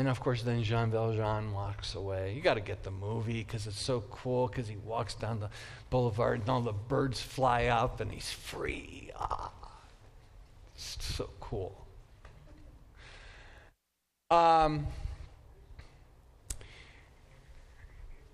And 0.00 0.08
of 0.08 0.18
course, 0.18 0.40
then 0.40 0.62
Jean 0.62 0.90
Valjean 0.90 1.52
walks 1.52 1.94
away. 1.94 2.32
You 2.34 2.40
got 2.40 2.54
to 2.54 2.62
get 2.62 2.84
the 2.84 2.90
movie 2.90 3.44
because 3.44 3.66
it's 3.66 3.78
so 3.78 4.02
cool. 4.10 4.48
Because 4.48 4.66
he 4.66 4.76
walks 4.76 5.12
down 5.12 5.40
the 5.40 5.50
boulevard 5.90 6.40
and 6.40 6.48
all 6.48 6.62
the 6.62 6.72
birds 6.72 7.20
fly 7.20 7.66
up 7.66 8.00
and 8.00 8.10
he's 8.10 8.32
free. 8.32 9.10
Ah, 9.14 9.50
it's 10.74 10.96
so 11.04 11.28
cool. 11.38 11.84
Um, 14.30 14.86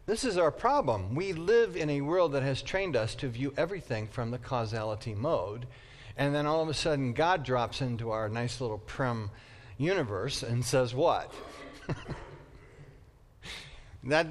this 0.06 0.22
is 0.22 0.38
our 0.38 0.52
problem. 0.52 1.16
We 1.16 1.32
live 1.32 1.74
in 1.74 1.90
a 1.90 2.00
world 2.02 2.30
that 2.34 2.44
has 2.44 2.62
trained 2.62 2.94
us 2.94 3.16
to 3.16 3.28
view 3.28 3.52
everything 3.56 4.06
from 4.06 4.30
the 4.30 4.38
causality 4.38 5.16
mode, 5.16 5.66
and 6.16 6.32
then 6.32 6.46
all 6.46 6.62
of 6.62 6.68
a 6.68 6.74
sudden, 6.74 7.12
God 7.12 7.42
drops 7.42 7.80
into 7.80 8.12
our 8.12 8.28
nice 8.28 8.60
little 8.60 8.78
prim 8.78 9.30
universe 9.78 10.42
and 10.42 10.64
says, 10.64 10.94
What? 10.94 11.32
that, 14.04 14.26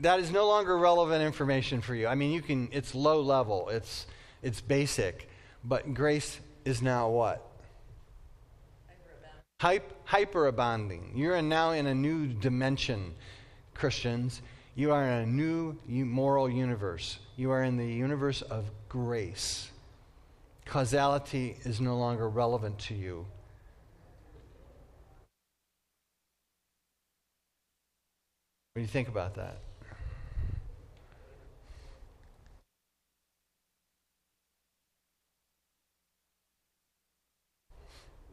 that 0.00 0.20
is 0.20 0.30
no 0.30 0.46
longer 0.46 0.76
relevant 0.76 1.22
information 1.22 1.80
for 1.80 1.94
you. 1.94 2.06
I 2.06 2.14
mean, 2.14 2.32
you 2.32 2.42
can, 2.42 2.68
it's 2.72 2.94
low 2.94 3.20
level, 3.20 3.68
it's, 3.68 4.06
it's 4.42 4.60
basic, 4.60 5.28
but 5.64 5.94
grace 5.94 6.38
is 6.64 6.82
now 6.82 7.08
what? 7.08 7.42
Hype, 9.58 10.06
hyperabounding. 10.06 11.12
You're 11.14 11.40
now 11.40 11.70
in 11.70 11.86
a 11.86 11.94
new 11.94 12.26
dimension, 12.26 13.14
Christians. 13.74 14.42
You 14.74 14.92
are 14.92 15.02
in 15.02 15.22
a 15.22 15.26
new 15.26 15.78
moral 15.86 16.50
universe. 16.50 17.18
You 17.36 17.50
are 17.52 17.62
in 17.62 17.78
the 17.78 17.86
universe 17.86 18.42
of 18.42 18.66
grace. 18.90 19.70
Causality 20.66 21.56
is 21.64 21.80
no 21.80 21.96
longer 21.96 22.28
relevant 22.28 22.78
to 22.80 22.94
you. 22.94 23.24
Do 28.76 28.82
you 28.82 28.86
think 28.86 29.08
about 29.08 29.34
that? 29.36 29.56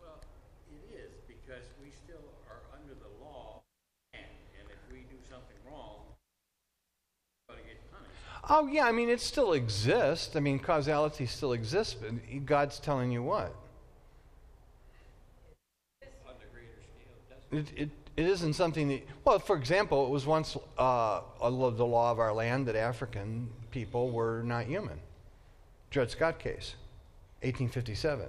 Well, 0.01 0.19
it 0.69 0.93
is 0.93 1.11
because 1.29 1.63
we 1.81 1.91
still 1.91 2.17
are 2.49 2.59
under 2.77 2.93
the 2.93 3.23
law, 3.23 3.61
and, 4.13 4.23
and 4.59 4.67
if 4.69 4.91
we 4.91 5.03
do 5.09 5.15
something 5.29 5.55
wrong, 5.65 6.01
we're 7.47 7.55
going 7.55 7.65
to 7.65 7.73
get 7.75 7.79
punished. 7.89 8.11
Oh, 8.49 8.67
yeah, 8.67 8.85
I 8.85 8.91
mean, 8.91 9.07
it 9.07 9.21
still 9.21 9.53
exists. 9.53 10.35
I 10.35 10.41
mean, 10.41 10.59
causality 10.59 11.25
still 11.25 11.53
exists, 11.53 11.93
but 11.93 12.11
God's 12.45 12.79
telling 12.79 13.13
you 13.13 13.23
what? 13.23 13.55
On 16.27 16.33
the 16.37 16.47
greater 16.51 16.73
scale, 16.83 17.59
It, 17.61 17.81
it, 17.83 18.02
it 18.15 18.25
isn't 18.25 18.53
something 18.53 18.89
that, 18.89 19.07
well, 19.25 19.39
for 19.39 19.55
example, 19.55 20.05
it 20.05 20.09
was 20.09 20.25
once 20.25 20.55
uh, 20.77 21.21
the 21.39 21.49
law 21.85 22.11
of 22.11 22.19
our 22.19 22.33
land 22.33 22.67
that 22.67 22.75
African 22.75 23.49
people 23.71 24.11
were 24.11 24.43
not 24.43 24.65
human. 24.65 24.99
Dred 25.89 26.11
Scott 26.11 26.39
case, 26.39 26.75
1857. 27.41 28.27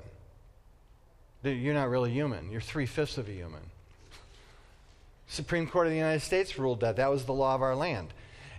You're 1.42 1.74
not 1.74 1.90
really 1.90 2.10
human. 2.10 2.50
You're 2.50 2.62
three 2.62 2.86
fifths 2.86 3.18
of 3.18 3.28
a 3.28 3.32
human. 3.32 3.60
Supreme 5.26 5.66
Court 5.66 5.86
of 5.86 5.90
the 5.90 5.98
United 5.98 6.20
States 6.20 6.58
ruled 6.58 6.80
that. 6.80 6.96
That 6.96 7.10
was 7.10 7.24
the 7.24 7.32
law 7.34 7.54
of 7.54 7.62
our 7.62 7.76
land. 7.76 8.08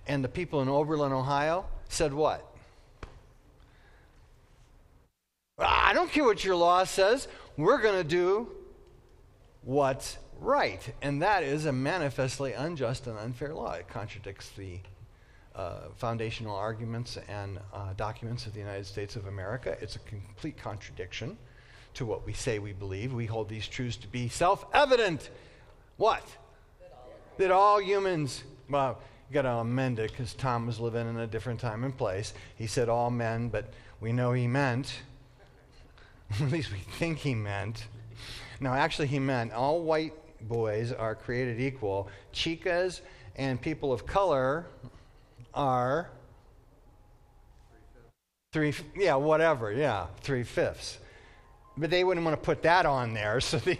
And 0.07 0.23
the 0.23 0.29
people 0.29 0.61
in 0.61 0.69
Oberlin, 0.69 1.11
Ohio 1.11 1.65
said 1.89 2.13
what? 2.13 2.45
I 5.57 5.93
don't 5.93 6.11
care 6.11 6.23
what 6.23 6.43
your 6.43 6.55
law 6.55 6.83
says. 6.83 7.27
We're 7.57 7.81
going 7.81 7.95
to 7.95 8.03
do 8.03 8.49
what's 9.63 10.17
right. 10.39 10.93
And 11.01 11.21
that 11.21 11.43
is 11.43 11.65
a 11.65 11.71
manifestly 11.71 12.53
unjust 12.53 13.07
and 13.07 13.17
unfair 13.17 13.53
law. 13.53 13.73
It 13.73 13.87
contradicts 13.87 14.49
the 14.49 14.79
uh, 15.55 15.89
foundational 15.95 16.55
arguments 16.55 17.17
and 17.29 17.59
uh, 17.73 17.93
documents 17.95 18.45
of 18.45 18.53
the 18.53 18.59
United 18.59 18.85
States 18.85 19.15
of 19.15 19.27
America. 19.27 19.77
It's 19.81 19.95
a 19.95 19.99
complete 19.99 20.57
contradiction 20.57 21.37
to 21.93 22.05
what 22.05 22.25
we 22.25 22.33
say 22.33 22.59
we 22.59 22.73
believe. 22.73 23.13
We 23.13 23.25
hold 23.25 23.49
these 23.49 23.67
truths 23.67 23.95
to 23.97 24.07
be 24.07 24.27
self 24.27 24.65
evident. 24.73 25.29
What? 25.97 26.23
That 27.37 27.51
all 27.51 27.81
humans, 27.81 28.43
well, 28.69 28.99
you 29.29 29.33
got 29.33 29.43
to 29.43 29.53
amend 29.53 29.99
it 29.99 30.11
because 30.11 30.33
Tom 30.33 30.67
was 30.67 30.79
living 30.79 31.07
in 31.07 31.17
a 31.17 31.27
different 31.27 31.59
time 31.59 31.83
and 31.83 31.97
place. 31.97 32.33
He 32.55 32.67
said 32.67 32.89
all 32.89 33.09
men, 33.09 33.49
but 33.49 33.73
we 33.99 34.11
know 34.11 34.33
he 34.33 34.47
meant, 34.47 34.93
at 36.41 36.51
least 36.51 36.71
we 36.71 36.79
think 36.79 37.19
he 37.19 37.33
meant. 37.33 37.87
No, 38.59 38.71
actually, 38.73 39.07
he 39.07 39.19
meant 39.19 39.53
all 39.53 39.81
white 39.81 40.13
boys 40.47 40.91
are 40.91 41.15
created 41.15 41.59
equal. 41.59 42.09
Chicas 42.33 43.01
and 43.35 43.61
people 43.61 43.91
of 43.91 44.05
color 44.05 44.65
are 45.53 46.09
three, 48.51 48.73
yeah, 48.95 49.15
whatever, 49.15 49.71
yeah, 49.71 50.07
three 50.21 50.43
fifths. 50.43 50.99
But 51.77 51.89
they 51.89 52.03
wouldn't 52.03 52.25
want 52.25 52.41
to 52.41 52.45
put 52.45 52.63
that 52.63 52.85
on 52.85 53.13
there, 53.13 53.41
so 53.41 53.57
they, 53.57 53.77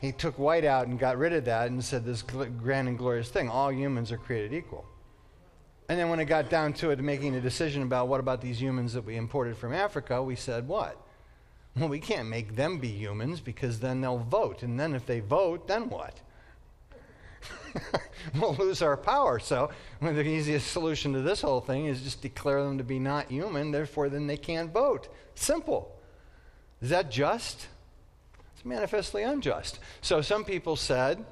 he 0.00 0.12
took 0.12 0.38
white 0.38 0.64
out 0.64 0.88
and 0.88 0.98
got 0.98 1.18
rid 1.18 1.32
of 1.32 1.44
that 1.44 1.70
and 1.70 1.82
said 1.84 2.04
this 2.04 2.22
grand 2.22 2.88
and 2.88 2.98
glorious 2.98 3.28
thing 3.28 3.48
all 3.48 3.72
humans 3.72 4.10
are 4.10 4.18
created 4.18 4.52
equal. 4.52 4.84
And 5.88 5.98
then 5.98 6.10
when 6.10 6.20
it 6.20 6.26
got 6.26 6.50
down 6.50 6.74
to 6.74 6.90
it, 6.90 6.98
making 6.98 7.34
a 7.34 7.40
decision 7.40 7.82
about 7.82 8.08
what 8.08 8.20
about 8.20 8.42
these 8.42 8.60
humans 8.60 8.92
that 8.92 9.04
we 9.04 9.16
imported 9.16 9.56
from 9.56 9.72
Africa, 9.72 10.22
we 10.22 10.36
said, 10.36 10.68
what? 10.68 11.00
Well, 11.76 11.88
we 11.88 12.00
can't 12.00 12.28
make 12.28 12.56
them 12.56 12.78
be 12.78 12.88
humans 12.88 13.40
because 13.40 13.80
then 13.80 14.00
they'll 14.00 14.18
vote. 14.18 14.62
And 14.62 14.78
then 14.78 14.94
if 14.94 15.06
they 15.06 15.20
vote, 15.20 15.68
then 15.68 15.88
what? 15.88 16.20
we'll 18.40 18.54
lose 18.54 18.82
our 18.82 18.96
power. 18.96 19.38
So 19.38 19.70
the 20.00 20.22
easiest 20.22 20.72
solution 20.72 21.12
to 21.12 21.20
this 21.20 21.40
whole 21.40 21.60
thing 21.60 21.86
is 21.86 22.02
just 22.02 22.22
declare 22.22 22.62
them 22.62 22.78
to 22.78 22.84
be 22.84 22.98
not 22.98 23.30
human, 23.30 23.70
therefore, 23.70 24.08
then 24.08 24.26
they 24.26 24.36
can't 24.36 24.72
vote. 24.72 25.08
Simple. 25.34 25.94
Is 26.80 26.90
that 26.90 27.10
just? 27.10 27.68
It's 28.54 28.64
manifestly 28.64 29.22
unjust. 29.22 29.78
So 30.00 30.20
some 30.20 30.44
people 30.44 30.76
said, 30.76 31.24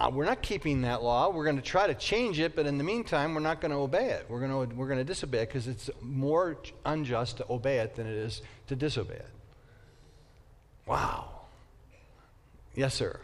uh, 0.00 0.10
we're 0.12 0.24
not 0.24 0.42
keeping 0.42 0.82
that 0.82 1.02
law. 1.02 1.30
We're 1.30 1.44
going 1.44 1.56
to 1.56 1.62
try 1.62 1.86
to 1.86 1.94
change 1.94 2.38
it, 2.38 2.54
but 2.54 2.66
in 2.66 2.78
the 2.78 2.84
meantime, 2.84 3.34
we're 3.34 3.40
not 3.40 3.60
going 3.60 3.72
to 3.72 3.78
obey 3.78 4.10
it. 4.10 4.26
We're 4.28 4.38
going 4.46 4.68
to, 4.68 4.76
we're 4.76 4.86
going 4.86 4.98
to 4.98 5.04
disobey 5.04 5.38
it 5.38 5.48
because 5.48 5.66
it's 5.66 5.90
more 6.00 6.56
unjust 6.84 7.38
to 7.38 7.46
obey 7.50 7.78
it 7.78 7.96
than 7.96 8.06
it 8.06 8.14
is 8.14 8.42
to 8.68 8.76
disobey 8.76 9.14
it. 9.14 9.30
Wow. 10.86 11.30
Yes, 12.76 12.94
sir. 12.94 13.18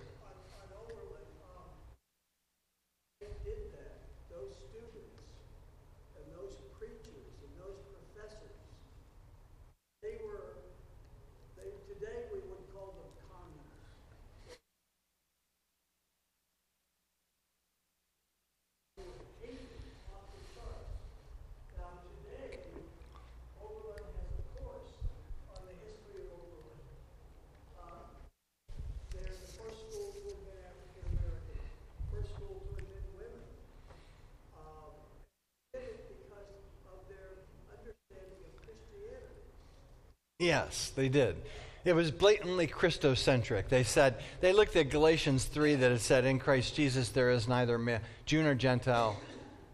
Yes, 40.45 40.93
they 40.95 41.09
did. 41.09 41.37
It 41.85 41.95
was 41.95 42.11
blatantly 42.11 42.67
Christocentric. 42.67 43.69
They 43.69 43.83
said, 43.83 44.17
they 44.41 44.53
looked 44.53 44.77
at 44.77 44.91
Galatians 44.91 45.45
3 45.45 45.77
that 45.77 45.93
it 45.93 46.01
said, 46.01 46.25
In 46.25 46.39
Christ 46.39 46.75
Jesus 46.75 47.11
there 47.11 47.31
is 47.31 47.49
neither 47.49 48.01
Jew 48.27 48.43
nor 48.43 48.55
Gentile, 48.55 49.19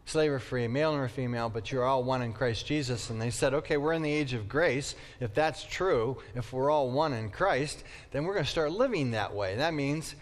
slave 0.06 0.32
or 0.32 0.38
free, 0.38 0.66
male 0.68 0.92
nor 0.92 1.08
female, 1.08 1.48
but 1.48 1.70
you're 1.70 1.84
all 1.84 2.02
one 2.02 2.22
in 2.22 2.32
Christ 2.32 2.66
Jesus. 2.66 3.10
And 3.10 3.20
they 3.20 3.30
said, 3.30 3.54
okay, 3.54 3.76
we're 3.76 3.92
in 3.92 4.02
the 4.02 4.12
age 4.12 4.32
of 4.32 4.48
grace. 4.48 4.94
If 5.20 5.34
that's 5.34 5.64
true, 5.64 6.18
if 6.34 6.52
we're 6.52 6.70
all 6.70 6.90
one 6.90 7.12
in 7.12 7.30
Christ, 7.30 7.84
then 8.10 8.24
we're 8.24 8.34
going 8.34 8.44
to 8.44 8.50
start 8.50 8.72
living 8.72 9.12
that 9.12 9.34
way. 9.34 9.56
That 9.56 9.74
means 9.74 10.14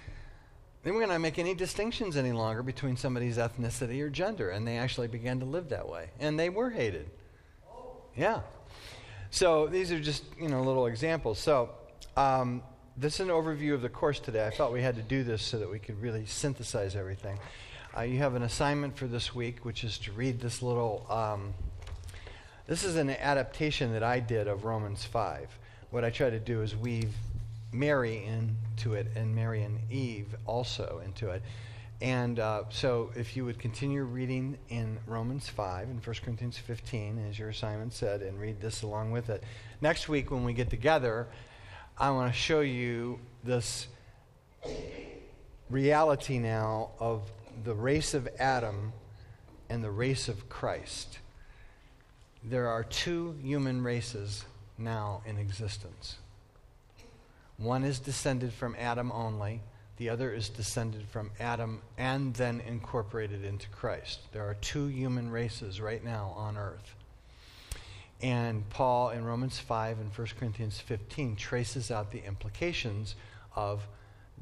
then 0.83 0.95
we're 0.95 1.01
going 1.01 1.13
to 1.13 1.19
make 1.19 1.39
any 1.39 1.55
distinctions 1.55 2.17
any 2.17 2.33
longer 2.33 2.63
between 2.63 2.97
somebody's 2.97 3.37
ethnicity 3.37 4.01
or 4.01 4.11
gender. 4.11 4.51
And 4.51 4.67
they 4.67 4.79
actually 4.79 5.09
began 5.09 5.41
to 5.41 5.47
live 5.47 5.71
that 5.71 5.89
way. 5.89 6.11
And 6.21 6.39
they 6.39 6.51
were 6.51 6.71
hated. 6.71 7.11
Yeah. 8.17 8.41
So 9.31 9.67
these 9.67 9.93
are 9.93 10.01
just 10.01 10.25
you 10.41 10.49
know 10.49 10.63
little 10.63 10.87
examples. 10.87 11.39
So 11.39 11.71
um, 12.17 12.63
this 12.97 13.15
is 13.15 13.21
an 13.21 13.29
overview 13.29 13.75
of 13.75 13.83
the 13.83 13.89
course 13.89 14.21
today. 14.21 14.47
I 14.47 14.51
thought 14.51 14.73
we 14.73 14.83
had 14.83 14.97
to 14.97 15.03
do 15.03 15.23
this 15.23 15.43
so 15.43 15.59
that 15.59 15.71
we 15.71 15.79
could 15.79 16.01
really 16.01 16.27
synthesize 16.27 16.97
everything. 16.97 17.39
Uh, 17.97 18.03
you 18.03 18.19
have 18.19 18.35
an 18.35 18.43
assignment 18.43 18.97
for 18.97 19.07
this 19.07 19.35
week, 19.35 19.65
which 19.65 19.85
is 19.85 19.99
to 19.99 20.13
read 20.13 20.41
this 20.41 20.63
little. 20.63 21.07
Um, 21.11 21.55
this 22.67 22.85
is 22.85 22.97
an 22.97 23.11
adaptation 23.11 23.93
that 23.93 24.03
I 24.03 24.21
did 24.21 24.47
of 24.47 24.65
Romans 24.65 25.05
five. 25.05 25.49
What 25.91 26.05
I 26.05 26.11
try 26.11 26.31
to 26.31 26.41
do 26.41 26.63
is 26.63 26.77
weave 26.77 27.15
Mary 27.73 28.25
into 28.25 28.95
it 28.95 29.09
and 29.15 29.35
Mary 29.35 29.63
and 29.63 29.79
Eve 29.91 30.35
also 30.47 31.01
into 31.05 31.31
it. 31.31 31.43
And 32.01 32.39
uh, 32.39 32.65
so, 32.71 33.11
if 33.17 33.37
you 33.37 33.45
would 33.45 33.59
continue 33.59 34.05
reading 34.05 34.57
in 34.69 34.99
Romans 35.07 35.49
5 35.49 35.89
and 35.89 36.07
1 36.07 36.17
Corinthians 36.23 36.57
15, 36.57 37.27
as 37.29 37.39
your 37.39 37.49
assignment 37.49 37.93
said, 37.93 38.23
and 38.23 38.39
read 38.39 38.61
this 38.61 38.83
along 38.83 39.11
with 39.11 39.31
it. 39.31 39.43
Next 39.81 40.09
week, 40.09 40.31
when 40.31 40.45
we 40.45 40.53
get 40.53 40.71
together, 40.71 41.27
I 41.99 42.11
want 42.13 42.33
to 42.33 42.39
show 42.39 42.61
you 42.61 43.19
this 43.43 43.89
reality 45.69 46.39
now 46.39 46.91
of 47.01 47.23
the 47.65 47.75
race 47.75 48.15
of 48.15 48.29
Adam 48.39 48.93
and 49.69 49.83
the 49.83 49.91
race 49.91 50.29
of 50.29 50.49
Christ. 50.49 51.19
There 52.45 52.69
are 52.69 52.85
two 52.85 53.37
human 53.43 53.83
races 53.83 54.45
now 54.79 55.23
in 55.27 55.37
existence. 55.37 56.19
One 57.57 57.83
is 57.83 57.99
descended 57.99 58.53
from 58.53 58.77
Adam 58.79 59.11
only 59.11 59.63
the 59.99 60.09
other 60.09 60.33
is 60.33 60.49
descended 60.49 61.07
from 61.09 61.31
Adam 61.41 61.83
and 61.99 62.33
then 62.35 62.61
incorporated 62.61 63.45
into 63.45 63.69
Christ. 63.69 64.21
There 64.33 64.49
are 64.49 64.55
two 64.55 64.87
human 64.87 65.31
races 65.31 65.81
right 65.81 66.03
now 66.03 66.33
on 66.37 66.57
earth. 66.57 66.95
And 68.23 68.69
Paul 68.71 69.11
in 69.11 69.25
Romans 69.25 69.59
5 69.59 69.99
and 69.99 70.11
1 70.17 70.27
Corinthians 70.39 70.81
15 70.81 71.37
traces 71.37 71.91
out 71.91 72.11
the 72.11 72.25
implications 72.25 73.17
of 73.55 73.87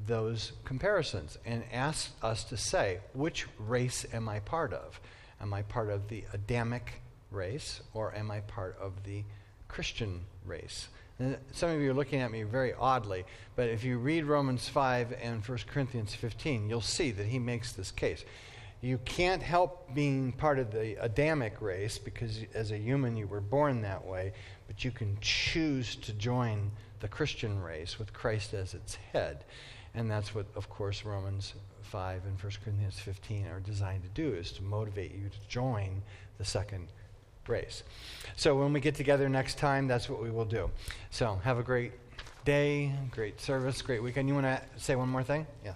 those 0.07 0.53
comparisons 0.65 1.39
and 1.47 1.65
asks 1.73 2.13
us 2.23 2.45
to 2.45 2.57
say, 2.57 3.01
which 3.15 3.47
race 3.59 4.05
am 4.13 4.29
I 4.29 4.41
part 4.41 4.75
of? 4.75 5.01
Am 5.41 5.55
I 5.55 5.63
part 5.63 5.89
of 5.91 6.09
the 6.09 6.25
Adamic 6.33 7.01
race 7.31 7.81
or 7.95 8.15
am 8.15 8.31
I 8.31 8.41
part 8.41 8.77
of 8.79 9.05
the 9.05 9.25
Christian 9.69 10.25
race? 10.45 10.89
Some 11.53 11.71
of 11.71 11.81
you 11.81 11.91
are 11.91 11.95
looking 11.95 12.21
at 12.21 12.31
me 12.31 12.43
very 12.43 12.75
oddly, 12.75 13.25
but 13.55 13.71
if 13.71 13.85
you 13.85 13.97
read 13.97 14.27
Romans 14.27 14.69
5 14.69 15.15
and 15.23 15.43
1 15.43 15.59
Corinthians 15.67 16.15
15, 16.15 16.69
you'll 16.69 16.83
see 16.83 17.11
that 17.11 17.27
he 17.27 17.39
makes 17.39 17.73
this 17.73 17.91
case. 17.91 18.23
You 18.83 18.99
can't 18.99 19.43
help 19.43 19.95
being 19.95 20.33
part 20.33 20.59
of 20.59 20.71
the 20.71 21.03
Adamic 21.03 21.63
race 21.63 21.97
because 21.97 22.41
as 22.53 22.71
a 22.71 22.77
human 22.77 23.17
you 23.17 23.27
were 23.27 23.41
born 23.41 23.81
that 23.81 24.05
way, 24.05 24.35
but 24.67 24.85
you 24.85 24.91
can 24.91 25.17
choose 25.23 25.97
to 25.97 26.13
join 26.13 26.71
the 27.01 27.09
Christian 27.09 27.63
race 27.63 27.99
with 27.99 28.13
Christ 28.13 28.53
as 28.53 28.75
its 28.75 28.97
head. 29.13 29.45
And 29.95 30.11
that's 30.11 30.35
what, 30.35 30.47
of 30.55 30.69
course, 30.69 31.07
Romans 31.07 31.55
5 31.81 32.27
and 32.27 32.39
1 32.39 32.53
Corinthians 32.63 32.99
15 32.99 33.47
are 33.47 33.61
designed 33.61 34.03
to 34.03 34.11
do, 34.11 34.35
is 34.35 34.53
to 34.53 34.63
motivate 34.63 35.15
you 35.15 35.31
to 35.31 35.49
join 35.49 36.03
the 36.37 36.45
second 36.45 36.89
race. 37.49 37.83
So 38.37 38.55
when 38.55 38.73
we 38.73 38.81
get 38.81 38.95
together 38.95 39.29
next 39.29 39.59
time, 39.59 39.89
that's 39.89 40.09
what 40.09 40.23
we 40.23 40.31
will 40.31 40.45
do. 40.45 40.71
So 41.11 41.41
have 41.45 41.59
a 41.59 41.63
great 41.63 41.93
day, 42.45 42.93
great 43.11 43.41
service, 43.41 43.83
great 43.83 44.03
weekend. 44.03 44.29
You 44.29 44.35
want 44.35 44.47
to 44.47 44.63
say 44.77 44.95
one 44.95 45.09
more 45.09 45.25
thing? 45.25 45.47
Yes. 45.65 45.75